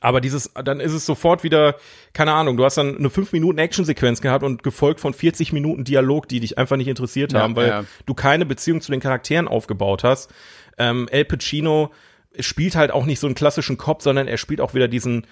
[0.00, 1.76] Aber dieses, dann ist es sofort wieder,
[2.14, 5.84] keine Ahnung, du hast dann eine 5 Minuten Actionsequenz gehabt und gefolgt von 40 Minuten
[5.84, 7.84] Dialog, die dich einfach nicht interessiert Ja, haben, weil ja.
[8.06, 10.32] du keine Beziehung zu den Charakteren aufgebaut hast.
[10.78, 11.92] Ähm, El Pacino
[12.40, 15.26] spielt halt auch nicht so einen klassischen Cop, sondern er spielt auch wieder diesen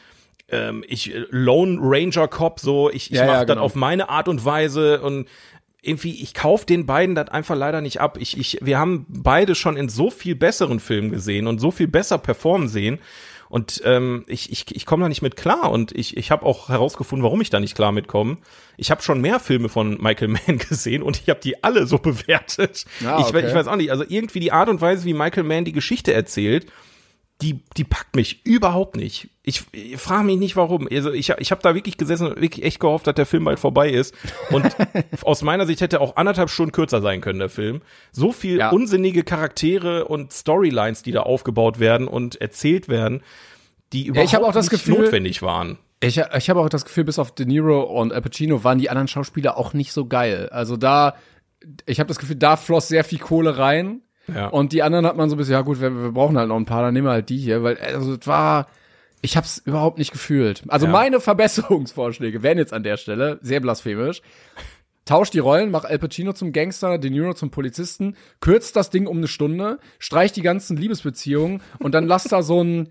[0.48, 3.64] ähm, ich äh, Lone Ranger Cop, so ich, ich Ja, mache ja, das genau.
[3.64, 5.26] auf meine Art und Weise und
[5.82, 8.16] irgendwie, ich kauf den beiden das einfach leider nicht ab.
[8.20, 11.88] Ich, ich, wir haben beide schon in so viel besseren Filmen gesehen und so viel
[11.88, 13.00] besser performen sehen.
[13.48, 16.70] Und ähm, ich, ich, ich komme da nicht mit klar und ich, ich habe auch
[16.70, 18.38] herausgefunden, warum ich da nicht klar mitkomme.
[18.78, 21.98] Ich habe schon mehr Filme von Michael Mann gesehen und ich habe die alle so
[21.98, 22.86] bewertet.
[23.04, 23.46] Ah, ich, okay.
[23.46, 26.14] ich weiß auch nicht, also irgendwie die Art und Weise, wie Michael Mann die Geschichte
[26.14, 26.66] erzählt,
[27.40, 29.28] die, die packt mich überhaupt nicht.
[29.42, 30.86] Ich, ich frage mich nicht, warum.
[30.92, 33.58] Also ich, ich habe da wirklich gesessen und wirklich echt gehofft, dass der Film bald
[33.58, 34.14] vorbei ist.
[34.50, 34.64] Und
[35.22, 37.80] aus meiner Sicht hätte auch anderthalb Stunden kürzer sein können, der Film.
[38.12, 38.70] So viel Ja.
[38.70, 43.22] unsinnige Charaktere und Storylines, die da aufgebaut werden und erzählt werden,
[43.92, 45.78] die überhaupt ich hab auch das nicht Gefühl- notwendig waren.
[46.04, 48.90] Ich, ich habe auch das Gefühl, bis auf De Niro und Al Pacino waren die
[48.90, 50.48] anderen Schauspieler auch nicht so geil.
[50.50, 51.14] Also da,
[51.86, 54.02] ich habe das Gefühl, da floss sehr viel Kohle rein.
[54.28, 54.48] Ja.
[54.48, 56.56] Und die anderen hat man so ein bisschen, ja gut, wir, wir brauchen halt noch
[56.56, 58.68] ein paar, dann nehmen wir halt die hier, weil also es war,
[59.20, 60.62] ich habe es überhaupt nicht gefühlt.
[60.68, 60.92] Also Ja.
[60.92, 61.20] meine
[61.66, 64.22] Verbesserungsvorschläge wären jetzt an der Stelle sehr blasphemisch.
[65.04, 69.08] Tausch die Rollen, mach Al Pacino zum Gangster, De Niro zum Polizisten, kürzt das Ding
[69.08, 72.90] um eine Stunde, streich die ganzen Liebesbeziehungen und dann lass da so ein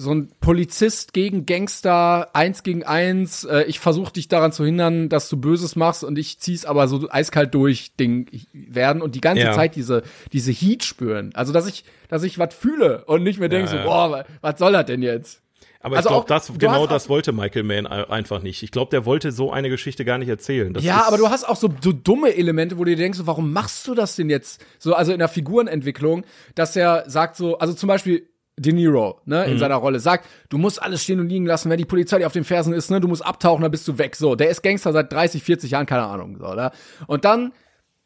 [0.00, 5.08] so ein Polizist gegen Gangster, eins gegen eins, äh, ich versuche dich daran zu hindern,
[5.10, 9.20] dass du Böses machst und ich zieh's aber so eiskalt durch Ding werden und die
[9.20, 9.52] ganze Ja.
[9.52, 11.32] Zeit diese, diese Heat spüren.
[11.34, 13.82] Also, dass ich, dass ich was fühle und nicht mehr denke ja.
[13.82, 15.42] so, boah, wa- was soll das denn jetzt?
[15.82, 18.62] Aber Also ich glaube, das genau das wollte Michael Mann ein- einfach nicht.
[18.62, 20.74] Ich glaube, der wollte so eine Geschichte gar nicht erzählen.
[20.74, 23.26] Das ja, aber du hast auch so, so dumme Elemente, wo du dir denkst, so,
[23.26, 24.62] warum machst du das denn jetzt?
[24.78, 26.24] So, also in der Figurenentwicklung,
[26.54, 28.28] dass er sagt so, also zum Beispiel
[28.62, 31.78] De Niro, ne, in seiner Rolle, sagt, du musst alles stehen und liegen lassen, wenn
[31.78, 34.14] die Polizei dir auf den Fersen ist, ne, du musst abtauchen, dann bist du weg.
[34.16, 36.72] So, der ist Gangster seit 30, 40 Jahren, keine Ahnung, so, oder?
[37.06, 37.54] Und dann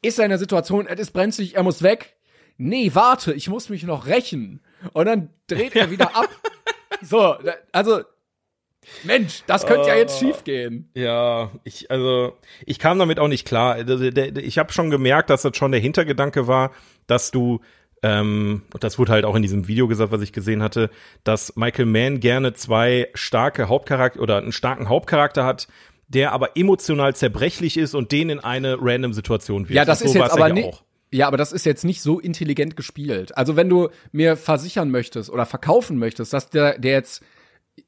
[0.00, 2.14] ist er in der Situation, es ist brenzlig, er muss weg.
[2.56, 4.60] Nee, warte, ich muss mich noch rächen.
[4.92, 6.28] Und dann dreht er wieder ab.
[7.02, 7.34] So,
[7.72, 8.02] also,
[9.02, 10.88] Mensch, das könnte ja jetzt schief gehen.
[10.94, 13.74] Ja, ich also ich kam damit auch nicht klar.
[13.74, 16.70] Also, Ich habe schon gemerkt, dass das schon der Hintergedanke war,
[17.06, 17.60] dass du
[18.04, 20.90] ähm, und das wurde halt auch in diesem Video gesagt, was ich gesehen hatte,
[21.24, 25.68] dass Michael Mann gerne zwei starke Hauptcharakter oder einen starken Hauptcharakter hat,
[26.08, 29.74] der aber emotional zerbrechlich ist und den in eine random Situation wirft.
[29.74, 30.84] Ja, das Und ist so jetzt ja aber nicht.
[31.12, 33.34] Ja, aber das ist jetzt nicht so intelligent gespielt.
[33.38, 37.22] Also wenn du mir versichern möchtest oder verkaufen möchtest, dass der, der jetzt,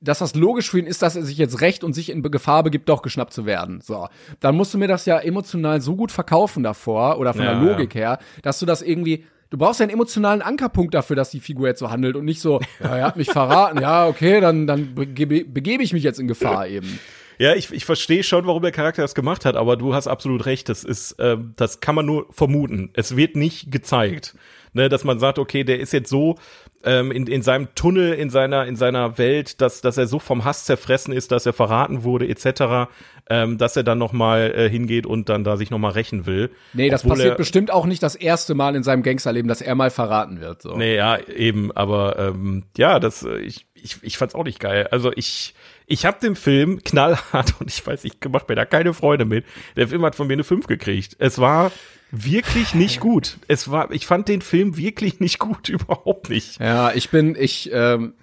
[0.00, 2.62] dass das logisch für ihn ist, dass er sich jetzt recht und sich in Gefahr
[2.62, 3.82] begibt, doch geschnappt zu werden.
[3.82, 4.08] So,
[4.40, 7.70] dann musst du mir das ja emotional so gut verkaufen davor oder von Ja, der
[7.70, 11.40] Logik her, dass du das irgendwie Du brauchst ja einen emotionalen Ankerpunkt dafür, dass die
[11.40, 14.66] Figur jetzt so handelt und nicht so, ja, er hat mich verraten, ja, okay, dann,
[14.66, 16.98] dann begebe, begebe ich mich jetzt in Gefahr eben.
[17.38, 20.46] Ja, ich, ich verstehe schon, warum der Charakter das gemacht hat, aber du hast absolut
[20.46, 20.68] recht.
[20.68, 22.90] Das ist, ähm, das kann man nur vermuten.
[22.94, 24.34] Es wird nicht gezeigt,
[24.72, 26.36] ne, dass man sagt, okay, der ist jetzt so
[26.84, 30.44] ähm, in, in seinem Tunnel, in seiner in seiner Welt, dass dass er so vom
[30.44, 32.88] Hass zerfressen ist, dass er verraten wurde, etc.,
[33.28, 36.26] ähm, dass er dann noch mal äh, hingeht und dann da sich noch mal rächen
[36.26, 36.50] will.
[36.72, 39.60] Nee, das Obwohl passiert er, bestimmt auch nicht das erste Mal in seinem Gangsterleben, dass
[39.60, 40.62] er mal verraten wird.
[40.62, 40.76] So.
[40.76, 44.88] Nee, ja, eben, aber ähm, ja, das äh, ich ich ich fand's auch nicht geil.
[44.90, 45.54] Also ich
[45.86, 49.44] ich habe den Film knallhart und ich weiß, ich mach mir da keine Freude mit.
[49.76, 51.16] Der Film hat von mir eine 5 gekriegt.
[51.18, 51.70] Es war
[52.10, 53.38] wirklich nicht gut.
[53.48, 56.60] Es war ich fand den Film wirklich nicht gut, überhaupt nicht.
[56.60, 58.14] Ja, ich bin, ich, ähm,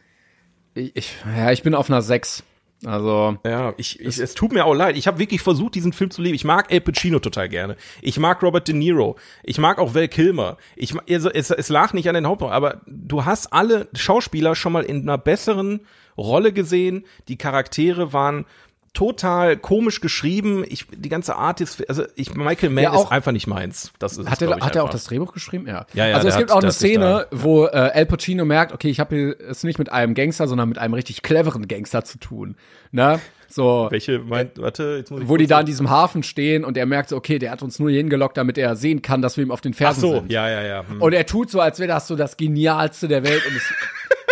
[0.73, 2.43] ich, ich, ja, ich bin auf einer 6.
[2.85, 4.97] Also, Ja, ich, ich es tut mir auch leid.
[4.97, 6.35] Ich habe wirklich versucht, diesen Film zu leben.
[6.35, 7.77] Ich mag El Pacino total gerne.
[8.01, 9.15] Ich mag Robert De Niro.
[9.41, 10.57] Ich mag auch Val Kilmer.
[10.75, 14.73] Ich, also es, es lag nicht an den Hauptrollen, aber du hast alle Schauspieler schon
[14.73, 15.81] mal in einer besseren
[16.17, 17.05] Rolle gesehen.
[17.27, 18.45] Die Charaktere waren
[18.93, 20.63] total komisch geschrieben.
[20.67, 23.91] Ich, die ganze Art ist, also ich, Michael Mann Ja, auch- ist einfach nicht meins.
[23.97, 25.65] Das ist, hat, er, hat er auch das Drehbuch geschrieben?
[25.67, 25.87] Ja.
[25.95, 28.89] Ja, ja, also es gibt hat- auch eine Szene, wo äh, Al Pacino merkt, okay,
[28.89, 32.55] ich habe es nicht mit einem Gangster, sondern mit einem richtig cleveren Gangster zu tun.
[32.91, 33.19] Ne?
[33.47, 36.77] So, Welche meint, warte, jetzt muss ich wo die da in diesem Hafen stehen und
[36.77, 39.37] er merkt so, okay, der hat uns nur hier hingelockt, damit er sehen kann, dass
[39.37, 40.31] wir ihm auf den Ach Fersen so, sind.
[40.31, 40.83] ja, ja, ja.
[40.87, 41.01] Hm.
[41.01, 43.41] Und er tut so, als wäre das so das Genialste der Welt.
[43.47, 43.63] Und es,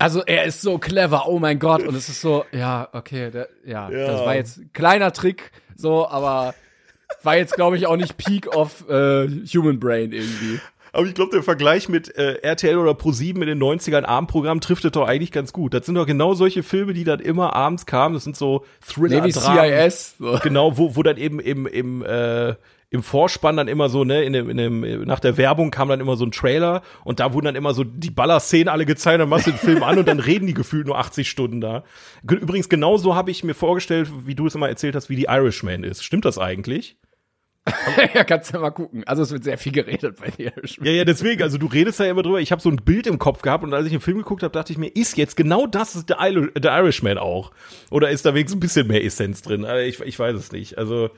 [0.00, 1.82] also er ist so clever, oh mein Gott.
[1.84, 4.06] Und es ist so, ja, okay, der, ja, Ja.
[4.08, 6.54] das war jetzt ein kleiner Trick, so, aber
[7.22, 10.60] war jetzt, glaube ich, auch nicht Peak of äh, Human Brain irgendwie.
[10.92, 14.84] Aber ich glaube, der Vergleich mit äh, RTL oder Pro7 in den 90ern Abendprogramm trifft
[14.84, 15.72] es doch eigentlich ganz gut.
[15.72, 18.14] Das sind doch genau solche Filme, die dann immer abends kamen.
[18.14, 19.32] Das sind so Thriller, Nee, wie.
[19.32, 20.16] CIS.
[20.18, 20.38] So.
[20.42, 22.54] Genau, wo, wo dann eben im, im, äh,
[22.92, 26.00] im Vorspann dann immer so, ne, in dem, in dem, nach der Werbung kam dann
[26.00, 29.28] immer so ein Trailer und da wurden dann immer so die Ballerszenen alle gezeigt, dann
[29.28, 31.84] machst du den Film an und dann reden die gefühlt nur 80 Stunden da.
[32.24, 35.16] Ge- Übrigens, genau so habe ich mir vorgestellt, wie du es immer erzählt hast, wie
[35.16, 36.02] die Irishman ist.
[36.04, 36.96] Stimmt das eigentlich?
[38.14, 39.04] ja, kannst ja mal gucken.
[39.06, 40.52] Also es wird sehr viel geredet bei dir.
[40.82, 42.40] Ja, ja, deswegen, also du redest ja immer drüber.
[42.40, 44.52] Ich habe so ein Bild im Kopf gehabt und als ich den Film geguckt habe,
[44.52, 47.52] dachte ich mir, ist jetzt genau das ist der, Ir der Irishman auch?
[47.90, 49.64] Oder ist da wenigstens ein bisschen mehr Essenz drin?
[49.64, 50.78] Aber Ich, ich weiß es nicht.
[50.78, 51.10] Also,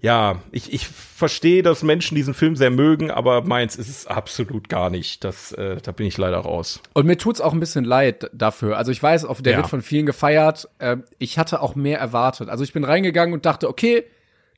[0.00, 4.68] ja, ich, ich verstehe, dass Menschen diesen Film sehr mögen, aber meins ist es absolut
[4.68, 5.24] gar nicht.
[5.24, 6.80] Das, äh, da bin ich leider raus.
[6.92, 8.76] Und mir tut's auch ein bisschen leid dafür.
[8.76, 9.58] Also ich weiß, auf der Ja.
[9.58, 10.68] wird von vielen gefeiert.
[10.80, 12.48] Ähm, ich hatte auch mehr erwartet.
[12.50, 14.04] Also ich bin reingegangen und dachte, okay,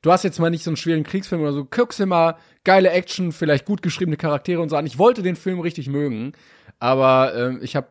[0.03, 2.91] du hast jetzt mal nicht so einen schweren Kriegsfilm oder so, guckst dir mal geile
[2.91, 4.87] Action, vielleicht gut geschriebene Charaktere und so an.
[4.87, 6.33] Ich wollte den Film richtig mögen,
[6.81, 7.89] aber ähm, ich habe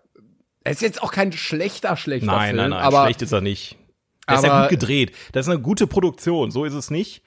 [0.63, 3.39] es ist jetzt auch kein schlechter, schlechter Nein, Film, nein, nein, aber schlecht ist er
[3.39, 3.77] nicht.
[4.29, 5.13] Der ist ja gut gedreht.
[5.31, 7.21] Das ist eine gute Produktion, so ist es nicht.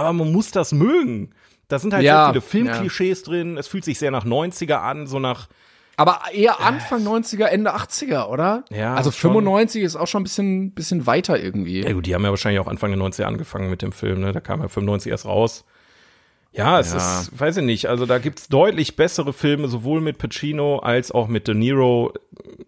[0.00, 1.30] Aber man muss das mögen.
[1.68, 3.56] Da sind halt Ja, sehr viele Filmklischees drin.
[3.58, 5.48] Es fühlt sich sehr nach 90er an, so nach
[5.96, 8.64] aber eher Anfang 90er, Ende 80er, oder?
[8.70, 9.32] Ja, Also schon.
[9.32, 11.82] 95 ist auch schon ein bisschen bisschen weiter irgendwie.
[11.82, 14.32] Ja gut, die haben ja wahrscheinlich auch Anfang der 90er angefangen mit dem Film, ne?
[14.32, 15.66] Da kam ja 95 erst raus.
[16.52, 16.96] Ja, es Ja.
[17.20, 21.28] ist, weiß ich nicht, also da gibt's deutlich bessere Filme, sowohl mit Pacino als auch
[21.28, 22.12] mit De Niro.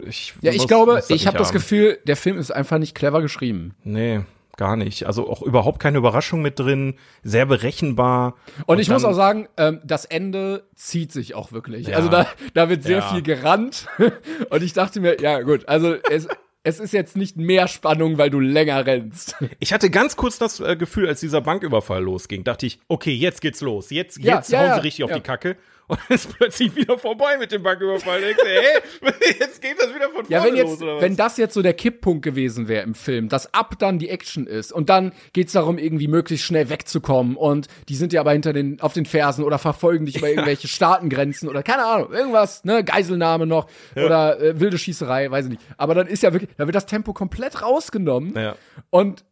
[0.07, 1.53] Ich Ja, ich muss- glaube, muss ich habe das.
[1.53, 3.75] Gefühl, der Film ist einfach nicht clever geschrieben.
[3.83, 4.21] Nee,
[4.57, 5.07] gar nicht.
[5.07, 8.35] Also auch überhaupt keine Überraschung mit drin, sehr berechenbar.
[8.67, 11.89] Und, ich muss auch sagen, ähm, das Ende zieht sich auch wirklich.
[11.89, 11.97] Ja.
[11.97, 13.13] Also da, da wird sehr Ja.
[13.13, 13.87] viel gerannt.
[14.51, 16.29] Und ich dachte mir, ja gut, also es,
[16.65, 19.37] es ist jetzt nicht mehr Spannung, weil du länger rennst.
[19.59, 23.41] Ich hatte ganz kurz das äh, Gefühl, als dieser Banküberfall losging, dachte ich, okay, jetzt
[23.41, 23.91] geht's los.
[23.91, 25.17] Jetzt, Ja, jetzt ja, hauen ja, sie richtig auf ja.
[25.17, 25.57] die Kacke.
[25.93, 28.21] Und ist plötzlich wieder vorbei mit dem Banküberfall.
[28.21, 31.03] Denkst hey, jetzt geht das wieder von vorne Ja, wenn jetzt, los, oder was?
[31.03, 34.47] wenn das jetzt so der Kipppunkt gewesen wäre im Film, dass ab dann die Action
[34.47, 38.53] ist und dann geht's darum, irgendwie möglichst schnell wegzukommen und die sind ja aber hinter
[38.53, 42.83] den, auf den Fersen oder verfolgen dich über irgendwelche Staatengrenzen oder keine Ahnung, irgendwas, ne,
[42.85, 45.63] Geiselnahme noch oder äh, wilde Schießerei, weiß ich nicht.
[45.77, 48.57] Aber dann ist ja wirklich, da wird das Tempo komplett rausgenommen Ja.
[48.91, 49.25] und,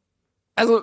[0.57, 0.82] also,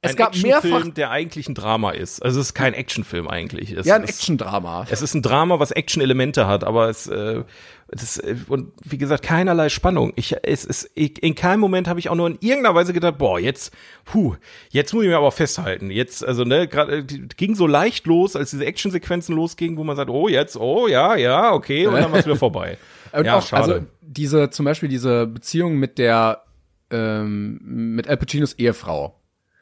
[0.00, 2.22] es ein gab mehrfach, Actionfilm, der eigentlich ein Drama ist.
[2.22, 3.72] Also es ist kein Actionfilm eigentlich.
[3.72, 4.86] Es ja, ein Action-Drama.
[4.90, 7.42] Es ist ein Drama, was Action-Elemente hat, aber es, äh,
[7.88, 10.12] das, äh, und wie gesagt, keinerlei Spannung.
[10.14, 13.18] Ich, es ist, ich, in keinem Moment habe ich auch nur in irgendeiner Weise gedacht,
[13.18, 14.36] boah, jetzt, puh,
[14.70, 15.90] jetzt muss ich mir aber festhalten.
[15.90, 20.10] Jetzt, also, ne, gerade, ging so leicht los, als diese Actionsequenzen losgingen, wo man sagt,
[20.10, 22.78] oh, jetzt, oh, ja, ja, okay, und dann war es wieder vorbei.
[23.10, 23.72] Und ja, auch, schade.
[23.72, 26.42] also diese, zum Beispiel diese Beziehung mit der,
[26.90, 29.17] ähm, mit Al Pacinos Ehefrau.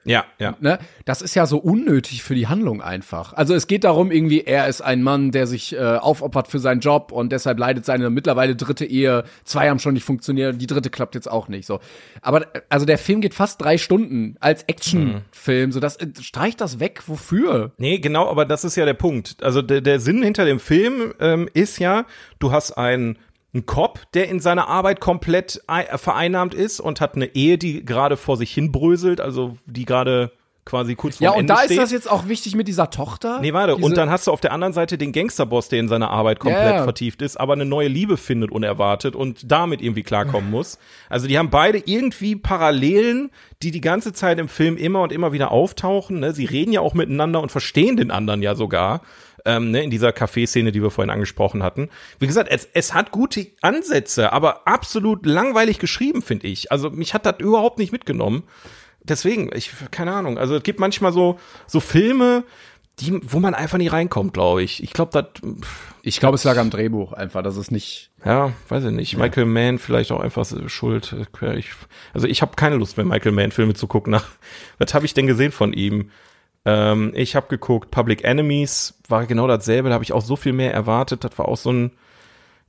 [0.06, 0.56] Ja, ja.
[0.60, 0.78] Ne?
[1.04, 3.32] Das ist ja so unnötig für die Handlung einfach.
[3.32, 6.80] Also es geht darum, irgendwie, er ist ein Mann, der sich äh, aufopfert für seinen
[6.80, 9.24] Job und deshalb leidet seine mittlerweile dritte Ehe.
[9.44, 11.80] Zwei haben schon nicht funktioniert, die dritte klappt jetzt auch nicht so.
[12.22, 16.80] Aber also der Film geht fast drei Stunden als Actionfilm, so das äh, streicht das
[16.80, 17.02] weg.
[17.06, 17.72] Wofür?
[17.78, 19.42] Nee, genau, aber das ist ja der Punkt.
[19.42, 22.06] Also der, der Sinn hinter dem Film ähm, ist ja,
[22.38, 23.18] du hast einen,
[23.54, 27.84] einen Cop, der in seiner Arbeit komplett ei- vereinnahmt ist und hat eine Ehe, die
[27.84, 30.30] gerade vor sich hin bröselt, also die gerade
[30.66, 31.70] quasi kurz vor Ja, und Ende da steht.
[31.70, 33.38] ist das jetzt auch wichtig mit dieser Tochter.
[33.40, 36.10] Nee, warte, und dann hast du auf der anderen Seite den Gangsterboss, der in seiner
[36.10, 36.82] Arbeit komplett ja.
[36.82, 40.80] vertieft ist, aber eine neue Liebe findet unerwartet und damit irgendwie klarkommen muss.
[41.08, 43.30] Also die haben beide irgendwie Parallelen,
[43.62, 46.18] die die ganze Zeit im Film immer und immer wieder auftauchen.
[46.18, 46.32] Ne?
[46.32, 49.02] Sie reden ja auch miteinander und verstehen den anderen ja sogar.
[49.46, 51.88] Ähm, ne, in dieser Café-Szene, die wir vorhin angesprochen hatten.
[52.18, 56.72] Wie gesagt, es, es hat gute Ansätze, aber absolut langweilig geschrieben, finde ich.
[56.72, 58.42] Also mich hat das überhaupt nicht mitgenommen
[59.08, 60.38] deswegen, ich, keine Ahnung.
[60.38, 62.44] Also es gibt manchmal so, so Filme,
[62.98, 64.82] die, wo man einfach nie reinkommt, glaube ich.
[64.82, 65.42] Ich glaube, das,
[66.02, 68.10] ich glaube, es lag am Drehbuch einfach, dass es nicht.
[68.24, 69.16] ja, weiß ich nicht.
[69.16, 71.14] Michael Mann vielleicht auch einfach schuld.
[71.56, 71.70] Ich,
[72.14, 74.12] also ich habe keine Lust mehr, Michael Mann Filme zu gucken.
[74.12, 74.26] Nach,
[74.78, 76.10] was habe ich denn gesehen von ihm?
[76.68, 79.88] Ähm, ich habe geguckt, Public Enemies war genau dasselbe.
[79.88, 81.22] Da habe ich auch so viel mehr erwartet.
[81.24, 81.92] Das war auch so ein,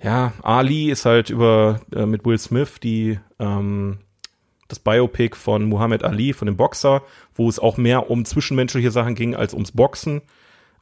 [0.01, 3.97] ja, Ali ist halt über äh, mit Will Smith die ähm,
[4.67, 7.01] das Biopic von Muhammad Ali, von dem Boxer,
[7.33, 10.21] wo es auch mehr um zwischenmenschliche Sachen ging als ums Boxen.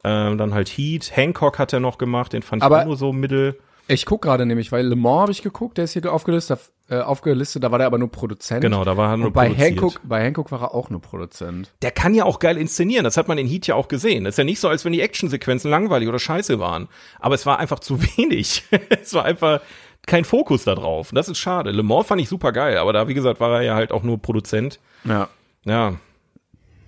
[0.04, 2.98] Ähm, dann halt Heat, Hancock hat er noch gemacht, den fand ich Aber- auch nur
[2.98, 3.58] so mittel.
[3.88, 6.60] Ich guck gerade nämlich, weil Le Mans habe ich geguckt, der ist hier aufgelistet,
[6.90, 8.62] äh, aufgelistet, da war der aber nur Produzent.
[8.62, 9.72] Genau, da war er nur Und bei produziert.
[9.72, 11.72] Hancock, bei Hancock war er auch nur Produzent.
[11.82, 14.24] Der kann ja auch geil inszenieren, das hat man in Heat ja auch gesehen.
[14.24, 16.88] Das ist ja nicht so, als wenn die Actionsequenzen langweilig oder scheiße waren.
[17.20, 18.64] Aber es war einfach zu wenig.
[18.90, 19.62] es war einfach
[20.08, 21.12] kein Fokus da drauf.
[21.14, 21.72] Das ist schade.
[21.72, 24.04] Le Mans fand ich super geil, aber da, wie gesagt, war er ja halt auch
[24.04, 24.80] nur Produzent.
[25.04, 25.30] Ja.
[25.64, 25.96] Ja,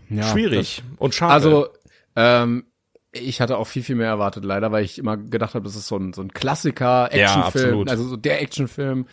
[0.09, 1.33] ja schwierig und schade.
[1.33, 1.67] Also,
[2.15, 2.65] ähm,
[3.11, 5.87] ich hatte auch viel, viel mehr erwartet, leider, weil ich immer gedacht habe, das ist
[5.87, 7.89] so ein, so ein Klassiker-Actionfilm, absolut.
[7.89, 9.07] also so der Actionfilm.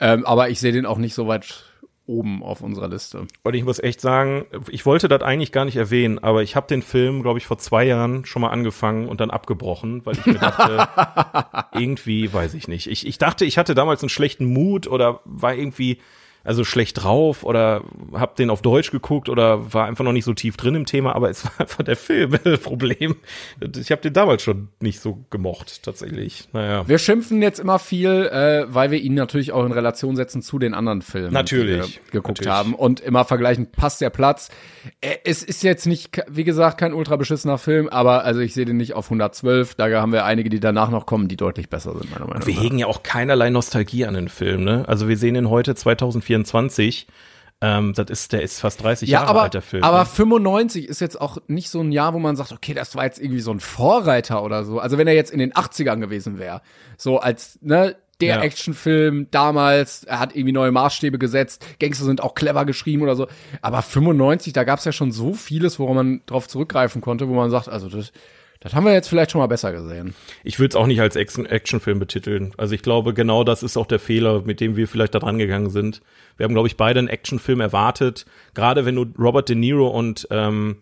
[0.00, 1.64] Ähm, aber ich sehe den auch nicht so weit
[2.06, 3.26] oben auf unserer Liste.
[3.42, 6.66] Und ich muss echt sagen, ich wollte das eigentlich gar nicht erwähnen, aber ich habe
[6.66, 10.26] den Film, glaube ich, vor zwei Jahren schon mal angefangen und dann abgebrochen, weil ich
[10.26, 10.86] mir dachte,
[11.78, 12.88] irgendwie, weiß ich nicht.
[12.88, 15.98] Ich, ich dachte, ich hatte damals einen schlechten Mut oder war irgendwie
[16.44, 20.34] also schlecht drauf oder hab den auf Deutsch geguckt oder war einfach noch nicht so
[20.34, 23.16] tief drin im Thema, aber es war einfach der Film das Problem.
[23.76, 26.48] Ich habe den damals schon nicht so gemocht, tatsächlich.
[26.52, 26.86] Naja.
[26.86, 30.58] Wir schimpfen jetzt immer viel, äh, weil wir ihn natürlich auch in Relation setzen zu
[30.58, 31.86] den anderen Filmen, Natürlich.
[31.86, 32.52] die wir geguckt Natürlich.
[32.52, 34.50] haben und immer vergleichen, passt der Platz.
[35.00, 38.66] Äh, es ist jetzt nicht, wie gesagt, kein ultra beschissener Film, aber also ich sehe
[38.66, 39.74] den nicht auf 112.
[39.76, 42.54] Da haben wir einige, die danach noch kommen, die deutlich besser sind, meiner Meinung Wir
[42.54, 42.62] nach.
[42.62, 44.84] hegen ja auch keinerlei Nostalgie an den Film, ne?
[44.86, 45.74] Also wir sehen ihn heute
[46.42, 47.06] 2024.
[47.60, 49.84] Ähm, das ist, der ist fast 30 Ja, Jahre aber, alt, der Film.
[49.84, 50.06] aber ne?
[50.06, 53.20] 95 ist jetzt auch nicht so ein Jahr, wo man sagt, okay, das war jetzt
[53.20, 54.80] irgendwie so ein Vorreiter oder so.
[54.80, 56.60] Also wenn er jetzt in den 80ern gewesen wäre,
[56.98, 58.42] so als, ne, der Ja.
[58.42, 63.28] Actionfilm damals, er hat irgendwie neue Maßstäbe gesetzt, Gangster sind auch clever geschrieben oder so.
[63.62, 67.50] Aber 95, da gab's ja schon so vieles, woran man drauf zurückgreifen konnte, wo man
[67.50, 68.12] sagt, also das,
[68.64, 70.14] das haben wir jetzt vielleicht schon mal besser gesehen.
[70.42, 72.54] Ich würde es auch nicht als Action- Actionfilm betiteln.
[72.56, 75.38] Also ich glaube, genau das ist auch der Fehler, mit dem wir vielleicht da dran
[75.38, 76.00] gegangen sind.
[76.38, 78.24] Wir haben, glaube ich, beide einen Actionfilm erwartet.
[78.54, 80.76] Gerade wenn du Robert De Niro und ähm,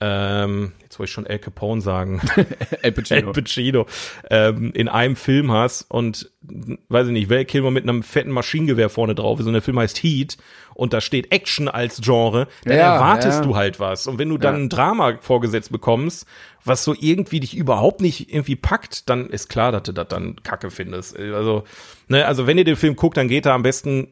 [0.00, 2.46] ähm, jetzt wollte ich schon El Capone sagen, El
[2.82, 3.32] El Pacino.
[3.32, 3.86] Pacino,
[4.30, 6.30] ähm, in einem Film hast und,
[6.88, 9.78] weiß ich nicht, Val Kilmer mit einem fetten Maschinengewehr vorne drauf ist und der Film
[9.78, 10.36] heißt Heat
[10.74, 13.44] und da steht Action als Genre, dann Ja, erwartest ja.
[13.44, 14.06] du halt was.
[14.06, 14.60] Und wenn du dann Ja.
[14.62, 16.26] ein Drama vorgesetzt bekommst,
[16.64, 20.36] was so irgendwie dich überhaupt nicht irgendwie packt, dann ist klar, dass du das dann
[20.44, 21.18] kacke findest.
[21.18, 21.64] Also,
[22.06, 24.08] ne, also wenn ihr den Film guckt, dann geht da am besten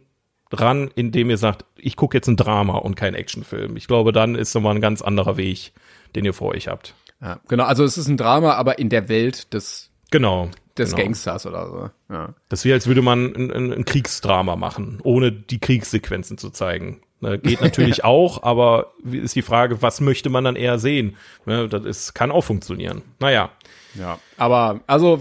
[0.52, 3.76] ran, indem ihr sagt, ich gucke jetzt ein Drama und kein Actionfilm.
[3.76, 5.72] Ich glaube, dann ist nochmal ein ganz anderer Weg,
[6.14, 6.94] den ihr vor euch habt.
[7.20, 10.50] Ja, genau, also es ist ein Drama, aber in der Welt des Genau.
[10.78, 11.02] des genau.
[11.02, 11.90] Gangsters oder so.
[12.14, 12.34] Ja.
[12.48, 16.50] Das ist wie, als würde man ein, ein, ein Kriegsdrama machen, ohne die Kriegssequenzen zu
[16.50, 17.00] zeigen.
[17.20, 21.16] Ne, geht natürlich auch, aber ist die Frage, was möchte man dann eher sehen?
[21.46, 23.02] Ne, das ist, kann auch funktionieren.
[23.18, 23.50] Naja,
[23.94, 24.18] ja.
[24.36, 25.20] Aber, also,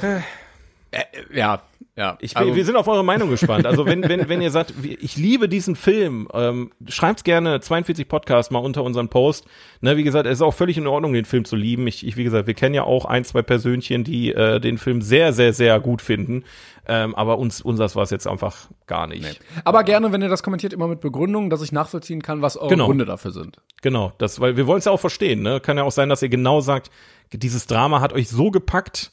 [0.92, 1.04] äh,
[1.34, 1.62] ja,
[1.96, 2.18] ja.
[2.20, 3.66] ich, also, wir sind auf eure Meinung gespannt.
[3.66, 8.52] Also wenn, wenn, wenn ihr sagt, ich liebe diesen Film, ähm, schreibt's gerne 42 Podcast
[8.52, 9.46] mal unter unseren Post.
[9.82, 11.88] Ne, wie gesagt, es ist auch völlig in Ordnung, den Film zu lieben.
[11.88, 15.02] Ich, ich wie gesagt, wir kennen ja auch ein, zwei Persönchen, die äh, den Film
[15.02, 16.44] sehr, sehr, sehr gut finden.
[16.88, 19.40] Ähm, aber uns, unseres war es jetzt einfach gar nicht.
[19.64, 22.70] aber gerne, wenn ihr das kommentiert, immer mit Begründung, dass ich nachvollziehen kann, was eure
[22.70, 22.86] Genau.
[22.86, 23.58] Gründe dafür sind.
[23.82, 25.60] Genau, das, weil wir wollen es ja auch verstehen, ne?
[25.60, 26.92] Kann ja auch sein, dass ihr genau sagt,
[27.34, 29.12] dieses Drama hat euch so gepackt.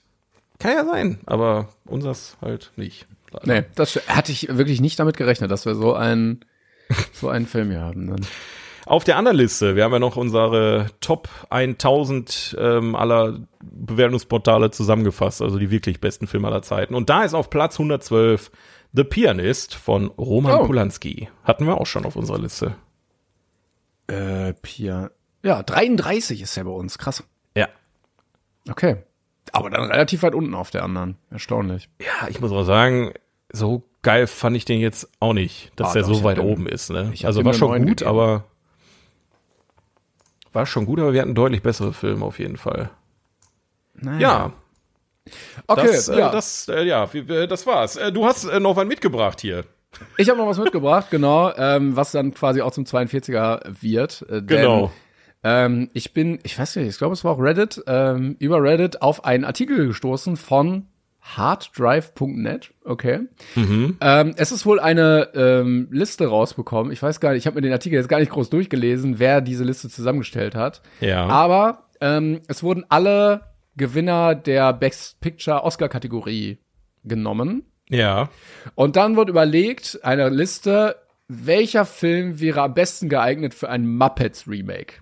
[0.63, 3.07] Kann ja sein, aber unseres halt nicht.
[3.31, 3.47] leider.
[3.63, 6.45] Nee, das hatte ich wirklich nicht damit gerechnet, dass wir so einen,
[7.13, 8.07] so einen Film hier haben.
[8.09, 8.27] Dann.
[8.87, 15.41] Auf der anderen Liste, wir haben ja noch unsere Top 1000 ähm, aller Bewertungsportale zusammengefasst,
[15.43, 16.95] also die wirklich besten Filme aller Zeiten.
[16.95, 18.51] Und da ist auf Platz 112
[18.93, 20.67] The Pianist von Roman Oh.
[20.67, 21.29] Polanski.
[21.45, 22.75] Hatten wir auch schon auf unserer Liste.
[24.07, 25.11] Äh, Pia.
[25.45, 26.99] Ja, 33 ist ja bei uns.
[26.99, 27.25] Krass.
[27.57, 27.69] Ja.
[28.69, 28.97] Okay.
[29.51, 31.17] Aber dann relativ weit unten auf der anderen.
[31.31, 31.89] Erstaunlich.
[32.01, 33.13] Ja, ich muss auch sagen,
[33.53, 36.45] so geil fand ich den jetzt auch nicht, dass Ah, der doch, so weit dem-
[36.47, 36.91] oben ist.
[36.91, 37.13] Ne?
[37.25, 38.09] Also war schon gut, gegeben.
[38.09, 38.45] aber
[40.53, 42.91] war schon gut, aber wir hatten deutlich bessere Filme auf jeden Fall.
[44.19, 44.53] Ja,
[45.69, 46.31] Okay, das, äh, ja.
[46.33, 47.07] das, äh, ja,
[47.47, 47.97] das war's.
[47.97, 49.65] Äh, du hast äh, noch was mitgebracht hier.
[50.17, 54.27] Ich habe noch was mitgebracht, genau, ähm, was dann quasi auch zum 42er wird.
[54.29, 54.91] Äh, Genau.
[55.45, 59.03] Ähm, ich bin, ich weiß nicht, ich glaube, es war auch Reddit, ähm, über Reddit
[59.03, 60.87] auf einen Artikel gestoßen von
[61.23, 63.21] harddrive.net, okay.
[64.01, 66.93] Ähm, es ist wohl eine ähm, Liste rausbekommen.
[66.93, 69.41] Ich weiß gar nicht, ich habe mir den Artikel jetzt gar nicht groß durchgelesen, wer
[69.41, 70.83] diese Liste zusammengestellt hat.
[71.01, 71.27] Ja.
[71.27, 73.43] Aber ähm, es wurden alle
[73.77, 76.59] Gewinner der Best Picture Oscar-Kategorie
[77.05, 77.65] genommen.
[77.89, 78.29] Ja.
[78.75, 80.97] Und dann wird überlegt, eine Liste,
[81.29, 85.02] welcher Film wäre am besten geeignet für ein Muppets Remake?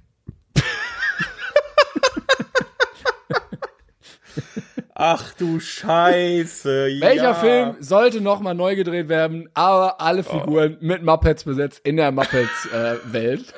[4.94, 6.88] Ach du Scheiße.
[7.00, 7.34] Welcher ja.
[7.34, 12.12] Film sollte noch mal neu gedreht werden, aber alle Figuren mit Muppets besetzt in der
[12.12, 13.54] Muppets-Welt?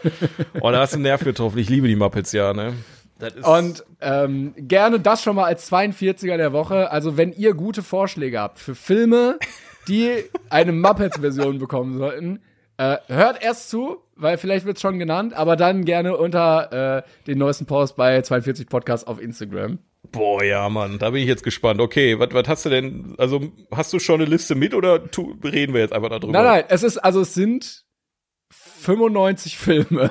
[0.60, 1.58] Oh, da hast du einen Nerv getroffen.
[1.58, 2.74] Ich liebe die Muppets, ja, ne?
[3.42, 6.90] Und ähm, gerne das schon mal als 42er der Woche.
[6.90, 9.38] Also wenn ihr gute Vorschläge habt für Filme,
[9.88, 12.40] die eine Muppets-Version bekommen sollten,
[12.76, 17.38] äh, hört erst zu, weil vielleicht wird's schon genannt, aber dann gerne unter äh, den
[17.38, 19.78] neuesten Post bei 42 Podcast auf Instagram.
[20.10, 21.80] Boah, ja, Mann, da bin ich jetzt gespannt.
[21.80, 23.14] Okay, was hast du denn?
[23.18, 26.32] Also, hast du schon eine Liste mit oder tu, reden wir jetzt einfach darüber?
[26.32, 27.84] Nein, nein, es ist, also es sind
[28.50, 30.10] 95 Filme.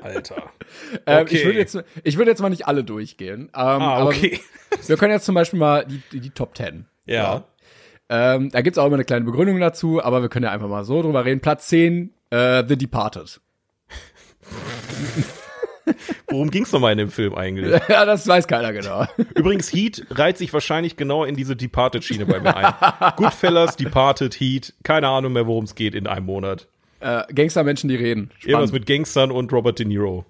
[0.00, 0.50] Alter.
[1.06, 1.36] Ähm, Okay.
[1.36, 3.42] ich würde jetzt, ich würde jetzt mal nicht alle durchgehen.
[3.42, 4.40] Ähm, Ah, aber okay.
[4.86, 6.86] Wir können jetzt zum Beispiel mal die, die, Top 10.
[7.06, 7.44] Ja.
[8.08, 10.84] Ähm, da gibt's auch immer eine kleine Begründung dazu, aber wir können ja einfach mal
[10.84, 11.40] so drüber reden.
[11.40, 13.40] Platz 10, äh, The Departed.
[16.28, 17.80] Worum ging's nochmal in dem Film eigentlich?
[17.88, 19.06] ja, das weiß keiner genau.
[19.34, 23.12] Übrigens, Heat reiht sich wahrscheinlich genau in diese Departed-Schiene bei mir ein.
[23.16, 26.66] Goodfellas, Departed, Heat, keine Ahnung mehr, worum es geht in einem Monat.
[27.00, 28.30] äh, Gangstermenschen, die reden.
[28.40, 28.72] Irgendwas Spannend.
[28.72, 30.24] mit Gangstern und Robert De Niro.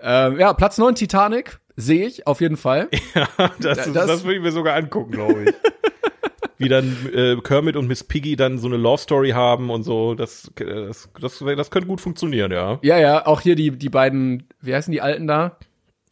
[0.00, 1.58] Ähm, ja, Platz 9, Titanic.
[1.76, 2.88] Sehe ich, auf jeden Fall.
[3.60, 5.54] Das, das- das, würde ich mir sogar angucken, glaube ich.
[6.58, 10.14] Wie dann äh, Kermit und Miss Piggy dann so eine Love Story haben und so.
[10.14, 12.78] Das, das, das, das könnte gut funktionieren, ja.
[12.82, 15.56] Ja, ja, auch hier die, die beiden, wie heißen die Alten da,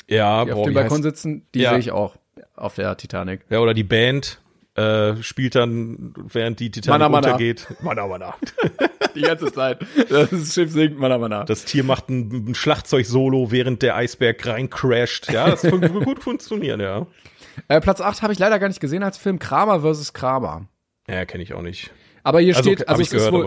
[0.09, 1.47] Ja, die auf boah, dem wie Balkon heißt- sitzen?
[1.55, 1.71] Die Ja.
[1.71, 2.17] sehe ich auch
[2.55, 3.41] auf der Titanic.
[3.51, 4.41] ja, oder die Band
[4.77, 7.27] äh, spielt dann, während die Titanic Mana, Mana.
[7.29, 7.67] untergeht.
[7.81, 8.35] Mana, mana.
[9.15, 9.79] Die ganze Zeit.
[10.11, 11.47] Das Schiff sinkt, man aber nach.
[11.47, 15.33] Das Tier macht ein, ein Schlagzeug-Solo, während der Eisberg reincrasht.
[15.33, 17.07] Ja, das würde gut funktionieren, ja.
[17.69, 20.13] Äh, Platz 8 habe ich leider gar nicht gesehen als Film Kramer vs.
[20.13, 20.67] Kramer.
[21.09, 21.91] Ja, kenne ich auch nicht.
[22.23, 23.47] Aber hier Also, steht, also ich es ist gehört, wohl,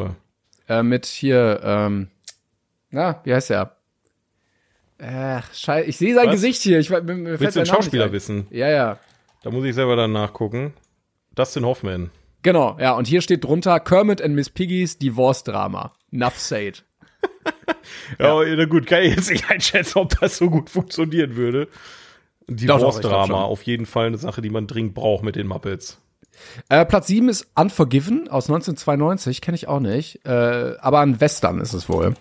[0.68, 0.80] aber.
[0.80, 2.08] äh, mit hier, ähm,
[2.92, 3.76] na, wie heißt der?
[5.02, 6.34] Ach, scheiße, ich sehe sein Was?
[6.34, 6.80] Gesicht hier.
[6.80, 8.48] Ich, mir fällt Willst du den Schauspieler wissen?
[8.50, 9.00] Ja, ja.
[9.44, 10.74] Da muss ich selber dann nachgucken.
[11.36, 12.12] Dustin Hoffman.
[12.42, 15.94] Genau, ja, und hier steht drunter Kermit and Miss Piggies Divorce-Drama.
[16.12, 16.84] Nuff said.
[18.20, 21.68] Ja, na gut, kann ich jetzt nicht einschätzen, ob das so gut funktionieren würde.
[22.50, 26.02] Divorce-Drama, auf jeden Fall eine Sache, die man dringend braucht mit den Muppets.
[26.70, 30.26] Äh, Platz 7 ist Unforgiven aus 1992, kenne ich auch nicht.
[30.26, 32.14] Äh, aber ein Western ist es wohl.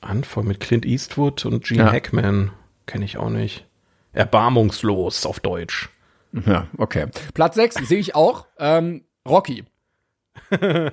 [0.00, 1.92] Anfang mit Clint Eastwood und Gene Ja.
[1.92, 2.50] Hackman.
[2.86, 3.66] Kenne ich auch nicht.
[4.12, 5.90] Erbarmungslos auf Deutsch.
[6.46, 7.06] Ja, okay.
[7.34, 8.46] Platz 6 sehe ich auch.
[8.58, 9.64] Ähm, Rocky.
[10.50, 10.92] Wer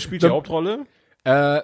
[0.00, 0.86] spielt die Hauptrolle?
[1.24, 1.60] Äh,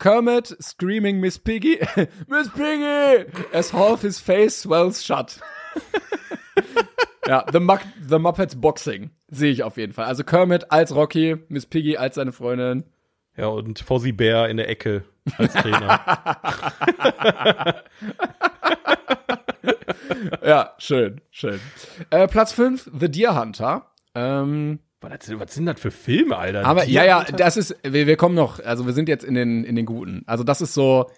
[0.00, 1.78] Kermit screaming Miss Piggy.
[2.26, 3.26] Miss Piggy!
[3.52, 5.38] As half his face swells shut.
[7.28, 10.06] Ja, The, Muck, The Muppets Boxing sehe ich auf jeden Fall.
[10.06, 12.82] Also Kermit als Rocky, Miss Piggy als seine Freundin.
[13.36, 15.04] Ja, und Fozzie Bär in der Ecke
[15.38, 16.00] als Trainer.
[20.42, 21.60] Ja, schön, schön.
[22.10, 23.86] Äh, Platz 5, The Deer Hunter.
[24.14, 26.64] Ähm, was, was sind das für Filme, Alter?
[26.64, 29.64] aber ja, ja, das ist, wir, wir kommen noch, also wir sind jetzt in den,
[29.64, 30.22] in den guten.
[30.26, 31.10] Also das ist so,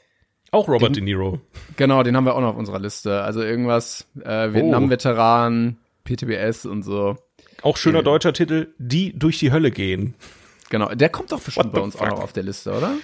[0.50, 1.40] Auch Robert De Niro.
[1.76, 3.22] genau, den haben wir auch noch auf unserer Liste.
[3.22, 7.16] Also irgendwas, äh, Vietnam-Veteran, PTBS und so.
[7.62, 10.14] Auch schöner deutscher Titel, Die durch die Hölle gehen.
[10.70, 12.10] Genau, der kommt doch bestimmt bei uns auch fuck?
[12.10, 12.94] noch auf der Liste, oder?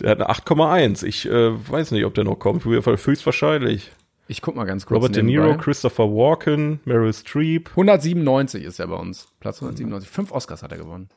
[0.00, 1.04] Der hat eine 8,1.
[1.04, 2.66] Ich äh, weiß nicht, ob der noch kommt.
[2.66, 3.92] Auf jeden Fall höchstwahrscheinlich.
[4.28, 4.96] Ich guck mal ganz kurz.
[4.96, 5.48] Robert De nebenbei.
[5.48, 7.70] Niro, Christopher Walken, Meryl Streep.
[7.70, 9.28] 197 ist er bei uns.
[9.40, 10.08] Platz 197.
[10.08, 11.08] Fünf Oscars hat er gewonnen.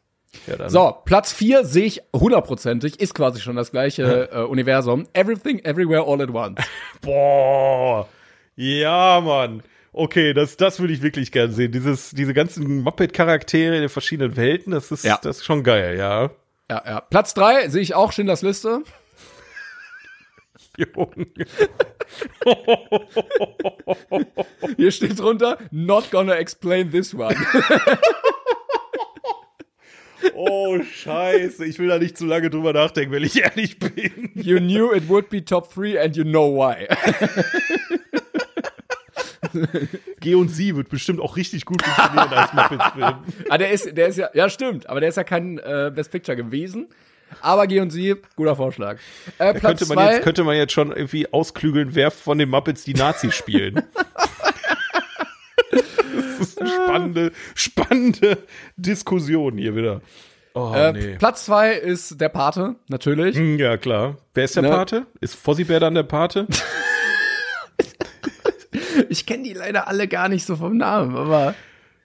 [0.47, 0.67] Ja.
[0.69, 5.05] So, Platz 4 sehe ich hundertprozentig, ist quasi schon das gleiche äh, Universum.
[5.13, 6.61] Everything, Everywhere, All at Once.
[7.01, 8.07] Boah.
[8.57, 9.63] Ja, Mann.
[9.93, 11.71] Okay, das, das würde ich wirklich gern sehen.
[11.71, 15.19] Dieses, diese ganzen Muppet-Charaktere in den verschiedenen Welten, das ist, Ja.
[15.21, 16.31] das ist schon geil, ja.
[16.69, 16.99] Ja, ja.
[17.01, 18.81] Platz 3 sehe ich auch Schindlers Liste.
[20.77, 21.27] Junge.
[24.77, 27.35] Hier steht drunter, not gonna explain this one.
[30.33, 31.65] Oh, scheiße.
[31.65, 34.31] Ich will da nicht zu lange drüber nachdenken, wenn ich ehrlich bin.
[34.33, 36.87] You knew it would be top 3 and you know why.
[40.19, 43.15] G und Sie wird bestimmt auch richtig gut funktionieren als Muppets-Film.
[43.49, 46.11] ah, der ist, der ist ja, ja stimmt, aber der ist ja kein äh, Best
[46.11, 46.87] Picture gewesen.
[47.41, 48.97] Aber G und Sie, guter Vorschlag.
[49.37, 52.49] Äh, Platz Könnte man, zwei, jetzt, könnte man jetzt schon irgendwie ausklügeln, wer von den
[52.49, 53.81] Muppets die Nazis spielen.
[55.71, 58.37] das ist eine spannende, spannende
[58.77, 60.01] Diskussion hier wieder.
[60.53, 61.15] Oh, äh, nee.
[61.17, 63.35] Platz 2 ist der Pate, natürlich.
[63.35, 64.15] Hm, Ja, klar.
[64.33, 64.69] Wer ist der Ne?
[64.69, 65.05] Pate?
[65.19, 66.47] Ist Fossibär dann der Pate?
[69.09, 71.53] Ich kenne die leider alle gar nicht so vom Namen, aber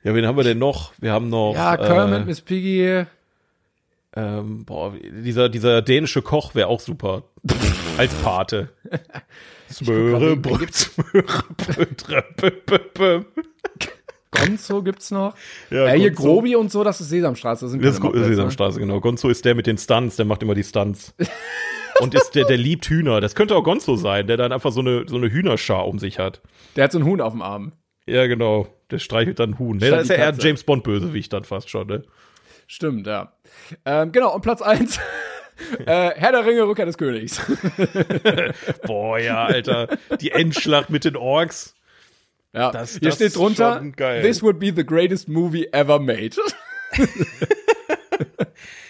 [0.03, 0.93] Ja, wen haben wir denn noch?
[0.99, 1.55] Wir haben noch.
[1.55, 3.05] ja, Kermit, äh, Miss Piggy.
[4.17, 4.93] Ähm, boah,
[5.25, 7.25] dieser, dieser dänische Koch wäre auch super.
[7.97, 8.71] Als Pate.
[9.71, 11.45] Smöre, Bröt, Smöre,
[12.95, 13.27] Bröt.
[14.33, 15.35] Gonzo gibt's noch.
[15.71, 16.11] Ja, Ja, hier.
[16.13, 17.65] Grobi und so, das ist Sesamstraße.
[17.67, 18.25] Das, sind Das ist Go- ne?
[18.25, 19.01] Sesamstraße, genau.
[19.01, 21.15] Gonzo ist der mit den Stunts, der macht immer die Stunts.
[22.01, 23.21] Und ist der, der liebt Hühner.
[23.21, 26.19] Das könnte auch Gonzo sein, der dann einfach so eine, so eine Hühnerschar um sich
[26.19, 26.41] hat.
[26.75, 27.73] Der hat so ein Huhn auf dem Arm.
[28.07, 28.69] Ja, genau.
[28.91, 29.77] Der streichelt dann Huhn.
[29.77, 30.35] Nee, Statt da ist ja eher.
[30.39, 32.03] James Bond Bösewicht dann fast schon, ne?
[32.71, 33.33] Stimmt, ja.
[33.85, 34.97] Ähm, genau, und Platz 1.
[35.87, 37.43] äh, Herr der Ringe, Rückkehr des Königs.
[38.87, 39.89] Boah, ja, Alter.
[40.21, 41.75] Die Endschlacht mit den Orks.
[42.53, 43.83] ja, Das- hier das steht drunter,
[44.23, 46.37] this would be the greatest movie ever made.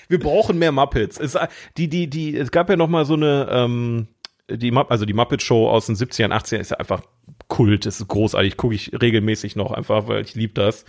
[0.09, 1.19] Wir brauchen mehr Muppets.
[1.19, 1.39] Es,
[1.79, 4.09] die, die, die, es gab ja noch mal so eine, ähm,
[4.51, 7.01] die, also die Muppet Show aus den 70ern, 80ern ist ja einfach
[7.49, 10.85] Kult, ist großartig, gucke ich regelmäßig noch einfach, weil ich liebe das.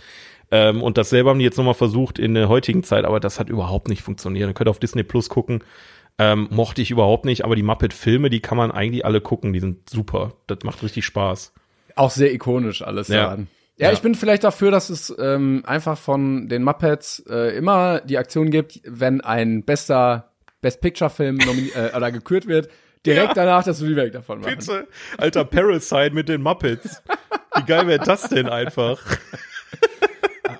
[0.52, 3.18] Ähm, und das selber haben die jetzt noch mal versucht in der heutigen Zeit, aber
[3.20, 4.48] das hat überhaupt nicht funktioniert.
[4.48, 5.64] Ihr könnt auf Disney Plus gucken.
[6.18, 9.60] Ähm, mochte ich überhaupt nicht, aber die Muppet-Filme, die kann man eigentlich alle gucken, die
[9.60, 10.34] sind super.
[10.46, 11.54] Das macht richtig Spaß.
[11.96, 13.22] Auch sehr ikonisch alles Ja.
[13.24, 13.48] daran.
[13.78, 13.92] Ja, Ja.
[13.94, 18.50] ich bin vielleicht dafür, dass es ähm, einfach von den Muppets äh, immer die Aktion
[18.50, 20.28] gibt, wenn ein bester
[20.60, 22.68] Best Picture Film nomini- äh, oder gekürt wird,
[23.06, 23.34] direkt Ja.
[23.46, 24.54] danach das Remake davon machen.
[24.58, 27.02] Bitte, alter Parasite mit den Muppets.
[27.56, 29.00] Wie geil wäre das denn einfach?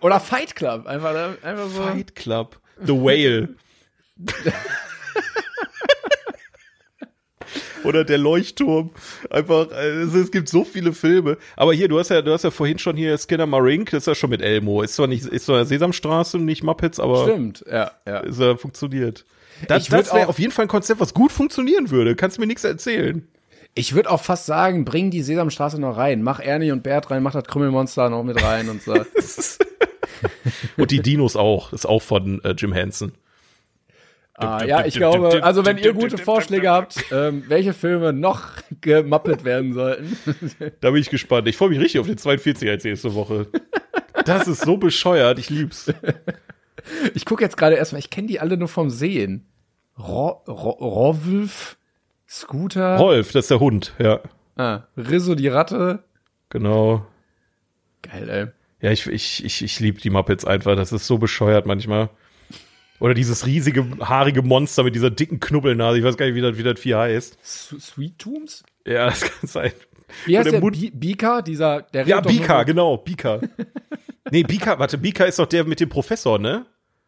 [0.02, 1.82] Oder Fight Club, einfach, einfach so.
[1.82, 2.60] Fight Club.
[2.84, 3.48] The Whale.
[7.84, 8.90] Oder der Leuchtturm.
[9.30, 11.36] Einfach, also es gibt so viele Filme.
[11.56, 14.06] Aber hier, du hast ja, du hast ja vorhin schon hier Skinner Marink, das ist
[14.06, 14.82] ja schon mit Elmo.
[14.82, 18.18] Ist zwar nicht, ist zwar Sesamstraße und nicht Muppets, aber Stimmt, ja, ja.
[18.20, 19.24] ist ja funktioniert.
[19.68, 22.16] Das, das wäre auf jeden Fall ein Konzept, was gut funktionieren würde.
[22.16, 23.26] Kannst mir nichts erzählen.
[23.74, 26.22] Ich würde auch fast sagen, bring die Sesamstraße noch rein.
[26.22, 28.94] Mach Ernie und Bert rein, mach das Krümmelmonster noch mit rein und so.
[30.76, 31.72] Und die Dinos auch.
[31.72, 33.12] Ist auch von äh, Jim Henson.
[34.34, 38.48] ah, ja, ich glaube, also wenn ihr gute Vorschläge habt, ähm, welche Filme noch
[38.80, 40.16] gemappelt werden sollten.
[40.80, 41.46] Da bin ich gespannt.
[41.48, 43.46] Ich freue mich richtig auf den 42 als nächste Woche.
[44.24, 45.38] Das ist so bescheuert.
[45.38, 45.92] Ich lieb's.
[47.14, 49.46] Ich gucke jetzt gerade erstmal, ich kenne die alle nur vom Sehen.
[49.98, 51.76] Ro Ro Rolf,
[52.28, 53.92] Scooter, Rolf, das ist der Hund.
[53.98, 54.20] Ja,
[54.56, 56.02] ah, Rizzo die Ratte.
[56.48, 57.06] genau.
[58.02, 58.46] Geil, ey.
[58.82, 60.76] Ja, ich, ich, ich, ich liebe die Muppets einfach.
[60.76, 62.10] Das ist so bescheuert manchmal.
[63.00, 65.98] Oder dieses riesige, haarige Monster mit dieser dicken Knubbelnase.
[65.98, 67.38] Ich weiß gar nicht, wie das, wie das Vieh heißt.
[67.42, 68.62] Sweet Tooms?
[68.86, 69.72] Ja, das kann sein.
[70.26, 70.60] Wie heißt der?
[70.60, 73.40] Mund- Bi Bika, dieser, der Ja, Bika, genau, Bika.
[74.30, 76.66] nee, Bika, warte, Bika ist doch der mit dem Professor, ne?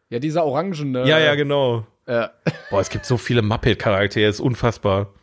[0.09, 1.07] Ja, dieser orangene.
[1.07, 1.85] Ja, ja, genau.
[2.07, 2.31] Ja.
[2.69, 5.13] Boah, es gibt so viele Muppet-Charaktere, ist unfassbar.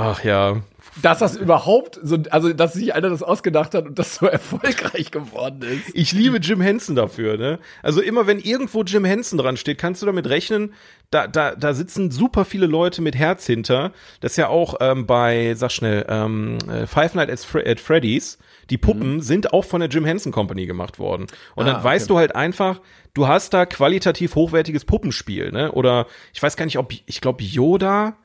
[0.00, 0.62] Ach ja.
[1.02, 5.10] Dass das überhaupt so, also dass sich einer das ausgedacht hat und das so erfolgreich
[5.10, 5.94] geworden ist.
[5.94, 7.58] Ich liebe Jim Henson dafür, ne?
[7.82, 10.72] Also immer wenn irgendwo Jim Henson dran steht, kannst du damit rechnen,
[11.10, 13.92] da, da, da sitzen super viele Leute mit Herz hinter.
[14.20, 17.78] Das ist ja auch ähm, bei, sag schnell, ähm, äh, Five Nights at, Fre at
[17.78, 18.38] Freddy's,
[18.70, 19.20] die Puppen mhm.
[19.20, 21.26] sind auch von der Jim Henson Company gemacht worden.
[21.54, 22.14] Und ah, dann weißt okay.
[22.14, 22.80] du halt einfach,
[23.14, 25.72] du hast da qualitativ hochwertiges Puppenspiel, ne?
[25.72, 28.16] Oder ich weiß gar nicht, ob, ich glaube Yoda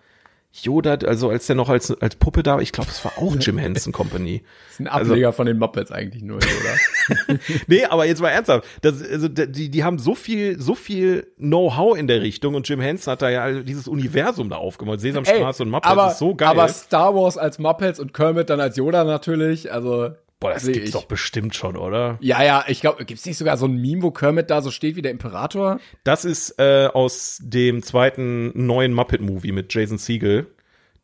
[0.63, 3.35] Yoda, also als der noch als, als Puppe da war, ich glaube, es war auch
[3.35, 4.41] Jim Henson Company.
[4.41, 7.37] Das ist ein Ableger also, von den Muppets eigentlich nur, oder?
[7.67, 8.67] nee, aber jetzt mal ernsthaft.
[8.81, 12.79] Das, also, die, die haben so viel, so viel Know-how in der Richtung und Jim
[12.79, 15.01] Henson hat da ja dieses Universum da aufgemacht.
[15.01, 16.49] Sesamstraße Ey, und Muppets aber, ist so geil.
[16.49, 20.11] Aber Star Wars als Muppets und Kermit dann als Yoda natürlich, also.
[20.45, 20.91] Boah, das gibt's ich.
[20.91, 22.17] doch bestimmt schon, oder?
[22.21, 24.95] Ja, ja, ich glaube, gibt's nicht sogar so ein Meme, wo Kermit da so steht
[24.95, 25.79] wie der Imperator?
[26.03, 30.47] Das ist äh, aus dem zweiten neuen Muppet-Movie mit Jason Siegel.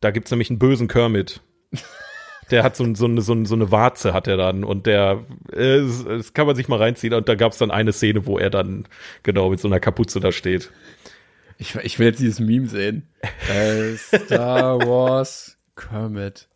[0.00, 1.40] Da gibt's nämlich einen bösen Kermit.
[2.50, 5.80] Der hat so, so, eine, so, so eine Warze hat er dann und der, äh,
[6.06, 8.86] das kann man sich mal reinziehen und da gab's dann eine Szene, wo er dann
[9.22, 10.70] genau mit so einer Kapuze da steht.
[11.56, 13.08] Ich, ich will jetzt dieses Meme sehen.
[13.48, 16.48] äh, Star Wars Kermit.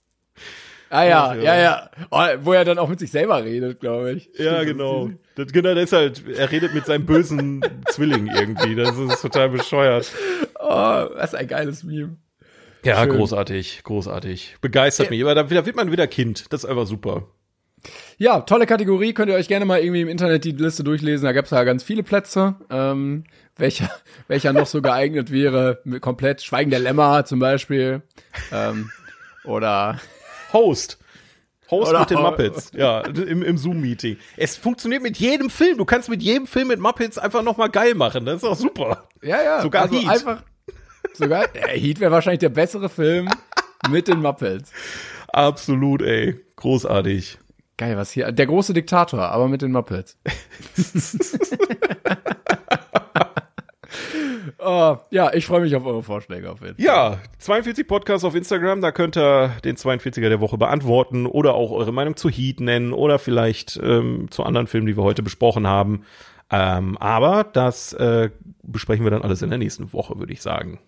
[0.97, 1.63] Ah ja, ja, ja.
[1.63, 1.91] ja.
[2.11, 4.31] Oh, wo er dann auch mit sich selber redet, glaube ich.
[4.39, 5.11] Ja, genau.
[5.35, 7.61] Das, genau, das ist halt, er redet mit seinem bösen
[7.91, 8.75] Zwilling irgendwie.
[8.75, 10.11] Das ist total bescheuert.
[10.59, 12.17] Oh, was ein geiles Meme.
[12.83, 13.11] Ja, Schön.
[13.11, 14.57] großartig, großartig.
[14.63, 15.11] Begeistert ja.
[15.11, 15.23] mich.
[15.23, 16.51] Aber da, da, wird man wieder Kind.
[16.51, 17.25] Das ist einfach super.
[18.17, 19.13] Ja, tolle Kategorie.
[19.13, 21.27] Könnt ihr euch gerne mal irgendwie im Internet die Liste durchlesen.
[21.27, 22.55] Da gab's ja ganz viele Plätze.
[22.71, 23.25] Ähm,
[23.57, 23.91] welcher,
[24.29, 28.01] welcher noch so geeignet wäre, komplett Schweigen der Lämmer zum Beispiel.
[28.51, 28.91] Ähm,
[29.45, 30.01] oder
[30.57, 30.99] Host.
[31.71, 34.17] Host Oder mit den Muppets, ja, im, im Zoom-Meeting.
[34.37, 35.79] Es funktioniert mit jedem Film.
[35.79, 38.25] Du kannst mit jedem Film mit Muppets einfach nochmal geil machen.
[38.25, 39.09] Das ist auch super.
[39.23, 39.63] Ja, ja.
[39.63, 40.09] Sogar also Heat.
[40.09, 40.43] einfach.
[41.13, 43.29] Sogar, äh, Heat wäre wahrscheinlich der bessere Film
[43.91, 44.71] mit den Muppets.
[45.29, 46.41] Absolut, ey.
[46.57, 47.39] Großartig.
[47.77, 48.31] Geil, was hier?
[48.33, 50.17] Der große Diktator, aber mit den Muppets.
[54.59, 56.85] Oh, ja, ich freue mich auf eure Vorschläge auf jeden Fall.
[56.85, 61.71] Ja, 42 Podcasts auf Instagram, da könnt ihr den 42er der Woche beantworten oder auch
[61.71, 65.67] eure Meinung zu Heat nennen oder vielleicht ähm, zu anderen Filmen, die wir heute besprochen
[65.67, 66.05] haben.
[66.51, 68.31] Ähm, aber das äh,
[68.63, 70.79] besprechen wir dann alles in der nächsten Woche, würde ich sagen.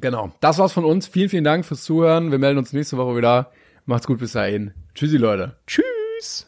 [0.00, 0.32] Genau.
[0.40, 1.06] Das war's von uns.
[1.06, 2.30] Vielen, vielen Dank fürs Zuhören.
[2.30, 3.50] Wir melden uns nächste Woche wieder.
[3.84, 4.72] Macht's gut bis dahin.
[4.94, 5.56] Tschüssi, Leute.
[5.66, 6.47] Tschüss.